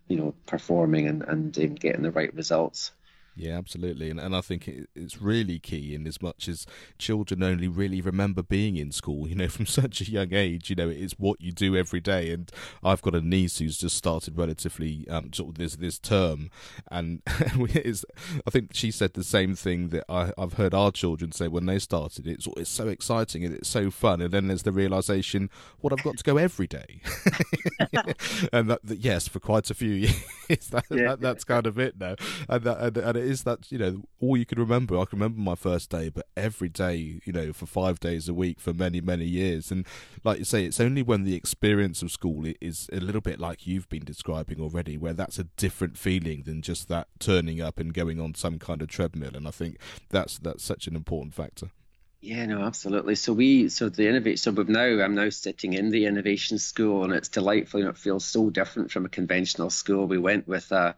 you 0.09 0.17
know, 0.17 0.35
performing 0.47 1.07
and, 1.07 1.23
and 1.23 1.59
um, 1.59 1.75
getting 1.75 2.03
the 2.03 2.11
right 2.11 2.35
results. 2.35 2.93
Yeah, 3.39 3.57
absolutely, 3.57 4.11
and 4.11 4.19
and 4.19 4.35
I 4.35 4.41
think 4.41 4.67
it, 4.67 4.91
it's 4.97 5.23
really 5.23 5.61
key 5.61 5.95
in 5.95 6.09
as 6.09 6.21
much 6.21 6.49
as 6.49 6.67
children 6.99 7.41
only 7.45 7.69
really 7.69 8.01
remember 8.01 8.43
being 8.43 8.77
in 8.77 8.91
school. 8.91 9.29
You 9.29 9.37
know, 9.37 9.49
from 9.59 9.65
such 9.67 10.01
a 10.01 10.11
young 10.11 10.35
age, 10.35 10.71
you 10.71 10.77
know, 10.77 10.89
it's 10.89 11.13
what 11.21 11.41
you 11.41 11.53
do 11.53 11.77
every 11.77 12.01
day. 12.01 12.33
And 12.33 12.51
I've 12.83 13.01
got 13.01 13.15
a 13.15 13.21
niece 13.21 13.59
who's 13.59 13.79
just 13.79 13.97
started 13.97 14.37
relatively 14.37 15.07
um, 15.09 15.33
sort 15.33 15.51
of 15.51 15.55
this 15.55 15.77
this 15.77 16.01
term, 16.01 16.51
and 16.91 17.23
is 17.75 18.05
I 18.45 18.51
think 18.51 18.71
she 18.75 18.91
said 18.91 19.15
the 19.15 19.23
same 19.23 19.55
thing 19.55 19.91
that 19.91 20.05
I, 20.09 20.33
I've 20.37 20.55
heard 20.55 20.75
our 20.75 20.91
children 20.91 21.31
say 21.31 21.47
when 21.47 21.67
they 21.67 21.79
started. 21.79 22.27
It's 22.27 22.49
it's 22.57 22.69
so 22.69 22.89
exciting 22.89 23.45
and 23.45 23.55
it's 23.55 23.69
so 23.69 23.93
fun, 23.93 24.21
and 24.21 24.33
then 24.33 24.49
there's 24.49 24.65
the 24.65 24.73
realization, 24.73 25.49
what 25.79 25.93
I've 25.93 26.03
got 26.03 26.19
to 26.19 26.25
go 26.25 26.39
every 26.39 26.67
day, 26.67 27.01
and 28.53 28.69
that, 28.69 28.81
that, 28.83 28.99
yes, 28.99 29.29
for 29.29 29.39
quite 29.39 29.71
a 29.71 29.75
few 29.75 29.91
years, 29.91 30.69
that, 30.71 30.85
yeah. 30.91 31.11
that, 31.11 31.21
that's 31.21 31.45
kind 31.45 31.69
of 31.69 31.79
it 31.79 32.01
now, 32.01 32.17
and 32.49 32.65
that, 32.65 32.81
and, 32.81 32.97
and 32.97 33.17
it 33.17 33.28
is 33.29 33.43
that 33.43 33.71
you 33.71 33.79
know 33.79 34.03
all 34.21 34.37
you 34.37 34.47
can 34.47 34.59
remember. 34.59 34.99
I 34.99 35.05
can 35.05 35.19
remember 35.19 35.41
my 35.41 35.55
first 35.55 35.91
day, 35.91 36.09
but 36.09 36.27
every 36.37 36.69
day, 36.69 37.21
you 37.25 37.33
know, 37.33 37.53
for 37.53 37.67
five 37.67 38.01
days 38.01 38.29
a 38.29 38.35
week 38.35 38.59
for 38.59 38.73
many 38.73 39.01
many 39.01 39.27
years. 39.27 39.71
And 39.71 39.87
like 40.25 40.39
you 40.39 40.45
say, 40.45 40.65
it's 40.65 40.81
only 40.81 41.03
when 41.03 41.25
the 41.25 41.35
experience 41.35 42.03
of 42.03 42.11
school 42.11 42.45
is 42.61 42.89
a 42.93 43.01
little 43.01 43.21
bit 43.21 43.39
like 43.39 43.67
you've 43.67 43.89
been 43.89 44.05
describing 44.05 44.61
already, 44.61 44.97
where 44.97 45.13
that's 45.13 45.39
a 45.39 45.45
different 45.45 45.99
feeling 45.99 46.43
than 46.45 46.63
just 46.63 46.89
that 46.89 47.09
turning 47.19 47.61
up 47.61 47.79
and 47.79 47.93
going 47.95 48.21
on 48.21 48.35
some 48.35 48.59
kind 48.59 48.83
of 48.83 48.89
treadmill. 48.89 49.35
And 49.35 49.47
I 49.47 49.53
think 49.53 49.79
that's 50.09 50.39
that's 50.39 50.65
such 50.65 50.87
an 50.87 50.97
important 50.97 51.35
factor. 51.35 51.71
Yeah, 52.21 52.47
no, 52.47 52.63
absolutely. 52.63 53.15
So 53.15 53.33
we, 53.33 53.69
so 53.69 53.89
the 53.89 54.09
innovate, 54.09 54.41
so 54.41 54.51
we've 54.51 54.69
now, 54.69 54.81
I'm 54.81 55.15
now 55.15 55.31
sitting 55.31 55.75
in 55.75 55.91
the 55.91 56.07
innovation 56.07 56.59
school, 56.59 57.05
and 57.05 57.13
it's 57.13 57.29
delightful. 57.29 57.81
Know, 57.81 57.91
it 57.91 57.97
feels 57.97 58.25
so 58.25 58.51
different 58.51 58.91
from 58.91 59.05
a 59.05 59.09
conventional 59.09 59.71
school. 59.71 60.07
We 60.07 60.19
went 60.19 60.49
with 60.49 60.73
a, 60.73 60.97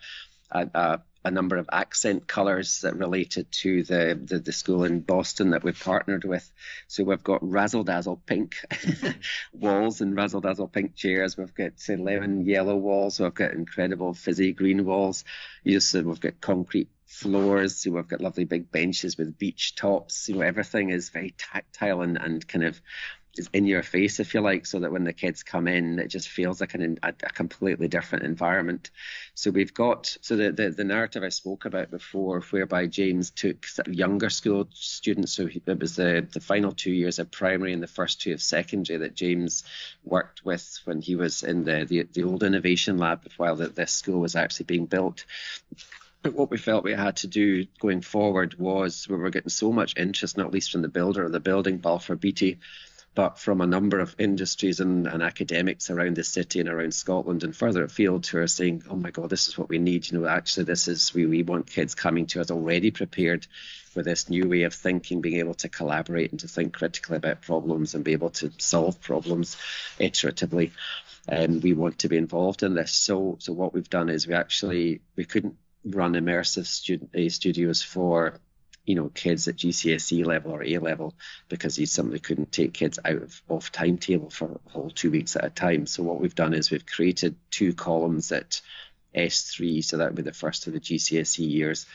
a, 0.51 0.69
a 0.73 1.01
a 1.25 1.31
number 1.31 1.57
of 1.57 1.69
accent 1.71 2.27
colours 2.27 2.81
that 2.81 2.97
related 2.97 3.51
to 3.53 3.83
the, 3.83 4.19
the, 4.23 4.39
the 4.39 4.53
school 4.53 4.85
in 4.85 5.01
Boston 5.01 5.51
that 5.51 5.63
we've 5.63 5.79
partnered 5.79 6.25
with. 6.25 6.51
So 6.89 7.05
we've 7.05 7.23
got 7.23 7.47
razzle 7.49 7.85
dazzle 7.85 8.23
pink 8.25 8.57
walls 9.53 10.01
and 10.01 10.17
razzle 10.17 10.41
dazzle 10.41 10.69
pink 10.69 10.95
chairs. 10.95 11.37
We've 11.37 11.55
got 11.55 11.73
lemon 11.89 12.47
yellow 12.47 12.77
walls. 12.77 13.21
We've 13.21 13.35
got 13.35 13.53
incredible 13.53 14.15
fizzy 14.15 14.53
green 14.53 14.85
walls. 14.85 15.25
You 15.63 15.75
just 15.75 15.91
said 15.91 16.07
we've 16.07 16.21
got 16.21 16.41
concrete 16.41 16.89
floors. 17.05 17.77
So 17.77 17.91
we've 17.91 18.09
got 18.09 18.21
lovely 18.21 18.45
big 18.45 18.71
benches 18.71 19.19
with 19.19 19.37
beech 19.37 19.75
tops. 19.75 20.29
You 20.29 20.37
know, 20.37 20.43
everything 20.43 20.91
is 20.91 21.11
very 21.11 21.35
tactile 21.37 22.01
and, 22.01 22.17
and 22.17 22.47
kind 22.47 22.65
of 22.65 22.81
is 23.37 23.49
in 23.53 23.67
your 23.67 23.83
face, 23.83 24.21
if 24.21 24.35
you 24.35 24.41
like, 24.41 24.67
so 24.67 24.81
that 24.81 24.93
when 24.93 25.05
the 25.05 25.13
kids 25.13 25.43
come 25.43 25.69
in, 25.69 25.99
it 25.99 26.09
just 26.09 26.29
feels 26.29 26.61
like 26.61 26.75
an, 26.75 26.99
a, 27.03 27.09
a 27.09 27.31
completely 27.31 27.89
different 27.89 28.25
environment. 28.25 28.91
So 29.35 29.51
we've 29.51 29.73
got 29.73 30.17
so 30.21 30.37
the, 30.37 30.53
the, 30.53 30.71
the 30.71 30.85
narrative 30.85 31.23
I 31.23 31.29
spoke 31.29 31.65
about 31.65 31.91
before, 31.91 32.41
whereby 32.41 32.87
James 32.87 33.31
took 33.31 33.67
younger 33.87 34.31
school 34.31 34.69
students. 34.73 35.33
So 35.33 35.49
it 35.49 35.81
was 35.81 35.97
the 35.97 36.27
the 36.31 36.41
final 36.41 36.73
two 36.73 36.93
years 36.93 37.19
of 37.19 37.31
primary 37.31 37.73
and 37.73 37.83
the 37.83 37.87
first 37.87 38.21
two 38.21 38.33
of 38.33 38.43
secondary 38.43 38.99
that 39.01 39.15
James 39.15 39.65
worked 40.05 40.45
with 40.45 40.81
when 40.85 41.01
he 41.01 41.17
was 41.17 41.43
in 41.43 41.65
the 41.65 41.85
the, 41.89 42.03
the 42.13 42.25
old 42.25 42.43
innovation 42.43 42.99
lab 42.99 43.27
while 43.37 43.57
the, 43.57 43.69
this 43.69 43.93
school 43.93 44.21
was 44.21 44.37
actually 44.37 44.67
being 44.67 44.87
built. 44.87 45.25
But 46.23 46.35
what 46.35 46.51
we 46.51 46.59
felt 46.59 46.85
we 46.85 46.93
had 46.93 47.17
to 47.19 47.27
do 47.27 47.65
going 47.81 48.03
forward 48.03 48.59
was 48.59 49.09
we 49.09 49.17
were 49.17 49.31
getting 49.31 49.49
so 49.49 49.73
much 49.73 49.97
interest, 49.97 50.37
not 50.37 50.53
least 50.53 50.71
from 50.71 50.83
the 50.83 50.89
builder 50.89 51.25
of 51.25 51.33
the 51.33 51.41
building, 51.41 51.79
Balfour 51.79 52.17
Beatty, 52.17 52.59
but 53.15 53.39
from 53.39 53.61
a 53.61 53.67
number 53.67 53.99
of 53.99 54.15
industries 54.19 54.79
and, 54.79 55.07
and, 55.07 55.23
academics 55.23 55.91
around 55.91 56.17
the 56.17 56.23
city 56.23 56.61
and 56.61 56.69
around 56.69 56.95
Scotland 56.95 57.43
and 57.43 57.57
further 57.57 57.83
afield 57.83 58.27
who 58.27 58.39
are 58.39 58.47
saying, 58.47 58.85
oh 58.89 58.95
my 58.95 59.11
God, 59.11 59.29
this 59.29 59.49
is 59.49 59.59
what 59.59 59.69
we 59.69 59.79
need. 59.79 60.11
You 60.11 60.19
know, 60.19 60.29
actually, 60.29 60.65
this 60.65 60.87
is, 60.87 61.13
we, 61.13 61.27
we 61.27 61.43
want 61.43 61.67
kids 61.67 61.95
coming 61.95 62.27
to 62.27 62.41
us 62.41 62.51
already 62.51 62.93
prepared 62.93 63.47
for 63.91 64.03
this 64.03 64.31
new 64.31 64.49
way 64.49 64.63
of 64.63 64.75
thinking, 64.75 65.21
being 65.21 65.41
able 65.41 65.55
to 65.55 65.69
collaborate 65.69 66.31
and 66.31 66.41
to 66.41 66.49
think 66.49 66.73
critically 66.73 67.17
about 67.17 67.43
problems 67.43 67.95
and 67.95 68.05
be 68.05 68.13
able 68.13 68.31
to 68.31 68.53
solve 68.59 69.01
problems 69.01 69.57
iteratively. 69.99 70.71
And 71.29 71.63
we 71.63 71.73
want 71.73 71.99
to 72.01 72.09
be 72.09 72.17
involved 72.17 72.63
in 72.63 72.75
this. 72.75 72.93
So, 72.93 73.37
so 73.41 73.53
what 73.53 73.75
we've 73.75 73.91
done 73.91 74.09
is 74.09 74.29
we 74.29 74.35
actually, 74.35 75.01
we 75.17 75.25
couldn't 75.25 75.57
run 75.85 76.15
immersive 76.15 76.67
student, 76.67 77.15
uh, 77.17 77.29
studios 77.29 77.83
for 77.83 78.35
you 78.91 78.97
know, 78.97 79.09
kids 79.15 79.47
at 79.47 79.55
GCSE 79.55 80.27
level 80.27 80.51
or 80.51 80.65
A 80.65 80.79
level 80.79 81.15
because 81.49 81.77
he 81.77 81.87
simply 81.87 82.19
couldn't 82.19 82.51
take 82.51 82.75
kids 82.75 82.99
out 83.05 83.23
of 83.23 83.41
off 83.49 83.71
timetable 83.71 84.31
for 84.31 84.47
a 84.67 84.71
whole 84.71 84.91
two 84.91 85.13
weeks 85.13 85.37
at 85.37 85.45
a 85.45 85.51
time. 85.51 85.87
So 85.87 86.03
what 86.03 86.21
we've 86.21 86.35
done 86.35 86.55
is 86.55 86.73
we've 86.73 86.85
created 86.85 87.37
two 87.53 87.73
columns 87.73 88.33
at 88.33 88.61
S3, 89.15 89.85
so 89.85 89.99
that 89.99 90.07
would 90.07 90.17
be 90.17 90.23
the 90.23 90.33
first 90.33 90.67
of 90.67 90.73
the 90.73 90.81
GCSE 90.81 91.49
years, 91.49 91.87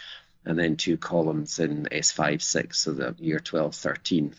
and 0.45 0.57
then 0.57 0.77
two 0.77 0.95
columns 0.95 1.59
in 1.59 1.89
S5, 1.91 2.41
6, 2.41 2.79
so 2.79 2.93
the 2.93 3.13
year 3.19 3.39
12, 3.39 3.75
13. 3.75 4.33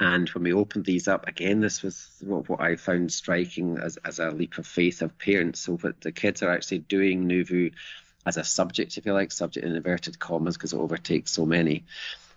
And 0.00 0.28
when 0.30 0.42
we 0.42 0.52
opened 0.52 0.86
these 0.86 1.06
up, 1.06 1.28
again, 1.28 1.60
this 1.60 1.84
was 1.84 2.08
what, 2.20 2.48
what 2.48 2.60
I 2.60 2.74
found 2.74 3.12
striking 3.12 3.78
as, 3.78 3.96
as 4.04 4.18
a 4.18 4.30
leap 4.30 4.58
of 4.58 4.66
faith 4.66 5.02
of 5.02 5.16
parents. 5.18 5.60
So 5.60 5.76
what 5.76 6.00
the 6.00 6.10
kids 6.10 6.42
are 6.42 6.50
actually 6.50 6.80
doing 6.80 7.28
NuVu 7.28 7.72
as 8.24 8.36
a 8.36 8.44
subject, 8.44 8.96
if 8.96 9.06
you 9.06 9.12
like, 9.12 9.32
subject 9.32 9.66
in 9.66 9.74
inverted 9.74 10.18
commas 10.18 10.56
because 10.56 10.72
it 10.72 10.78
overtakes 10.78 11.32
so 11.32 11.46
many. 11.46 11.84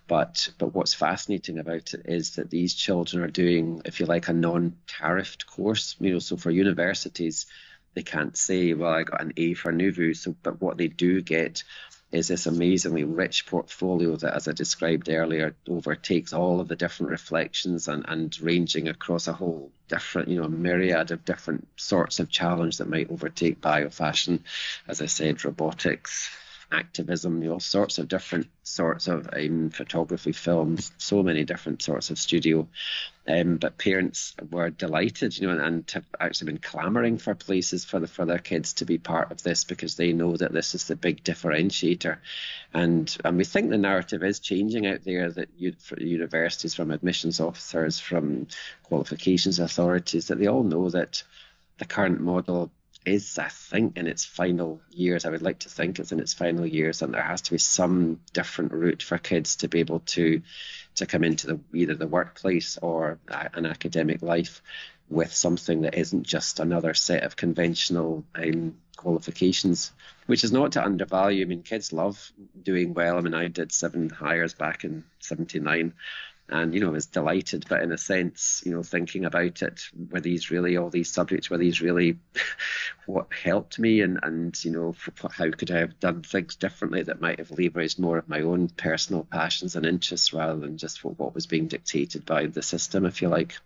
But 0.08 0.50
but 0.58 0.74
what's 0.74 0.94
fascinating 0.94 1.58
about 1.58 1.94
it 1.94 2.02
is 2.04 2.36
that 2.36 2.50
these 2.50 2.74
children 2.74 3.22
are 3.24 3.30
doing, 3.30 3.82
if 3.84 3.98
you 3.98 4.06
like, 4.06 4.28
a 4.28 4.32
non-tariffed 4.32 5.46
course. 5.46 5.96
You 5.98 6.14
know, 6.14 6.18
so 6.20 6.36
for 6.36 6.50
universities, 6.50 7.46
they 7.94 8.02
can't 8.02 8.36
say, 8.36 8.72
well, 8.74 8.92
I 8.92 9.02
got 9.02 9.20
an 9.20 9.32
A 9.36 9.54
for 9.54 9.72
NuVu. 9.72 10.16
So, 10.16 10.36
but 10.42 10.60
what 10.60 10.76
they 10.76 10.88
do 10.88 11.22
get 11.22 11.64
is 12.12 12.28
this 12.28 12.46
amazingly 12.46 13.02
rich 13.02 13.46
portfolio 13.46 14.14
that, 14.16 14.34
as 14.34 14.46
I 14.46 14.52
described 14.52 15.08
earlier, 15.08 15.56
overtakes 15.68 16.32
all 16.32 16.60
of 16.60 16.68
the 16.68 16.76
different 16.76 17.10
reflections 17.10 17.88
and, 17.88 18.04
and 18.06 18.40
ranging 18.40 18.88
across 18.88 19.26
a 19.26 19.32
whole 19.32 19.72
different, 19.88 20.28
you 20.28 20.40
know, 20.40 20.48
myriad 20.48 21.10
of 21.10 21.24
different 21.24 21.66
sorts 21.76 22.20
of 22.20 22.30
challenge 22.30 22.78
that 22.78 22.88
might 22.88 23.10
overtake 23.10 23.60
biofashion, 23.60 24.40
as 24.88 25.02
I 25.02 25.06
said, 25.06 25.44
robotics, 25.44 26.30
activism, 26.72 27.48
all 27.48 27.60
sorts 27.60 27.98
of 27.98 28.08
different 28.08 28.48
sorts 28.62 29.06
of 29.08 29.28
um, 29.32 29.70
photography, 29.70 30.32
films, 30.32 30.90
so 30.98 31.22
many 31.22 31.44
different 31.44 31.82
sorts 31.82 32.10
of 32.10 32.18
studio. 32.18 32.68
Um, 33.28 33.56
but 33.56 33.78
parents 33.78 34.34
were 34.50 34.70
delighted, 34.70 35.36
you 35.36 35.46
know, 35.46 35.52
and, 35.52 35.62
and 35.62 35.90
have 35.92 36.04
actually 36.20 36.52
been 36.52 36.60
clamouring 36.60 37.18
for 37.18 37.34
places 37.34 37.84
for 37.84 37.98
the 37.98 38.06
for 38.06 38.24
their 38.24 38.38
kids 38.38 38.74
to 38.74 38.84
be 38.84 38.98
part 38.98 39.32
of 39.32 39.42
this 39.42 39.64
because 39.64 39.96
they 39.96 40.12
know 40.12 40.36
that 40.36 40.52
this 40.52 40.74
is 40.74 40.84
the 40.84 40.96
big 40.96 41.24
differentiator, 41.24 42.18
and 42.72 43.16
and 43.24 43.36
we 43.36 43.44
think 43.44 43.70
the 43.70 43.78
narrative 43.78 44.22
is 44.22 44.38
changing 44.38 44.86
out 44.86 45.02
there 45.02 45.30
that 45.30 45.48
universities, 45.58 46.74
from 46.74 46.92
admissions 46.92 47.40
officers, 47.40 47.98
from 47.98 48.46
qualifications 48.84 49.58
authorities, 49.58 50.28
that 50.28 50.38
they 50.38 50.46
all 50.46 50.62
know 50.62 50.88
that 50.90 51.22
the 51.78 51.84
current 51.84 52.20
model 52.20 52.70
is, 53.06 53.38
I 53.38 53.48
think, 53.48 53.96
in 53.96 54.06
its 54.06 54.24
final 54.24 54.80
years. 54.90 55.24
I 55.24 55.30
would 55.30 55.42
like 55.42 55.60
to 55.60 55.68
think 55.68 55.98
it's 55.98 56.12
in 56.12 56.20
its 56.20 56.34
final 56.34 56.66
years, 56.66 57.00
and 57.00 57.14
there 57.14 57.22
has 57.22 57.42
to 57.42 57.52
be 57.52 57.58
some 57.58 58.20
different 58.32 58.72
route 58.72 59.02
for 59.02 59.16
kids 59.16 59.56
to 59.56 59.68
be 59.68 59.80
able 59.80 60.00
to 60.00 60.42
to 60.96 61.06
come 61.06 61.24
into 61.24 61.46
the 61.46 61.60
either 61.74 61.94
the 61.94 62.06
workplace 62.06 62.78
or 62.82 63.18
an 63.28 63.66
academic 63.66 64.22
life 64.22 64.62
with 65.08 65.32
something 65.32 65.82
that 65.82 65.94
isn't 65.94 66.24
just 66.24 66.58
another 66.58 66.94
set 66.94 67.22
of 67.22 67.36
conventional 67.36 68.24
um, 68.34 68.76
qualifications, 68.96 69.92
which 70.26 70.42
is 70.42 70.50
not 70.50 70.72
to 70.72 70.84
undervalue. 70.84 71.44
I 71.44 71.48
mean, 71.48 71.62
kids 71.62 71.92
love 71.92 72.32
doing 72.60 72.92
well. 72.92 73.18
I 73.18 73.20
mean, 73.20 73.34
I 73.34 73.46
did 73.46 73.70
seven 73.70 74.10
Highers 74.10 74.56
back 74.58 74.84
in 74.84 75.04
'79 75.20 75.92
and 76.48 76.74
you 76.74 76.80
know 76.80 76.90
was 76.90 77.06
delighted 77.06 77.64
but 77.68 77.82
in 77.82 77.92
a 77.92 77.98
sense 77.98 78.62
you 78.64 78.72
know 78.72 78.82
thinking 78.82 79.24
about 79.24 79.62
it 79.62 79.88
were 80.10 80.20
these 80.20 80.50
really 80.50 80.76
all 80.76 80.90
these 80.90 81.10
subjects 81.10 81.50
were 81.50 81.58
these 81.58 81.80
really 81.80 82.18
what 83.06 83.26
helped 83.32 83.78
me? 83.78 84.00
And 84.00 84.18
and 84.22 84.64
you 84.64 84.70
know 84.70 84.94
how 85.30 85.50
could 85.50 85.70
i 85.70 85.78
have 85.78 85.98
done 86.00 86.22
things 86.22 86.56
differently 86.56 87.02
that 87.02 87.20
might 87.20 87.38
have 87.38 87.48
leveraged 87.48 87.98
more 87.98 88.18
of 88.18 88.28
my 88.28 88.40
own 88.40 88.68
personal 88.68 89.24
passions 89.24 89.76
and 89.76 89.86
interests 89.86 90.32
rather 90.32 90.58
than 90.58 90.76
just 90.76 91.04
what, 91.04 91.18
what 91.18 91.34
was 91.34 91.46
being 91.46 91.66
dictated 91.66 92.24
by 92.24 92.46
the 92.46 92.62
system 92.62 93.06
if 93.06 93.22
you 93.22 93.28
like 93.28 93.58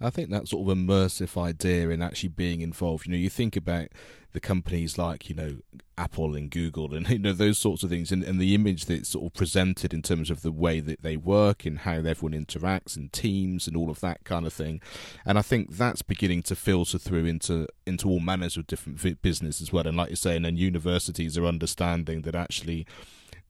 I 0.00 0.10
think 0.10 0.30
that 0.30 0.48
sort 0.48 0.68
of 0.68 0.76
immersive 0.76 1.40
idea 1.40 1.88
in 1.90 2.02
actually 2.02 2.30
being 2.30 2.60
involved. 2.60 3.06
You 3.06 3.12
know, 3.12 3.18
you 3.18 3.30
think 3.30 3.56
about 3.56 3.88
the 4.32 4.40
companies 4.40 4.98
like 4.98 5.28
you 5.28 5.34
know 5.34 5.56
Apple 5.96 6.36
and 6.36 6.50
Google 6.50 6.94
and 6.94 7.08
you 7.10 7.18
know 7.18 7.32
those 7.32 7.58
sorts 7.58 7.82
of 7.82 7.90
things, 7.90 8.12
and, 8.12 8.22
and 8.22 8.40
the 8.40 8.54
image 8.54 8.86
that's 8.86 9.08
sort 9.08 9.26
of 9.26 9.34
presented 9.34 9.92
in 9.92 10.02
terms 10.02 10.30
of 10.30 10.42
the 10.42 10.52
way 10.52 10.80
that 10.80 11.02
they 11.02 11.16
work 11.16 11.64
and 11.66 11.80
how 11.80 11.94
everyone 11.94 12.32
interacts 12.32 12.96
and 12.96 13.12
teams 13.12 13.66
and 13.66 13.76
all 13.76 13.90
of 13.90 14.00
that 14.00 14.24
kind 14.24 14.46
of 14.46 14.52
thing. 14.52 14.80
And 15.24 15.38
I 15.38 15.42
think 15.42 15.76
that's 15.76 16.02
beginning 16.02 16.42
to 16.44 16.56
filter 16.56 16.98
through 16.98 17.24
into 17.24 17.66
into 17.86 18.08
all 18.08 18.20
manners 18.20 18.56
of 18.56 18.66
different 18.66 19.22
business 19.22 19.60
as 19.60 19.72
well. 19.72 19.86
And 19.86 19.96
like 19.96 20.10
you're 20.10 20.16
saying, 20.16 20.44
and 20.44 20.58
universities 20.58 21.36
are 21.36 21.46
understanding 21.46 22.22
that 22.22 22.34
actually 22.34 22.86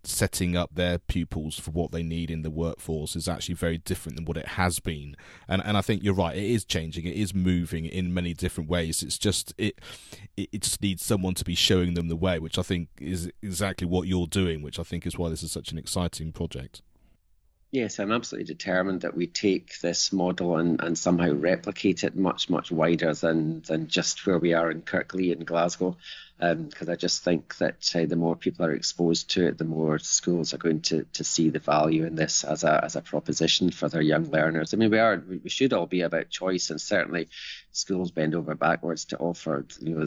setting 0.08 0.56
up 0.56 0.74
their 0.74 0.98
pupils 0.98 1.58
for 1.58 1.70
what 1.70 1.92
they 1.92 2.02
need 2.02 2.30
in 2.30 2.42
the 2.42 2.50
workforce 2.50 3.16
is 3.16 3.28
actually 3.28 3.54
very 3.54 3.78
different 3.78 4.16
than 4.16 4.24
what 4.24 4.36
it 4.36 4.48
has 4.48 4.80
been. 4.80 5.16
And 5.46 5.62
and 5.64 5.76
I 5.76 5.80
think 5.80 6.02
you're 6.02 6.14
right. 6.14 6.36
It 6.36 6.50
is 6.50 6.64
changing. 6.64 7.06
It 7.06 7.16
is 7.16 7.34
moving 7.34 7.86
in 7.86 8.14
many 8.14 8.34
different 8.34 8.70
ways. 8.70 9.02
It's 9.02 9.18
just 9.18 9.54
it 9.58 9.80
it 10.36 10.62
just 10.62 10.82
needs 10.82 11.04
someone 11.04 11.34
to 11.34 11.44
be 11.44 11.54
showing 11.54 11.94
them 11.94 12.08
the 12.08 12.16
way, 12.16 12.38
which 12.38 12.58
I 12.58 12.62
think 12.62 12.88
is 13.00 13.30
exactly 13.42 13.86
what 13.86 14.08
you're 14.08 14.26
doing. 14.26 14.62
Which 14.62 14.78
I 14.78 14.82
think 14.82 15.06
is 15.06 15.18
why 15.18 15.28
this 15.28 15.42
is 15.42 15.52
such 15.52 15.72
an 15.72 15.78
exciting 15.78 16.32
project. 16.32 16.82
Yes, 17.70 17.98
I'm 17.98 18.12
absolutely 18.12 18.46
determined 18.46 19.02
that 19.02 19.14
we 19.14 19.26
take 19.26 19.78
this 19.80 20.10
model 20.10 20.56
and, 20.56 20.80
and 20.80 20.96
somehow 20.96 21.32
replicate 21.32 22.02
it 22.02 22.16
much, 22.16 22.48
much 22.48 22.70
wider 22.70 23.12
than, 23.12 23.60
than 23.60 23.88
just 23.88 24.26
where 24.26 24.38
we 24.38 24.54
are 24.54 24.70
in 24.70 24.80
Kirklee 24.80 25.36
in 25.36 25.44
Glasgow. 25.44 25.94
Because 26.38 26.88
um, 26.88 26.92
I 26.92 26.94
just 26.94 27.24
think 27.24 27.56
that 27.56 27.92
uh, 27.96 28.06
the 28.06 28.14
more 28.14 28.36
people 28.36 28.64
are 28.64 28.72
exposed 28.72 29.30
to 29.30 29.48
it, 29.48 29.58
the 29.58 29.64
more 29.64 29.98
schools 29.98 30.54
are 30.54 30.58
going 30.58 30.82
to, 30.82 31.04
to 31.14 31.24
see 31.24 31.50
the 31.50 31.58
value 31.58 32.04
in 32.04 32.14
this 32.14 32.44
as 32.44 32.62
a, 32.62 32.84
as 32.84 32.94
a 32.94 33.02
proposition 33.02 33.72
for 33.72 33.88
their 33.88 34.02
young 34.02 34.30
learners. 34.30 34.72
I 34.72 34.76
mean, 34.76 34.90
we 34.90 35.00
are 35.00 35.20
we 35.26 35.50
should 35.50 35.72
all 35.72 35.86
be 35.86 36.02
about 36.02 36.30
choice, 36.30 36.70
and 36.70 36.80
certainly 36.80 37.28
schools 37.72 38.12
bend 38.12 38.36
over 38.36 38.54
backwards 38.54 39.06
to 39.06 39.18
offer 39.18 39.66
you 39.80 39.94
know 39.96 40.06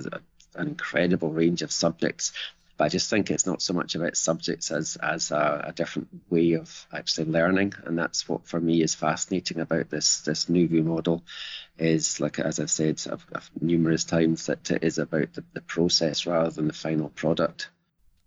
an 0.56 0.68
incredible 0.68 1.32
range 1.32 1.62
of 1.64 1.72
subjects. 1.72 2.32
But 2.82 2.86
I 2.86 2.90
just 2.90 3.12
think 3.12 3.30
it's 3.30 3.46
not 3.46 3.62
so 3.62 3.76
much 3.76 3.94
about 3.94 4.18
subjects 4.18 4.72
as 4.72 4.96
as 4.96 5.30
a, 5.30 5.66
a, 5.68 5.72
different 5.72 6.08
way 6.32 6.54
of 6.54 6.88
actually 6.92 7.28
learning, 7.28 7.76
and 7.86 7.96
that's 7.96 8.28
what 8.28 8.48
for 8.48 8.60
me 8.60 8.82
is 8.82 8.96
fascinating 8.96 9.60
about 9.60 9.92
this 9.92 10.22
this 10.22 10.46
NuVu 10.46 10.84
model. 10.84 11.24
Is 11.78 12.20
like 12.20 12.40
as 12.40 12.60
I've 12.60 12.72
said 12.72 13.00
I've, 13.12 13.24
I've 13.36 13.52
numerous 13.62 14.04
times 14.04 14.48
that 14.48 14.72
it 14.72 14.84
is 14.84 14.98
about 14.98 15.32
the, 15.34 15.44
the 15.54 15.62
process 15.62 16.26
rather 16.26 16.50
than 16.50 16.66
the 16.66 16.74
final 16.74 17.10
product. 17.10 17.70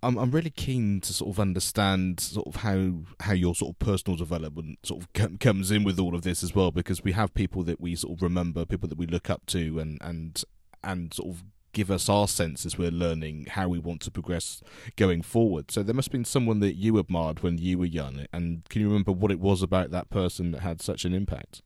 I'm 0.04 0.16
I'm 0.16 0.30
really 0.30 0.50
keen 0.50 1.00
to 1.00 1.12
sort 1.12 1.30
of 1.30 1.40
understand 1.40 2.20
sort 2.20 2.46
of 2.46 2.54
how 2.54 3.00
how 3.18 3.32
your 3.32 3.56
sort 3.56 3.72
of 3.72 3.80
personal 3.80 4.16
development 4.16 4.78
sort 4.84 5.02
of 5.02 5.12
com- 5.14 5.38
comes 5.38 5.72
in 5.72 5.82
with 5.82 5.98
all 5.98 6.14
of 6.14 6.22
this 6.22 6.44
as 6.44 6.54
well 6.54 6.70
because 6.70 7.02
we 7.02 7.10
have 7.10 7.34
people 7.34 7.64
that 7.64 7.80
we 7.80 7.96
sort 7.96 8.18
of 8.18 8.22
remember, 8.22 8.64
people 8.64 8.88
that 8.88 8.98
we 8.98 9.08
look 9.08 9.28
up 9.28 9.46
to, 9.46 9.80
and 9.80 9.98
and 10.00 10.44
and 10.84 11.12
sort 11.12 11.30
of 11.30 11.42
give 11.74 11.90
us 11.90 12.08
our 12.08 12.26
sense 12.26 12.64
as 12.64 12.78
we're 12.78 12.90
learning 12.90 13.46
how 13.50 13.68
we 13.68 13.78
want 13.78 14.00
to 14.02 14.10
progress 14.10 14.62
going 14.96 15.20
forward. 15.20 15.70
So 15.70 15.82
there 15.82 15.94
must 15.94 16.08
have 16.08 16.12
been 16.12 16.24
someone 16.24 16.60
that 16.60 16.74
you 16.74 16.98
admired 16.98 17.42
when 17.42 17.58
you 17.58 17.78
were 17.78 17.84
young, 17.84 18.26
and 18.32 18.64
can 18.70 18.80
you 18.80 18.88
remember 18.88 19.12
what 19.12 19.30
it 19.30 19.40
was 19.40 19.62
about 19.62 19.90
that 19.90 20.08
person 20.08 20.52
that 20.52 20.62
had 20.62 20.80
such 20.80 21.04
an 21.04 21.12
impact? 21.12 21.60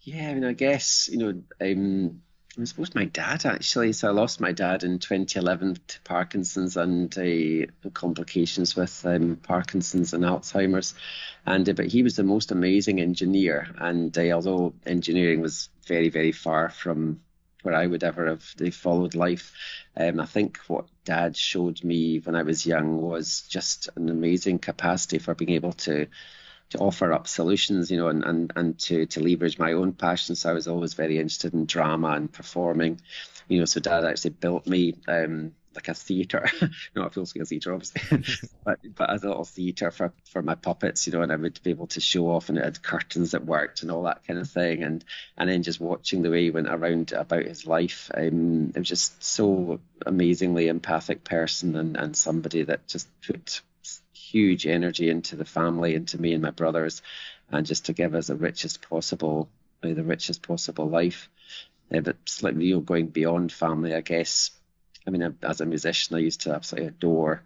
Yeah, 0.00 0.30
I 0.30 0.34
mean, 0.34 0.44
I 0.44 0.54
guess 0.54 1.08
you 1.12 1.18
know, 1.18 1.42
um, 1.60 2.22
I 2.58 2.64
suppose 2.64 2.94
my 2.94 3.04
dad 3.04 3.46
actually. 3.46 3.92
So 3.92 4.08
I 4.08 4.12
lost 4.12 4.40
my 4.40 4.52
dad 4.52 4.82
in 4.82 4.98
2011 4.98 5.78
to 5.86 6.00
Parkinson's 6.02 6.76
and 6.76 7.16
uh, 7.16 7.90
complications 7.90 8.74
with 8.74 9.04
um, 9.06 9.36
Parkinson's 9.36 10.12
and 10.14 10.24
Alzheimer's, 10.24 10.94
and 11.46 11.68
uh, 11.68 11.72
but 11.74 11.86
he 11.86 12.02
was 12.02 12.16
the 12.16 12.24
most 12.24 12.50
amazing 12.50 13.00
engineer. 13.00 13.68
And 13.78 14.16
uh, 14.16 14.30
although 14.30 14.74
engineering 14.86 15.40
was 15.40 15.68
very, 15.86 16.08
very 16.08 16.32
far 16.32 16.70
from 16.70 17.20
where 17.62 17.74
I 17.74 17.86
would 17.86 18.04
ever 18.04 18.26
have 18.26 18.44
they 18.56 18.70
followed 18.70 19.14
life. 19.14 19.52
Um, 19.96 20.20
I 20.20 20.26
think 20.26 20.58
what 20.68 20.86
Dad 21.04 21.36
showed 21.36 21.82
me 21.84 22.18
when 22.18 22.36
I 22.36 22.42
was 22.42 22.66
young 22.66 23.00
was 23.00 23.42
just 23.42 23.88
an 23.96 24.08
amazing 24.08 24.58
capacity 24.58 25.18
for 25.18 25.34
being 25.34 25.50
able 25.50 25.72
to 25.72 26.06
to 26.70 26.78
offer 26.78 27.12
up 27.12 27.26
solutions, 27.26 27.90
you 27.90 27.96
know, 27.96 28.08
and, 28.08 28.24
and, 28.24 28.52
and 28.54 28.78
to, 28.78 29.04
to 29.06 29.20
leverage 29.20 29.58
my 29.58 29.72
own 29.72 29.92
passions. 29.92 30.40
So 30.40 30.50
I 30.50 30.52
was 30.52 30.68
always 30.68 30.94
very 30.94 31.16
interested 31.16 31.52
in 31.52 31.66
drama 31.66 32.10
and 32.10 32.32
performing, 32.32 33.00
you 33.48 33.58
know. 33.58 33.64
So 33.64 33.80
Dad 33.80 34.04
actually 34.04 34.30
built 34.30 34.66
me 34.66 34.94
um, 35.08 35.52
like 35.74 35.88
a 35.88 35.94
theatre, 35.94 36.48
not 36.96 37.06
a 37.06 37.10
full 37.10 37.26
scale 37.26 37.44
theatre, 37.44 37.72
obviously, 37.72 38.24
but 38.64 38.78
but 38.94 39.10
as 39.10 39.22
a 39.22 39.28
little 39.28 39.44
theatre 39.44 39.90
for 39.90 40.12
for 40.24 40.42
my 40.42 40.54
puppets, 40.54 41.06
you 41.06 41.12
know, 41.12 41.22
and 41.22 41.32
I 41.32 41.36
would 41.36 41.60
be 41.62 41.70
able 41.70 41.86
to 41.88 42.00
show 42.00 42.26
off, 42.28 42.48
and 42.48 42.58
it 42.58 42.64
had 42.64 42.82
curtains 42.82 43.32
that 43.32 43.44
worked 43.44 43.82
and 43.82 43.90
all 43.90 44.04
that 44.04 44.26
kind 44.26 44.38
of 44.38 44.50
thing, 44.50 44.82
and 44.82 45.04
and 45.36 45.48
then 45.48 45.62
just 45.62 45.80
watching 45.80 46.22
the 46.22 46.30
way 46.30 46.44
he 46.44 46.50
went 46.50 46.68
around 46.68 47.12
about 47.12 47.44
his 47.44 47.66
life, 47.66 48.10
um, 48.14 48.72
it 48.74 48.78
was 48.78 48.88
just 48.88 49.22
so 49.22 49.80
amazingly 50.04 50.68
empathic 50.68 51.22
person, 51.24 51.76
and 51.76 51.96
and 51.96 52.16
somebody 52.16 52.62
that 52.62 52.88
just 52.88 53.08
put 53.22 53.60
huge 54.12 54.66
energy 54.66 55.08
into 55.08 55.36
the 55.36 55.44
family, 55.44 55.94
into 55.94 56.20
me 56.20 56.32
and 56.32 56.42
my 56.42 56.50
brothers, 56.50 57.02
and 57.50 57.66
just 57.66 57.86
to 57.86 57.92
give 57.92 58.14
us 58.14 58.26
the 58.26 58.36
richest 58.36 58.82
possible, 58.88 59.48
the 59.82 60.02
richest 60.02 60.42
possible 60.42 60.88
life. 60.88 61.28
Uh, 61.92 62.00
but 62.00 62.16
slightly, 62.24 62.66
you 62.66 62.76
know, 62.76 62.80
going 62.80 63.08
beyond 63.08 63.52
family, 63.52 63.94
I 63.94 64.00
guess 64.00 64.52
I 65.06 65.10
mean, 65.10 65.36
as 65.42 65.60
a 65.60 65.66
musician, 65.66 66.16
I 66.16 66.20
used 66.20 66.42
to 66.42 66.54
absolutely 66.54 66.88
adore 66.88 67.42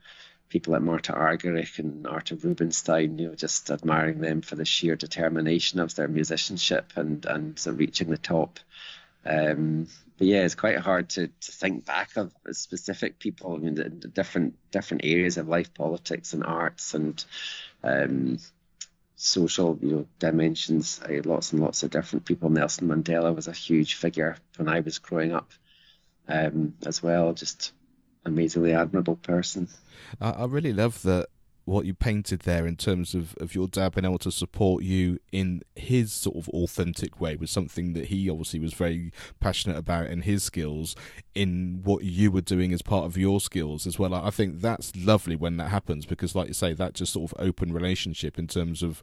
people 0.48 0.72
like 0.72 0.82
Martha 0.82 1.12
Argerich 1.12 1.78
and 1.78 2.06
Artur 2.06 2.36
Rubinstein, 2.36 3.18
you 3.18 3.28
know, 3.28 3.34
just 3.34 3.70
admiring 3.70 4.20
them 4.20 4.40
for 4.40 4.56
the 4.56 4.64
sheer 4.64 4.96
determination 4.96 5.80
of 5.80 5.94
their 5.94 6.08
musicianship 6.08 6.92
and, 6.96 7.24
and 7.26 7.58
so 7.58 7.72
reaching 7.72 8.10
the 8.10 8.18
top. 8.18 8.60
Um, 9.24 9.88
but 10.16 10.26
yeah, 10.26 10.44
it's 10.44 10.54
quite 10.54 10.78
hard 10.78 11.08
to, 11.10 11.26
to 11.26 11.52
think 11.52 11.84
back 11.86 12.16
of 12.16 12.32
specific 12.52 13.18
people. 13.18 13.54
I 13.54 13.58
mean, 13.58 13.74
the, 13.74 13.88
the 13.88 14.08
different 14.08 14.54
different 14.70 15.04
areas 15.04 15.38
of 15.38 15.48
life, 15.48 15.74
politics 15.74 16.34
and 16.34 16.44
arts 16.44 16.94
and 16.94 17.24
um, 17.82 18.38
social, 19.16 19.78
you 19.82 19.90
know, 19.90 20.06
dimensions. 20.18 21.00
I 21.04 21.20
lots 21.24 21.52
and 21.52 21.62
lots 21.62 21.82
of 21.82 21.90
different 21.90 22.26
people. 22.26 22.48
Nelson 22.48 22.86
Mandela 22.86 23.34
was 23.34 23.48
a 23.48 23.52
huge 23.52 23.94
figure 23.94 24.36
when 24.56 24.68
I 24.68 24.80
was 24.80 24.98
growing 24.98 25.32
up 25.32 25.52
um, 26.28 26.74
as 26.86 27.02
well. 27.02 27.32
Just 27.32 27.72
amazingly 28.24 28.72
admirable 28.72 29.16
person. 29.16 29.68
I, 30.20 30.30
I 30.30 30.44
really 30.46 30.72
love 30.72 31.02
that 31.02 31.28
what 31.66 31.86
you 31.86 31.94
painted 31.94 32.40
there 32.40 32.66
in 32.66 32.76
terms 32.76 33.14
of, 33.14 33.34
of 33.40 33.54
your 33.54 33.66
dad 33.66 33.94
being 33.94 34.04
able 34.04 34.18
to 34.18 34.30
support 34.30 34.84
you 34.84 35.18
in 35.32 35.62
his 35.74 36.12
sort 36.12 36.36
of 36.36 36.48
authentic 36.50 37.20
way 37.20 37.36
was 37.36 37.50
something 37.50 37.94
that 37.94 38.06
he 38.06 38.28
obviously 38.28 38.60
was 38.60 38.74
very 38.74 39.10
passionate 39.40 39.76
about 39.76 40.08
in 40.08 40.22
his 40.22 40.42
skills 40.42 40.94
in 41.34 41.80
what 41.82 42.04
you 42.04 42.30
were 42.30 42.42
doing 42.42 42.72
as 42.72 42.82
part 42.82 43.06
of 43.06 43.16
your 43.16 43.40
skills 43.40 43.86
as 43.86 43.98
well. 43.98 44.14
I 44.14 44.30
think 44.30 44.60
that's 44.60 44.94
lovely 44.94 45.36
when 45.36 45.56
that 45.56 45.70
happens 45.70 46.04
because 46.04 46.34
like 46.34 46.48
you 46.48 46.54
say, 46.54 46.74
that 46.74 46.92
just 46.92 47.14
sort 47.14 47.32
of 47.32 47.40
open 47.40 47.72
relationship 47.72 48.38
in 48.38 48.46
terms 48.46 48.82
of 48.82 49.02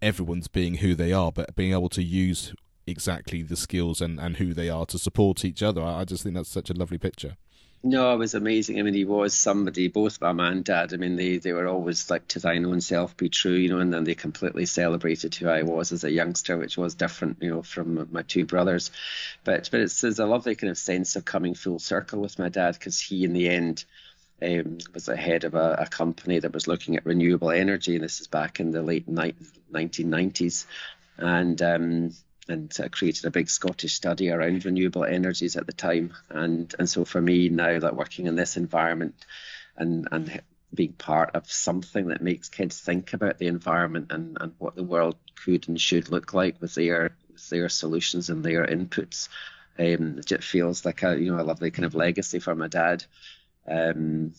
everyone's 0.00 0.48
being 0.48 0.76
who 0.76 0.94
they 0.94 1.12
are, 1.12 1.30
but 1.30 1.54
being 1.56 1.72
able 1.72 1.90
to 1.90 2.02
use 2.02 2.54
exactly 2.88 3.42
the 3.42 3.56
skills 3.56 4.00
and, 4.00 4.18
and 4.18 4.36
who 4.36 4.54
they 4.54 4.68
are 4.68 4.86
to 4.86 4.98
support 4.98 5.44
each 5.44 5.62
other. 5.62 5.82
I, 5.82 6.00
I 6.00 6.04
just 6.04 6.22
think 6.22 6.34
that's 6.34 6.48
such 6.48 6.70
a 6.70 6.74
lovely 6.74 6.98
picture. 6.98 7.36
No, 7.84 8.12
it 8.12 8.16
was 8.16 8.34
amazing. 8.34 8.80
I 8.80 8.82
mean, 8.82 8.94
he 8.94 9.04
was 9.04 9.34
somebody, 9.34 9.86
both 9.86 10.20
my 10.20 10.32
mum 10.32 10.52
and 10.52 10.64
dad. 10.64 10.92
I 10.92 10.96
mean, 10.96 11.14
they, 11.14 11.38
they 11.38 11.52
were 11.52 11.68
always 11.68 12.10
like, 12.10 12.26
to 12.28 12.40
thine 12.40 12.66
own 12.66 12.80
self 12.80 13.16
be 13.16 13.28
true, 13.28 13.52
you 13.52 13.68
know, 13.68 13.78
and 13.78 13.94
then 13.94 14.02
they 14.02 14.16
completely 14.16 14.66
celebrated 14.66 15.36
who 15.36 15.48
I 15.48 15.62
was 15.62 15.92
as 15.92 16.02
a 16.02 16.10
youngster, 16.10 16.58
which 16.58 16.76
was 16.76 16.96
different, 16.96 17.38
you 17.40 17.50
know, 17.50 17.62
from 17.62 18.08
my 18.10 18.22
two 18.22 18.44
brothers. 18.44 18.90
But 19.44 19.68
but 19.70 19.80
it's, 19.80 20.02
it's 20.02 20.18
a 20.18 20.26
lovely 20.26 20.56
kind 20.56 20.72
of 20.72 20.78
sense 20.78 21.14
of 21.14 21.24
coming 21.24 21.54
full 21.54 21.78
circle 21.78 22.20
with 22.20 22.40
my 22.40 22.48
dad 22.48 22.74
because 22.74 22.98
he, 22.98 23.22
in 23.22 23.32
the 23.32 23.48
end, 23.48 23.84
um, 24.42 24.78
was 24.92 25.06
the 25.06 25.16
head 25.16 25.44
of 25.44 25.54
a, 25.54 25.76
a, 25.80 25.86
company 25.86 26.40
that 26.40 26.52
was 26.52 26.66
looking 26.66 26.96
at 26.96 27.06
renewable 27.06 27.50
energy. 27.50 27.94
And 27.94 28.04
this 28.04 28.20
is 28.20 28.26
back 28.26 28.58
in 28.58 28.72
the 28.72 28.82
late 28.82 29.08
ni- 29.08 29.34
1990s. 29.72 30.66
And 31.16 31.60
um, 31.62 32.10
and 32.48 32.74
uh, 32.80 32.88
created 32.88 33.24
a 33.24 33.30
big 33.30 33.50
Scottish 33.50 33.94
study 33.94 34.30
around 34.30 34.64
renewable 34.64 35.04
energies 35.04 35.56
at 35.56 35.66
the 35.66 35.72
time. 35.72 36.14
And 36.30 36.74
and 36.78 36.88
so 36.88 37.04
for 37.04 37.20
me 37.20 37.48
now, 37.48 37.78
that 37.78 37.96
working 37.96 38.26
in 38.26 38.36
this 38.36 38.56
environment 38.56 39.14
and 39.76 40.08
and 40.10 40.40
being 40.72 40.92
part 40.92 41.34
of 41.34 41.50
something 41.50 42.08
that 42.08 42.22
makes 42.22 42.48
kids 42.48 42.78
think 42.78 43.14
about 43.14 43.38
the 43.38 43.46
environment 43.46 44.12
and, 44.12 44.36
and 44.40 44.52
what 44.58 44.74
the 44.74 44.82
world 44.82 45.16
could 45.44 45.66
and 45.68 45.80
should 45.80 46.10
look 46.10 46.34
like 46.34 46.60
with 46.60 46.74
their 46.74 47.16
with 47.32 47.48
their 47.48 47.68
solutions 47.68 48.28
and 48.28 48.44
their 48.44 48.66
inputs, 48.66 49.28
um, 49.78 50.20
it 50.30 50.44
feels 50.44 50.84
like 50.84 51.02
a 51.02 51.18
you 51.18 51.34
know 51.34 51.40
a 51.40 51.44
lovely 51.44 51.70
kind 51.70 51.86
of 51.86 51.94
legacy 51.94 52.38
for 52.38 52.54
my 52.54 52.68
dad. 52.68 53.04
Um, 53.66 54.32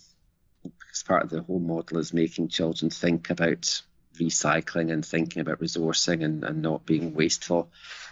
because 0.63 1.03
part 1.03 1.23
of 1.23 1.29
the 1.29 1.41
whole 1.41 1.59
model 1.59 1.99
is 1.99 2.13
making 2.13 2.49
children 2.49 2.89
think 2.89 3.29
about 3.29 3.81
recycling 4.19 4.91
and 4.91 5.05
thinking 5.05 5.41
about 5.41 5.59
resourcing 5.59 6.23
and, 6.23 6.43
and 6.43 6.61
not 6.61 6.85
being 6.85 7.13
wasteful. 7.13 7.71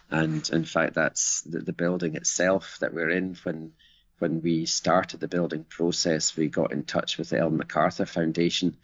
And 0.09 0.49
in 0.49 0.65
fact, 0.65 0.95
that's 0.95 1.41
the, 1.41 1.59
the 1.59 1.73
building 1.73 2.15
itself 2.15 2.77
that 2.79 2.93
we're 2.93 3.09
in. 3.09 3.37
When 3.43 3.73
when 4.19 4.41
we 4.41 4.65
started 4.65 5.19
the 5.19 5.27
building 5.27 5.63
process, 5.63 6.35
we 6.35 6.47
got 6.47 6.71
in 6.71 6.83
touch 6.83 7.17
with 7.17 7.29
the 7.29 7.37
Ellen 7.37 7.57
MacArthur 7.57 8.05
Foundation 8.05 8.77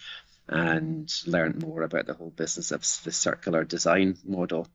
and 0.47 1.11
learned 1.25 1.61
more 1.61 1.81
about 1.81 2.05
the 2.05 2.13
whole 2.13 2.29
business 2.29 2.71
of 2.71 2.81
the 3.03 3.11
circular 3.11 3.63
design 3.63 4.17
model. 4.23 4.67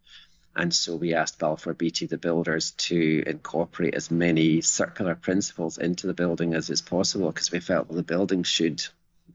And 0.56 0.74
so 0.74 0.96
we 0.96 1.14
asked 1.14 1.38
Balfour 1.38 1.74
Beatty, 1.74 2.06
the 2.06 2.18
builders, 2.18 2.72
to 2.72 3.22
incorporate 3.26 3.94
as 3.94 4.10
many 4.10 4.60
circular 4.60 5.14
principles 5.14 5.78
into 5.78 6.08
the 6.08 6.14
building 6.14 6.54
as 6.54 6.70
is 6.70 6.82
possible 6.82 7.30
because 7.30 7.52
we 7.52 7.60
felt 7.60 7.88
well, 7.88 7.96
the 7.96 8.02
building 8.02 8.42
should 8.42 8.84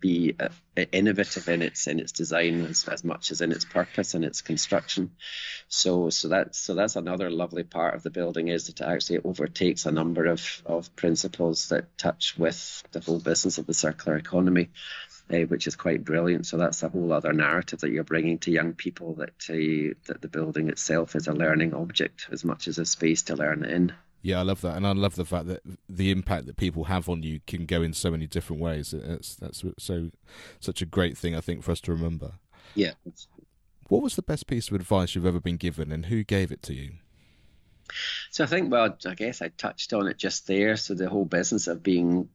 be 0.03 0.35
uh, 0.37 0.49
innovative 0.91 1.47
in 1.47 1.61
its 1.61 1.87
in 1.87 1.99
its 1.99 2.11
design 2.11 2.65
as, 2.65 2.85
as 2.89 3.03
much 3.05 3.31
as 3.31 3.39
in 3.39 3.53
its 3.53 3.63
purpose 3.63 4.13
and 4.13 4.25
its 4.25 4.41
construction. 4.41 5.11
So 5.69 6.09
so 6.09 6.27
that's 6.27 6.59
so 6.59 6.75
that's 6.75 6.97
another 6.97 7.29
lovely 7.29 7.63
part 7.63 7.95
of 7.95 8.03
the 8.03 8.09
building 8.09 8.49
is 8.49 8.67
that 8.67 8.81
it 8.81 8.85
actually 8.85 9.19
overtakes 9.19 9.85
a 9.85 9.91
number 9.91 10.25
of 10.25 10.61
of 10.65 10.93
principles 10.97 11.69
that 11.69 11.97
touch 11.97 12.37
with 12.37 12.83
the 12.91 12.99
whole 12.99 13.19
business 13.19 13.57
of 13.57 13.65
the 13.65 13.73
circular 13.73 14.17
economy. 14.17 14.69
Uh, 15.31 15.47
which 15.47 15.67
is 15.67 15.77
quite 15.77 16.03
brilliant. 16.03 16.45
So 16.45 16.57
that's 16.57 16.83
a 16.83 16.89
whole 16.89 17.13
other 17.13 17.31
narrative 17.31 17.79
that 17.79 17.91
you're 17.91 18.03
bringing 18.03 18.39
to 18.39 18.51
young 18.51 18.73
people 18.73 19.15
that 19.15 19.49
uh, 19.49 19.95
that 20.07 20.21
the 20.21 20.27
building 20.27 20.67
itself 20.67 21.15
is 21.15 21.27
a 21.27 21.33
learning 21.33 21.73
object 21.73 22.27
as 22.29 22.43
much 22.43 22.67
as 22.67 22.77
a 22.77 22.85
space 22.85 23.21
to 23.23 23.37
learn 23.37 23.63
in. 23.63 23.93
Yeah, 24.23 24.39
I 24.39 24.43
love 24.43 24.61
that, 24.61 24.77
and 24.77 24.87
I 24.87 24.93
love 24.93 25.15
the 25.15 25.25
fact 25.25 25.47
that 25.47 25.61
the 25.89 26.09
impact 26.09 26.45
that 26.45 26.55
people 26.55 26.85
have 26.85 27.09
on 27.09 27.23
you 27.23 27.41
can 27.45 27.65
go 27.65 27.81
in 27.81 27.91
so 27.91 28.09
many 28.09 28.25
different 28.25 28.61
ways. 28.61 28.93
It's 28.93 29.35
that's 29.35 29.65
so 29.77 30.11
such 30.61 30.81
a 30.81 30.85
great 30.85 31.17
thing 31.17 31.35
I 31.35 31.41
think 31.41 31.61
for 31.61 31.71
us 31.71 31.81
to 31.81 31.91
remember. 31.91 32.35
Yeah. 32.73 32.93
What 33.89 34.01
was 34.01 34.15
the 34.15 34.21
best 34.21 34.47
piece 34.47 34.69
of 34.69 34.75
advice 34.75 35.13
you've 35.13 35.25
ever 35.25 35.41
been 35.41 35.57
given, 35.57 35.91
and 35.91 36.05
who 36.05 36.23
gave 36.23 36.53
it 36.53 36.63
to 36.63 36.73
you? 36.73 36.93
So 38.31 38.45
I 38.45 38.47
think, 38.47 38.71
well, 38.71 38.97
I 39.05 39.13
guess 39.13 39.41
I 39.41 39.49
touched 39.49 39.91
on 39.91 40.07
it 40.07 40.17
just 40.17 40.47
there. 40.47 40.77
So 40.77 40.93
the 40.93 41.09
whole 41.09 41.25
business 41.25 41.67
of 41.67 41.83
being 41.83 42.29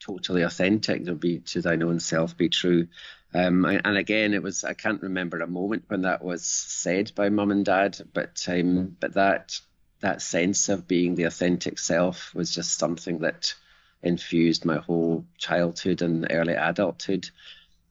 totally 0.00 0.42
authentic, 0.42 1.06
to 1.06 1.14
be 1.14 1.38
to 1.38 1.62
thine 1.62 1.82
own 1.82 2.00
self, 2.00 2.36
be 2.36 2.50
true. 2.50 2.88
Um, 3.32 3.64
and 3.64 3.96
again, 3.96 4.34
it 4.34 4.42
was 4.42 4.62
I 4.62 4.74
can't 4.74 5.02
remember 5.02 5.40
a 5.40 5.46
moment 5.46 5.84
when 5.88 6.02
that 6.02 6.22
was 6.22 6.44
said 6.44 7.12
by 7.14 7.30
mum 7.30 7.50
and 7.50 7.64
dad, 7.64 7.98
but 8.12 8.44
um, 8.46 8.96
but 9.00 9.14
that 9.14 9.58
that 10.00 10.22
sense 10.22 10.68
of 10.68 10.86
being 10.86 11.14
the 11.14 11.24
authentic 11.24 11.78
self 11.78 12.34
was 12.34 12.54
just 12.54 12.78
something 12.78 13.18
that 13.18 13.54
infused 14.02 14.64
my 14.64 14.76
whole 14.76 15.24
childhood 15.38 16.02
and 16.02 16.26
early 16.30 16.54
adulthood. 16.54 17.28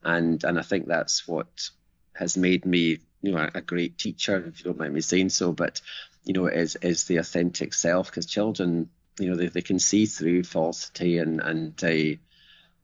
And 0.02 0.42
and 0.44 0.58
I 0.58 0.62
think 0.62 0.86
that's 0.86 1.28
what 1.28 1.70
has 2.14 2.36
made 2.36 2.64
me 2.64 2.98
you 3.22 3.32
know 3.32 3.48
a, 3.54 3.60
great 3.60 3.98
teacher 3.98 4.44
if 4.46 4.58
you 4.58 4.64
don't 4.64 4.78
mind 4.78 4.94
me 4.94 5.00
saying 5.00 5.28
so 5.28 5.52
but 5.52 5.80
you 6.24 6.32
know 6.32 6.46
is 6.46 6.76
is 6.76 7.04
the 7.04 7.16
authentic 7.16 7.74
self 7.74 8.08
because 8.08 8.26
children 8.26 8.88
you 9.18 9.28
know 9.28 9.36
they, 9.36 9.48
they 9.48 9.60
can 9.60 9.78
see 9.78 10.06
through 10.06 10.42
falsity 10.44 11.18
and 11.18 11.40
and 11.40 11.82
uh, 11.84 12.16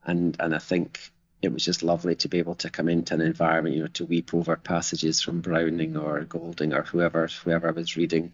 and 0.05 0.37
and 0.41 0.55
I 0.55 0.59
think 0.59 1.13
it 1.43 1.53
was 1.53 1.65
just 1.65 1.83
lovely 1.83 2.15
to 2.17 2.29
be 2.29 2.39
able 2.39 2.55
to 2.57 2.71
come 2.71 2.89
into 2.89 3.15
an 3.15 3.21
environment 3.21 3.77
you 3.77 3.83
know 3.83 3.89
to 3.89 4.07
weep 4.07 4.35
over 4.35 4.57
passages 4.57 5.21
from 5.21 5.41
Browning 5.41 5.97
or 5.97 6.25
Golding 6.25 6.73
or 6.73 6.83
whoever 6.83 7.29
whoever 7.45 7.69
I 7.69 7.73
was 7.73 7.97
reading 7.97 8.33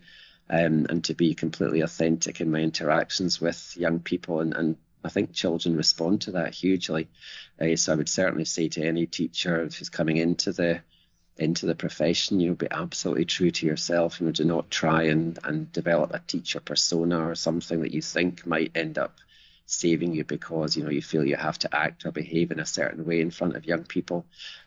um, 0.50 0.86
and 0.90 1.04
to 1.04 1.14
be 1.14 1.34
completely 1.34 1.80
authentic 1.80 2.40
in 2.40 2.50
my 2.50 2.58
interactions 2.58 3.40
with 3.40 3.76
young 3.76 4.00
people. 4.00 4.40
And, 4.40 4.54
and 4.54 4.76
I 5.04 5.08
think 5.08 5.32
children 5.32 5.76
respond 5.76 6.22
to 6.22 6.32
that 6.32 6.52
hugely. 6.52 7.08
Uh, 7.60 7.76
so 7.76 7.92
I 7.92 7.96
would 7.96 8.08
certainly 8.08 8.44
say 8.44 8.68
to 8.68 8.84
any 8.84 9.06
teacher 9.06 9.62
who's 9.62 9.88
coming 9.88 10.16
into 10.16 10.52
the 10.52 10.82
into 11.36 11.64
the 11.64 11.74
profession, 11.74 12.38
you 12.38 12.50
know, 12.50 12.54
be 12.54 12.66
absolutely 12.70 13.24
true 13.24 13.50
to 13.50 13.64
yourself. 13.64 14.20
You 14.20 14.26
know, 14.26 14.32
do 14.32 14.44
not 14.44 14.70
try 14.70 15.04
and, 15.04 15.38
and 15.42 15.72
develop 15.72 16.12
a 16.12 16.18
teacher 16.18 16.60
persona 16.60 17.26
or 17.26 17.34
something 17.34 17.80
that 17.80 17.94
you 17.94 18.02
think 18.02 18.44
might 18.44 18.72
end 18.74 18.98
up 18.98 19.18
saving 19.64 20.14
you 20.14 20.24
because 20.24 20.76
you 20.76 20.82
know 20.82 20.90
you 20.90 21.00
feel 21.00 21.24
you 21.24 21.36
have 21.36 21.58
to 21.60 21.74
act 21.74 22.04
or 22.04 22.10
behave 22.10 22.50
in 22.50 22.58
a 22.58 22.66
certain 22.66 23.06
way 23.06 23.20
in 23.20 23.30
front 23.30 23.54
of 23.56 23.64
young 23.64 23.84
people. 23.84 24.26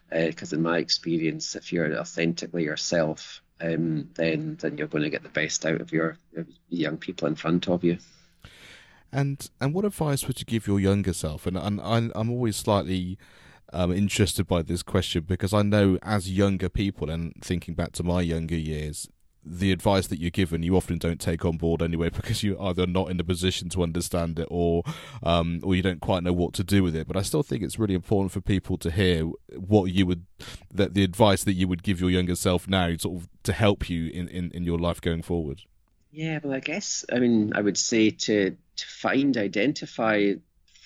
Because 0.09 0.53
uh, 0.53 0.55
in 0.55 0.61
my 0.63 0.77
experience, 0.77 1.55
if 1.55 1.73
you're 1.73 1.95
authentically 1.99 2.63
yourself, 2.63 3.42
um, 3.61 4.09
then 4.15 4.57
then 4.59 4.77
you're 4.77 4.87
going 4.87 5.03
to 5.03 5.09
get 5.09 5.23
the 5.23 5.29
best 5.29 5.65
out 5.65 5.81
of 5.81 5.91
your, 5.91 6.17
your 6.33 6.45
young 6.69 6.97
people 6.97 7.27
in 7.27 7.35
front 7.35 7.67
of 7.67 7.83
you. 7.83 7.97
And 9.11 9.49
and 9.61 9.73
what 9.73 9.85
advice 9.85 10.27
would 10.27 10.39
you 10.39 10.45
give 10.45 10.67
your 10.67 10.79
younger 10.79 11.13
self? 11.13 11.45
And 11.45 11.57
and 11.57 11.79
I'm 12.15 12.29
always 12.29 12.55
slightly 12.55 13.17
um, 13.71 13.91
interested 13.91 14.47
by 14.47 14.61
this 14.61 14.83
question 14.83 15.23
because 15.27 15.53
I 15.53 15.63
know 15.63 15.97
as 16.03 16.31
younger 16.31 16.69
people 16.69 17.09
and 17.09 17.33
thinking 17.41 17.73
back 17.73 17.91
to 17.93 18.03
my 18.03 18.21
younger 18.21 18.55
years, 18.55 19.09
the 19.45 19.71
advice 19.71 20.07
that 20.07 20.19
you're 20.19 20.29
given 20.29 20.63
you 20.63 20.75
often 20.75 20.97
don't 20.97 21.19
take 21.19 21.43
on 21.43 21.57
board 21.57 21.81
anyway 21.81 22.09
because 22.13 22.43
you're 22.43 22.61
either 22.61 22.85
not 22.85 23.09
in 23.09 23.19
a 23.19 23.23
position 23.23 23.69
to 23.69 23.83
understand 23.83 24.39
it 24.39 24.47
or 24.49 24.83
um, 25.23 25.59
or 25.63 25.75
you 25.75 25.81
don't 25.81 26.01
quite 26.01 26.23
know 26.23 26.33
what 26.33 26.53
to 26.53 26.63
do 26.63 26.83
with 26.83 26.95
it. 26.95 27.07
But 27.07 27.17
I 27.17 27.21
still 27.21 27.43
think 27.43 27.63
it's 27.63 27.79
really 27.79 27.95
important 27.95 28.31
for 28.31 28.41
people 28.41 28.77
to 28.77 28.91
hear 28.91 29.23
what 29.55 29.85
you 29.91 30.05
would 30.05 30.25
that 30.73 30.93
the 30.93 31.03
advice 31.03 31.43
that 31.43 31.53
you 31.53 31.67
would 31.67 31.83
give 31.83 31.99
your 31.99 32.09
younger 32.09 32.35
self 32.35 32.67
now 32.67 32.95
sort 32.97 33.21
of 33.21 33.29
to 33.43 33.53
help 33.53 33.89
you 33.89 34.09
in, 34.09 34.27
in, 34.29 34.51
in 34.51 34.63
your 34.63 34.79
life 34.79 35.01
going 35.01 35.21
forward. 35.21 35.61
Yeah 36.11 36.39
well 36.43 36.53
I 36.53 36.59
guess 36.59 37.05
I 37.11 37.19
mean 37.19 37.53
I 37.55 37.61
would 37.61 37.77
say 37.77 38.11
to 38.11 38.55
to 38.75 38.85
find 38.85 39.37
identify 39.37 40.33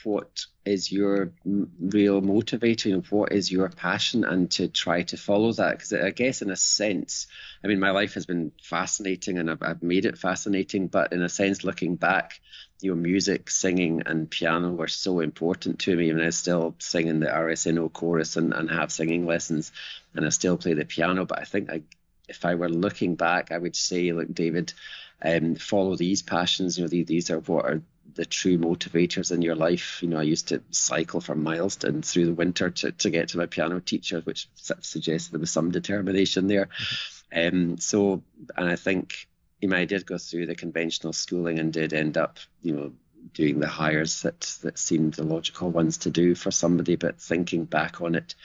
what 0.08 0.46
is 0.64 0.90
your 0.90 1.34
real 1.44 2.22
motivator 2.22 2.94
and 2.94 3.06
what 3.08 3.34
is 3.34 3.52
your 3.52 3.68
passion 3.68 4.24
and 4.24 4.50
to 4.50 4.70
try 4.70 5.02
to 5.02 5.18
follow 5.18 5.52
that? 5.52 5.72
Because 5.72 5.92
i 5.92 6.12
guess 6.12 6.42
in 6.42 6.50
a 6.50 6.56
sense 6.56 7.28
i 7.62 7.68
mean 7.68 7.82
my 7.82 7.92
life 7.92 8.14
has 8.14 8.26
been 8.26 8.54
fascinating 8.64 9.38
and 9.38 9.52
I've, 9.52 9.62
I've, 9.62 9.84
made 9.84 10.06
it 10.06 10.18
fascinating 10.18 10.88
but 10.88 11.12
in 11.12 11.22
a 11.22 11.28
sense 11.28 11.66
looking 11.66 11.98
back 11.98 12.40
your 12.80 12.96
music 12.96 13.50
singing 13.50 14.04
and 14.06 14.30
piano 14.30 14.72
were 14.72 14.88
so 14.88 15.20
important 15.20 15.80
to 15.80 15.96
me. 15.96 16.06
I 16.06 16.10
and 16.10 16.20
mean, 16.20 16.28
i 16.28 16.30
still 16.30 16.76
sing 16.80 17.08
in 17.08 17.20
the 17.20 17.28
RSNO 17.28 17.92
chorus 17.92 18.38
and, 18.38 18.54
and 18.54 18.70
have 18.70 18.94
singing 18.94 19.26
lessons 19.26 19.74
and 20.16 20.26
i 20.26 20.30
still 20.30 20.58
play 20.58 20.74
the 20.74 20.86
piano. 20.86 21.26
But 21.26 21.40
i 21.40 21.44
think 21.44 21.70
I, 21.70 21.82
if 22.30 22.46
i 22.46 22.56
were 22.56 22.70
looking 22.70 23.16
back 23.16 23.52
i 23.52 23.58
would 23.58 23.76
say 23.76 24.14
look 24.14 24.34
david 24.34 24.74
um, 25.22 25.56
follow 25.56 25.96
these 25.96 26.22
passions 26.22 26.78
you 26.78 26.84
know 26.84 26.90
these, 26.90 27.08
these 27.08 27.30
are 27.32 27.40
what 27.40 27.66
are 27.66 27.82
the 28.18 28.26
true 28.26 28.58
motivators 28.58 29.32
in 29.32 29.42
your 29.42 29.56
life. 29.56 30.04
You 30.04 30.10
know, 30.10 30.20
I 30.20 30.24
used 30.24 30.50
to 30.50 30.62
cycle 30.72 31.22
for 31.22 31.36
miles 31.36 31.82
and 31.84 32.04
through 32.04 32.26
the 32.26 32.34
winter 32.34 32.70
to, 32.70 32.92
to 32.92 33.10
get 33.10 33.30
to 33.30 33.38
my 33.38 33.46
piano 33.46 33.80
teacher, 33.80 34.20
which 34.20 34.50
suggests 34.82 35.30
there 35.30 35.40
was 35.40 35.52
some 35.52 35.72
determination 35.72 36.48
there. 36.48 36.66
Mm-hmm. 36.66 37.72
Um, 37.72 37.78
so, 37.78 38.24
and 38.56 38.70
I 38.70 38.76
think 38.76 39.28
you 39.62 39.70
know, 39.70 39.78
I 39.78 39.86
did 39.86 40.06
go 40.06 40.18
through 40.18 40.46
the 40.48 40.56
conventional 40.56 41.14
schooling 41.14 41.60
and 41.60 41.74
did 41.74 41.94
end 41.94 42.18
up, 42.18 42.40
you 42.62 42.74
know, 42.74 42.94
doing 43.34 43.60
the 43.60 43.68
Highers 43.68 44.22
that 44.22 44.42
that 44.62 44.78
seemed 44.78 45.14
the 45.14 45.24
logical 45.24 45.70
ones 45.70 46.00
to 46.00 46.12
do 46.12 46.36
for 46.36 46.52
somebody. 46.52 46.96
But 46.96 47.20
thinking 47.20 47.66
back 47.66 48.02
on 48.02 48.16
it, 48.16 48.36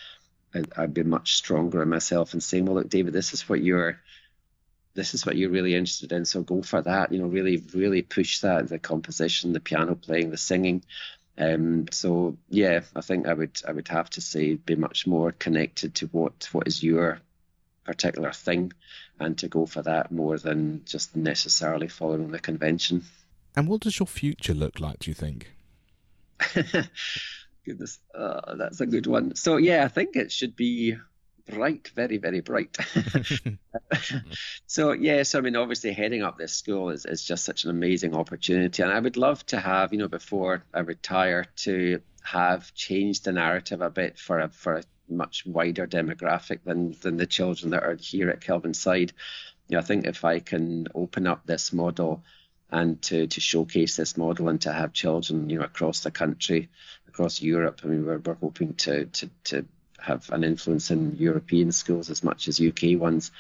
I, 0.55 0.63
I'd 0.77 0.95
be 0.95 1.03
much 1.03 1.35
stronger 1.35 1.83
in 1.83 1.89
myself 1.89 2.33
and 2.33 2.43
saying, 2.43 2.65
well, 2.65 2.77
look, 2.77 2.89
David, 2.89 3.13
this 3.13 3.35
is 3.35 3.49
what 3.49 3.63
you're 3.63 4.01
this 4.95 5.15
is 5.15 5.25
what 5.25 5.37
you're 5.37 5.51
really 5.51 5.75
interested 5.75 6.13
in, 6.13 6.25
so 6.25 6.43
go 6.43 6.63
for 6.63 6.83
that. 6.83 7.13
You 7.13 7.21
know, 7.21 7.27
really, 7.27 7.63
really 7.75 8.03
push 8.03 8.41
that 8.41 8.69
the 8.69 8.79
composition, 8.79 9.53
the 9.53 9.61
piano 9.61 9.95
playing, 9.95 10.31
the 10.31 10.37
singing. 10.37 10.83
Um, 11.39 11.87
so 11.91 12.37
yeah, 12.51 12.81
I 12.95 13.01
think 13.01 13.27
I 13.27 13.33
would 13.33 13.61
I 13.67 13.73
would 13.73 13.89
have 13.89 14.11
to 14.11 14.21
say 14.21 14.55
be 14.55 14.77
much 14.77 15.07
more 15.07 15.33
connected 15.33 15.95
to 15.97 16.07
what 16.09 16.49
what 16.53 16.67
is 16.69 16.83
your 16.83 17.21
particular 17.85 18.33
thing, 18.33 18.73
and 19.19 19.39
to 19.39 19.49
go 19.49 19.67
for 19.67 19.83
that 19.83 20.13
more 20.13 20.39
than 20.39 20.83
just 20.85 21.17
necessarily 21.17 21.89
following 21.89 22.31
the 22.31 22.39
convention. 22.39 23.05
And 23.57 23.69
what 23.69 23.81
does 23.81 23.99
your 23.99 24.07
future 24.07 24.55
look 24.55 24.81
like? 24.81 25.01
Do 25.01 25.11
you 25.11 25.15
think? 25.15 25.53
Goodness, 27.65 27.99
uh, 28.15 28.57
that's 28.57 28.81
a 28.81 28.87
good 28.87 29.07
one. 29.07 29.37
So 29.37 29.57
yeah, 29.57 29.85
I 29.85 29.89
think 29.89 30.17
it 30.17 30.33
should 30.33 30.57
be 30.57 30.97
bright, 31.47 31.91
very, 31.95 32.19
very 32.19 32.41
bright. 32.41 32.77
so 34.67 34.93
yes, 34.93 35.35
I 35.35 35.41
mean, 35.41 35.57
obviously 35.57 35.93
heading 35.93 36.23
up 36.23 36.39
this 36.39 36.55
school 36.55 36.91
is, 36.91 37.07
is 37.07 37.25
just 37.25 37.45
such 37.45 37.65
an 37.65 37.71
amazing 37.71 38.15
opportunity. 38.15 38.83
And 38.83 38.93
I 38.93 38.99
would 38.99 39.17
love 39.17 39.45
to 39.47 39.61
have, 39.61 39.93
you 39.93 39.99
know, 39.99 40.09
before 40.09 40.65
I 40.73 40.81
retire 40.81 41.47
to 41.57 42.01
have 42.23 42.73
changed 42.75 43.25
the 43.25 43.33
narrative 43.33 43.81
a 43.81 43.91
bit 43.91 44.19
for 44.19 44.41
a, 44.41 44.49
for 44.49 44.77
a 44.77 44.83
much 45.09 45.45
wider 45.45 45.87
demographic 45.87 46.61
than, 46.65 46.97
than 47.01 47.17
the 47.17 47.27
children 47.27 47.71
that 47.71 47.83
are 47.83 47.97
here 47.97 48.31
at 48.31 48.41
Kelvinside. 48.41 49.13
You 49.69 49.77
know, 49.77 49.79
I 49.79 49.83
think 49.83 50.07
if 50.07 50.25
I 50.25 50.39
can 50.41 50.89
open 50.95 51.27
up 51.27 51.47
this 51.47 51.73
model 51.73 52.23
and 52.71 53.01
to, 53.03 53.27
to 53.27 53.41
showcase 53.41 53.97
this 53.97 54.17
model 54.17 54.49
and 54.49 54.61
to 54.63 54.73
have 54.73 54.93
children, 54.93 55.51
you 55.51 55.59
know, 55.59 55.65
across 55.65 56.01
the 56.01 56.11
country, 56.11 56.71
across 57.07 57.43
Europe. 57.43 57.81
I 57.85 57.89
mean, 57.89 58.07
we're, 58.07 58.19
we're 58.19 58.35
hoping 58.35 58.75
to, 58.75 59.05
to, 59.05 59.31
to 59.45 59.67
have 60.03 60.29
an 60.31 60.45
influence 60.45 60.91
in 60.91 61.17
European 61.17 61.73
schools 61.73 62.11
as 62.11 62.23
much 62.23 62.49
as 62.49 62.61
UK 62.61 62.99
ones. 62.99 63.31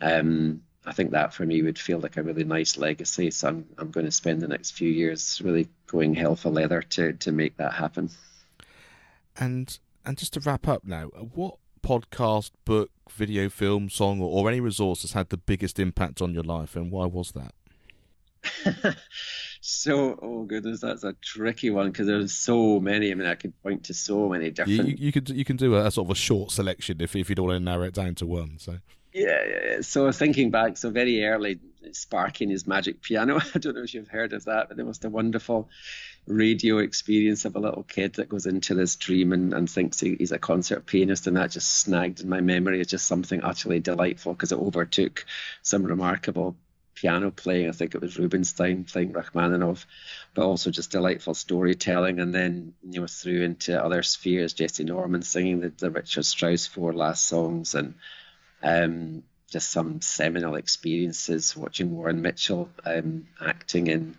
Um, 0.00 0.62
I 0.86 0.92
think 0.92 1.12
that 1.12 1.32
for 1.32 1.46
me 1.46 1.62
would 1.62 1.78
feel 1.78 1.98
like 1.98 2.16
a 2.16 2.22
really 2.22 2.44
nice 2.44 2.76
legacy. 2.76 3.30
So 3.30 3.48
I'm, 3.48 3.66
I'm 3.78 3.90
going 3.90 4.06
to 4.06 4.12
spend 4.12 4.40
the 4.40 4.48
next 4.48 4.72
few 4.72 4.88
years 4.88 5.40
really 5.42 5.68
going 5.86 6.14
hell 6.14 6.36
for 6.36 6.50
leather 6.50 6.82
to, 6.82 7.14
to 7.14 7.32
make 7.32 7.56
that 7.56 7.72
happen. 7.72 8.10
And 9.36 9.78
and 10.04 10.18
just 10.18 10.34
to 10.34 10.40
wrap 10.40 10.68
up 10.68 10.84
now, 10.84 11.06
what 11.06 11.56
podcast, 11.82 12.50
book, 12.64 12.90
video, 13.10 13.48
film, 13.48 13.88
song, 13.88 14.20
or, 14.20 14.42
or 14.42 14.48
any 14.48 14.60
resource 14.60 15.02
has 15.02 15.12
had 15.12 15.30
the 15.30 15.36
biggest 15.36 15.78
impact 15.78 16.20
on 16.20 16.34
your 16.34 16.42
life, 16.42 16.76
and 16.76 16.90
why 16.90 17.06
was 17.06 17.32
that? 17.32 17.54
So, 19.66 20.18
oh 20.20 20.42
goodness, 20.42 20.82
that's 20.82 21.04
a 21.04 21.14
tricky 21.22 21.70
one 21.70 21.90
because 21.90 22.06
there's 22.06 22.34
so 22.34 22.80
many. 22.80 23.10
I 23.10 23.14
mean, 23.14 23.26
I 23.26 23.34
could 23.34 23.58
point 23.62 23.84
to 23.84 23.94
so 23.94 24.28
many 24.28 24.50
different. 24.50 24.90
You, 24.90 25.06
you 25.06 25.10
could 25.10 25.30
you 25.30 25.42
can 25.42 25.56
do 25.56 25.74
a, 25.74 25.86
a, 25.86 25.90
sort 25.90 26.06
of 26.06 26.10
a 26.10 26.14
short 26.14 26.50
selection 26.50 27.00
if 27.00 27.16
if 27.16 27.30
you 27.30 27.34
don't 27.34 27.46
want 27.46 27.60
to 27.60 27.64
narrow 27.64 27.84
it 27.84 27.94
down 27.94 28.14
to 28.16 28.26
one. 28.26 28.58
So. 28.58 28.76
Yeah, 29.14 29.42
yeah, 29.48 29.60
yeah. 29.70 29.80
So 29.80 30.12
thinking 30.12 30.50
back, 30.50 30.76
so 30.76 30.90
very 30.90 31.24
early, 31.24 31.60
Sparky 31.92 32.44
and 32.44 32.52
his 32.52 32.66
magic 32.66 33.00
piano. 33.00 33.40
I 33.54 33.58
don't 33.58 33.74
know 33.74 33.84
if 33.84 33.94
you've 33.94 34.06
heard 34.06 34.34
of 34.34 34.44
that, 34.44 34.68
but 34.68 34.78
it 34.78 34.84
was 34.84 35.02
a 35.02 35.08
wonderful 35.08 35.70
radio 36.26 36.76
experience 36.76 37.46
of 37.46 37.56
a 37.56 37.60
little 37.60 37.84
kid 37.84 38.16
that 38.16 38.28
goes 38.28 38.44
into 38.44 38.74
this 38.74 38.96
dream 38.96 39.32
and, 39.32 39.54
and 39.54 39.70
thinks 39.70 39.98
he, 39.98 40.14
he's 40.18 40.32
a 40.32 40.38
concert 40.38 40.84
pianist, 40.84 41.26
and 41.26 41.38
that 41.38 41.52
just 41.52 41.72
snagged 41.72 42.20
in 42.20 42.28
my 42.28 42.42
memory 42.42 42.80
as 42.80 42.88
just 42.88 43.06
something 43.06 43.42
utterly 43.42 43.80
delightful 43.80 44.34
because 44.34 44.52
it 44.52 44.58
overtook 44.58 45.24
some 45.62 45.84
remarkable 45.84 46.54
piano 47.04 47.30
playing. 47.30 47.68
I 47.68 47.72
think 47.72 47.94
it 47.94 48.00
was 48.00 48.18
Rubinstein 48.18 48.84
playing 48.84 49.12
Rachmaninoff, 49.12 49.84
but 50.32 50.46
also 50.46 50.70
just 50.70 50.90
delightful 50.90 51.34
storytelling. 51.34 52.18
And 52.18 52.34
then 52.34 52.72
you 52.82 53.02
know 53.02 53.06
through 53.06 53.42
into 53.42 53.82
other 53.82 54.02
spheres, 54.02 54.54
Jessye 54.54 54.86
Norman 54.86 55.20
singing 55.20 55.60
the, 55.60 55.68
the 55.68 55.90
Richard 55.90 56.24
Strauss 56.24 56.66
four 56.66 56.94
last 56.94 57.26
songs, 57.26 57.74
and 57.74 57.94
um, 58.62 59.22
just 59.50 59.70
some 59.70 60.00
seminal 60.00 60.54
experiences 60.54 61.54
watching 61.54 61.94
Warren 61.94 62.22
Mitchell 62.22 62.70
um, 62.86 63.26
acting 63.38 63.88
in 63.88 64.16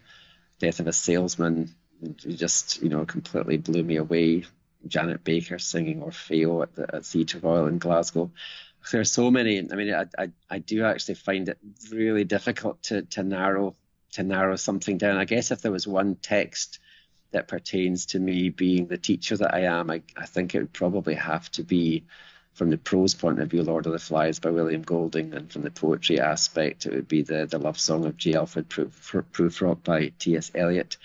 Death 0.60 0.80
of 0.80 0.88
a 0.88 0.94
Salesman. 0.94 1.74
Just 2.18 2.84
you 2.84 2.90
know 2.90 3.04
completely 3.06 3.58
blew 3.58 3.82
me 3.82 3.96
away. 3.96 4.46
Janet 4.88 5.24
Baker 5.24 5.58
singing 5.58 6.02
Orfeo 6.02 6.62
at 6.62 6.76
the 6.76 6.96
at 6.98 7.06
Theatre 7.08 7.40
Royal 7.40 7.66
in 7.66 7.80
Glasgow 7.80 8.30
there's 8.92 9.12
so 9.12 9.32
many. 9.32 9.60
I 9.60 9.76
mean, 9.76 9.94
I, 9.94 10.06
I, 10.18 10.32
I 10.50 10.60
do 10.60 10.86
actually 10.86 11.16
find 11.16 11.50
it 11.50 11.58
really 11.92 12.24
difficult 12.24 12.84
to, 12.84 13.04
to 13.04 13.24
narrow 13.24 13.76
to 14.14 14.24
narrow 14.24 14.56
something 14.56 14.98
down. 14.98 15.18
I 15.18 15.26
guess 15.26 15.52
if 15.52 15.62
there 15.62 15.72
was 15.72 15.88
one 15.88 16.16
text 16.16 16.80
that 17.32 17.50
pertains 17.50 18.06
to 18.08 18.20
me 18.20 18.50
being 18.50 18.88
the 18.88 18.98
teacher 18.98 19.36
that 19.38 19.54
I 19.54 19.62
am, 19.62 19.92
I, 19.92 20.02
I 20.16 20.26
think 20.26 20.56
it 20.56 20.60
would 20.60 20.74
probably 20.74 21.16
have 21.16 21.52
to 21.52 21.64
be 21.64 22.06
from 22.54 22.70
the 22.70 22.78
prose 22.78 23.14
point 23.14 23.42
of 23.42 23.50
view, 23.50 23.62
Lord 23.62 23.86
of 23.86 23.92
the 23.92 24.00
Flies 24.00 24.40
by 24.40 24.52
William 24.52 24.82
Golding, 24.82 25.34
and 25.34 25.52
from 25.52 25.64
the 25.64 25.72
poetry 25.72 26.22
aspect, 26.22 26.86
it 26.86 26.94
would 26.94 27.10
be 27.10 27.24
the, 27.24 27.46
the 27.46 27.60
love 27.60 27.78
song 27.78 28.06
of 28.06 28.16
J. 28.16 28.36
Alfred 28.36 28.70
Prufrock 28.70 29.84
by 29.84 30.14
T.S. 30.18 30.52
Eliot. 30.56 30.96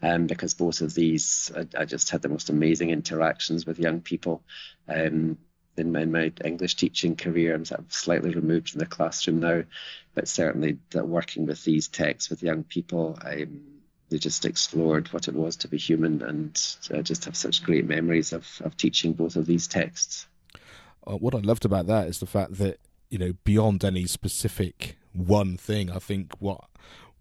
Um, 0.00 0.26
because 0.26 0.54
both 0.54 0.80
of 0.80 0.94
these, 0.94 1.50
I, 1.56 1.82
I, 1.82 1.84
just 1.84 2.10
had 2.10 2.22
the 2.22 2.28
most 2.28 2.50
amazing 2.50 2.90
interactions 2.90 3.66
with 3.66 3.78
young 3.78 4.00
people. 4.00 4.42
Um, 4.88 5.38
in 5.82 5.92
my, 5.92 6.00
in 6.00 6.12
my 6.12 6.32
English 6.44 6.76
teaching 6.76 7.16
career. 7.16 7.54
I'm 7.54 7.64
sort 7.64 7.80
of 7.80 7.92
slightly 7.92 8.30
removed 8.30 8.70
from 8.70 8.78
the 8.78 8.86
classroom 8.86 9.40
now, 9.40 9.64
but 10.14 10.28
certainly 10.28 10.78
that 10.90 11.06
working 11.06 11.46
with 11.46 11.62
these 11.64 11.88
texts 11.88 12.30
with 12.30 12.42
young 12.42 12.64
people, 12.64 13.18
I 13.20 13.46
they 14.12 14.18
just 14.18 14.44
explored 14.44 15.10
what 15.12 15.26
it 15.26 15.34
was 15.34 15.56
to 15.56 15.68
be 15.68 15.78
human, 15.78 16.22
and 16.22 16.76
I 16.94 17.00
just 17.00 17.24
have 17.24 17.36
such 17.36 17.62
great 17.62 17.86
memories 17.86 18.34
of, 18.34 18.46
of 18.62 18.76
teaching 18.76 19.14
both 19.14 19.36
of 19.36 19.46
these 19.46 19.66
texts. 19.66 20.26
Uh, 21.06 21.16
what 21.16 21.34
I 21.34 21.38
loved 21.38 21.64
about 21.64 21.86
that 21.86 22.08
is 22.08 22.18
the 22.18 22.26
fact 22.26 22.58
that 22.58 22.78
you 23.08 23.18
know 23.18 23.32
beyond 23.44 23.84
any 23.84 24.06
specific 24.06 24.98
one 25.14 25.56
thing, 25.56 25.90
I 25.90 25.98
think 25.98 26.32
what 26.40 26.64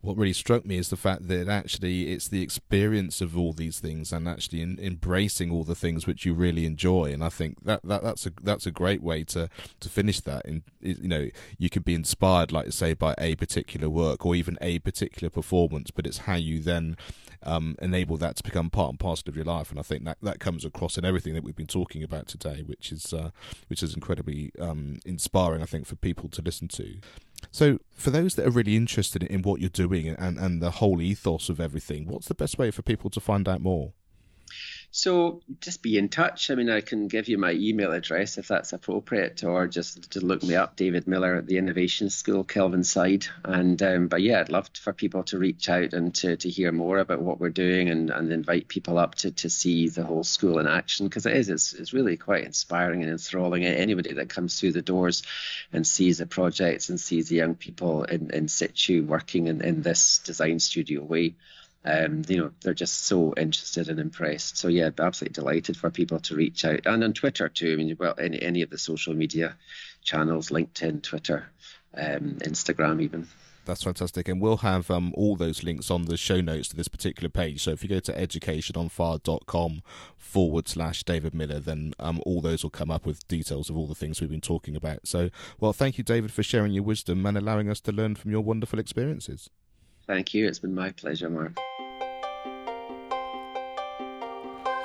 what 0.01 0.17
really 0.17 0.33
struck 0.33 0.65
me 0.65 0.77
is 0.77 0.89
the 0.89 0.97
fact 0.97 1.27
that 1.27 1.47
actually 1.47 2.11
it's 2.11 2.27
the 2.27 2.41
experience 2.41 3.21
of 3.21 3.37
all 3.37 3.53
these 3.53 3.79
things 3.79 4.11
and 4.11 4.27
actually 4.27 4.61
in, 4.61 4.79
embracing 4.79 5.51
all 5.51 5.63
the 5.63 5.75
things 5.75 6.07
which 6.07 6.25
you 6.25 6.33
really 6.33 6.65
enjoy. 6.65 7.11
And 7.13 7.23
i 7.23 7.29
think 7.29 7.63
that, 7.63 7.81
that 7.83 8.03
that's 8.03 8.25
a 8.25 8.31
that's 8.41 8.65
a 8.65 8.71
great 8.71 9.03
way 9.03 9.23
to 9.25 9.49
to 9.79 9.89
finish 9.89 10.19
that. 10.21 10.45
And 10.45 10.63
you 10.81 11.07
know 11.07 11.29
you 11.57 11.69
could 11.69 11.85
be 11.85 11.93
inspired 11.93 12.51
like 12.51 12.71
say 12.71 12.93
by 12.93 13.13
a 13.17 13.35
particular 13.35 13.89
work 13.89 14.25
or 14.25 14.35
even 14.35 14.57
a 14.61 14.79
particular 14.79 15.29
performance 15.29 15.91
but 15.91 16.07
it's 16.07 16.19
how 16.19 16.35
you 16.35 16.59
then 16.59 16.97
um, 17.43 17.75
enable 17.81 18.17
that 18.17 18.35
to 18.35 18.43
become 18.43 18.69
part 18.69 18.91
and 18.91 18.99
parcel 18.99 19.29
of 19.29 19.35
your 19.35 19.45
life. 19.45 19.69
And 19.69 19.79
i 19.79 19.83
think 19.83 20.03
that 20.05 20.17
that 20.21 20.39
comes 20.39 20.65
across 20.65 20.97
in 20.97 21.05
everything 21.05 21.33
that 21.35 21.43
we've 21.43 21.55
been 21.55 21.67
talking 21.67 22.03
about 22.03 22.27
today 22.27 22.63
which 22.65 22.91
is 22.91 23.13
uh, 23.13 23.29
which 23.67 23.83
is 23.83 23.93
incredibly 23.93 24.51
um, 24.59 24.99
inspiring 25.05 25.61
i 25.61 25.65
think 25.65 25.85
for 25.85 25.95
people 25.95 26.29
to 26.29 26.41
listen 26.41 26.67
to 26.67 26.97
so, 27.49 27.79
for 27.91 28.11
those 28.11 28.35
that 28.35 28.45
are 28.45 28.51
really 28.51 28.75
interested 28.75 29.23
in 29.23 29.41
what 29.41 29.59
you're 29.59 29.69
doing 29.69 30.07
and, 30.07 30.37
and 30.37 30.61
the 30.61 30.71
whole 30.71 31.01
ethos 31.01 31.49
of 31.49 31.59
everything, 31.59 32.07
what's 32.07 32.27
the 32.27 32.35
best 32.35 32.57
way 32.57 32.71
for 32.71 32.81
people 32.81 33.09
to 33.09 33.19
find 33.19 33.47
out 33.47 33.61
more? 33.61 33.93
So 34.93 35.41
just 35.61 35.81
be 35.81 35.97
in 35.97 36.09
touch. 36.09 36.51
I 36.51 36.55
mean, 36.55 36.69
I 36.69 36.81
can 36.81 37.07
give 37.07 37.29
you 37.29 37.37
my 37.37 37.53
email 37.53 37.93
address 37.93 38.37
if 38.37 38.49
that's 38.49 38.73
appropriate, 38.73 39.41
or 39.41 39.65
just 39.67 40.11
to 40.11 40.19
look 40.19 40.43
me 40.43 40.55
up, 40.55 40.75
David 40.75 41.07
Miller 41.07 41.35
at 41.35 41.47
the 41.47 41.57
Innovation 41.57 42.09
School, 42.09 42.43
Kelvinside. 42.43 43.29
And 43.45 43.81
um, 43.81 44.09
but 44.09 44.21
yeah, 44.21 44.41
I'd 44.41 44.49
love 44.49 44.69
for 44.73 44.91
people 44.91 45.23
to 45.23 45.39
reach 45.39 45.69
out 45.69 45.93
and 45.93 46.13
to, 46.15 46.35
to 46.35 46.49
hear 46.49 46.73
more 46.73 46.97
about 46.97 47.21
what 47.21 47.39
we're 47.39 47.49
doing, 47.49 47.87
and, 47.87 48.09
and 48.09 48.33
invite 48.33 48.67
people 48.67 48.97
up 48.97 49.15
to, 49.15 49.31
to 49.31 49.49
see 49.49 49.87
the 49.87 50.03
whole 50.03 50.25
school 50.25 50.59
in 50.59 50.67
action 50.67 51.07
because 51.07 51.25
it 51.25 51.37
is 51.37 51.49
it's, 51.49 51.71
it's 51.71 51.93
really 51.93 52.17
quite 52.17 52.43
inspiring 52.43 53.01
and 53.01 53.11
enthralling. 53.11 53.63
Anybody 53.63 54.15
that 54.15 54.27
comes 54.27 54.59
through 54.59 54.73
the 54.73 54.81
doors 54.81 55.23
and 55.71 55.87
sees 55.87 56.17
the 56.17 56.25
projects 56.25 56.89
and 56.89 56.99
sees 56.99 57.29
the 57.29 57.37
young 57.37 57.55
people 57.55 58.03
in, 58.03 58.29
in 58.31 58.49
situ 58.49 59.03
working 59.03 59.47
in, 59.47 59.61
in 59.61 59.83
this 59.83 60.17
design 60.17 60.59
studio 60.59 61.01
way 61.01 61.35
um, 61.83 62.21
you 62.27 62.37
know, 62.37 62.51
they're 62.61 62.73
just 62.73 63.05
so 63.05 63.33
interested 63.35 63.89
and 63.89 63.99
impressed. 63.99 64.57
So 64.57 64.67
yeah, 64.67 64.89
absolutely 64.99 65.33
delighted 65.33 65.77
for 65.77 65.89
people 65.89 66.19
to 66.21 66.35
reach 66.35 66.63
out, 66.63 66.85
and 66.85 67.03
on 67.03 67.13
Twitter 67.13 67.49
too. 67.49 67.73
I 67.73 67.75
mean, 67.75 67.95
well, 67.99 68.15
any 68.19 68.41
any 68.41 68.61
of 68.61 68.69
the 68.69 68.77
social 68.77 69.13
media 69.13 69.55
channels, 70.03 70.49
LinkedIn, 70.49 71.01
Twitter, 71.01 71.45
um, 71.95 72.37
Instagram, 72.41 73.01
even. 73.01 73.27
That's 73.63 73.83
fantastic, 73.83 74.27
and 74.27 74.41
we'll 74.41 74.57
have 74.57 74.89
um, 74.89 75.13
all 75.15 75.35
those 75.35 75.63
links 75.63 75.91
on 75.91 76.05
the 76.05 76.17
show 76.17 76.41
notes 76.41 76.69
to 76.69 76.75
this 76.75 76.87
particular 76.87 77.29
page. 77.29 77.63
So 77.63 77.71
if 77.71 77.83
you 77.83 77.89
go 77.89 77.99
to 77.99 78.13
educationonfire.com 78.13 79.83
forward 80.17 80.67
slash 80.67 81.03
David 81.03 81.35
Miller, 81.35 81.59
then 81.59 81.93
um, 81.99 82.21
all 82.25 82.41
those 82.41 82.63
will 82.63 82.71
come 82.71 82.89
up 82.89 83.05
with 83.05 83.27
details 83.27 83.69
of 83.69 83.77
all 83.77 83.85
the 83.85 83.93
things 83.93 84.19
we've 84.19 84.31
been 84.31 84.41
talking 84.41 84.75
about. 84.75 85.07
So, 85.07 85.29
well, 85.59 85.73
thank 85.73 85.99
you, 85.99 86.03
David, 86.03 86.31
for 86.31 86.41
sharing 86.41 86.71
your 86.71 86.83
wisdom 86.83 87.23
and 87.25 87.37
allowing 87.37 87.69
us 87.69 87.79
to 87.81 87.91
learn 87.91 88.15
from 88.15 88.31
your 88.31 88.41
wonderful 88.41 88.79
experiences. 88.79 89.49
Thank 90.07 90.33
you. 90.33 90.47
It's 90.47 90.59
been 90.59 90.73
my 90.73 90.91
pleasure, 90.91 91.29
Mark. 91.29 91.55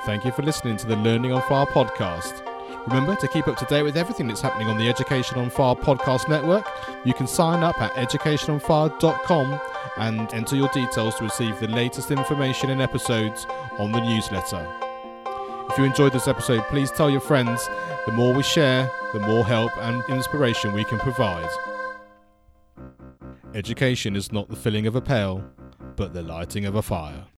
Thank 0.07 0.23
you 0.23 0.31
for 0.31 0.41
listening 0.41 0.77
to 0.77 0.87
the 0.87 0.95
Learning 0.95 1.33
on 1.33 1.41
Fire 1.49 1.65
podcast. 1.65 2.41
Remember 2.87 3.17
to 3.17 3.27
keep 3.27 3.45
up 3.45 3.57
to 3.57 3.65
date 3.65 3.83
with 3.83 3.97
everything 3.97 4.25
that's 4.29 4.39
happening 4.39 4.69
on 4.69 4.77
the 4.77 4.87
Education 4.87 5.37
on 5.37 5.49
Fire 5.49 5.75
podcast 5.75 6.29
network. 6.29 6.65
You 7.03 7.13
can 7.13 7.27
sign 7.27 7.61
up 7.61 7.81
at 7.81 7.91
educationonfire.com 7.95 9.59
and 9.97 10.33
enter 10.33 10.55
your 10.55 10.69
details 10.69 11.15
to 11.15 11.25
receive 11.25 11.59
the 11.59 11.67
latest 11.67 12.09
information 12.09 12.69
and 12.69 12.81
episodes 12.81 13.45
on 13.79 13.91
the 13.91 13.99
newsletter. 13.99 14.65
If 15.69 15.77
you 15.77 15.83
enjoyed 15.83 16.13
this 16.13 16.29
episode, 16.29 16.63
please 16.69 16.89
tell 16.89 17.09
your 17.09 17.19
friends. 17.19 17.67
The 18.05 18.13
more 18.13 18.33
we 18.33 18.43
share, 18.43 18.89
the 19.11 19.19
more 19.19 19.43
help 19.43 19.77
and 19.77 20.01
inspiration 20.07 20.71
we 20.71 20.85
can 20.85 20.99
provide. 20.99 21.49
Education 23.53 24.15
is 24.15 24.31
not 24.31 24.47
the 24.47 24.55
filling 24.55 24.87
of 24.87 24.95
a 24.95 25.01
pail, 25.01 25.43
but 25.97 26.13
the 26.13 26.23
lighting 26.23 26.65
of 26.65 26.75
a 26.75 26.81
fire. 26.81 27.27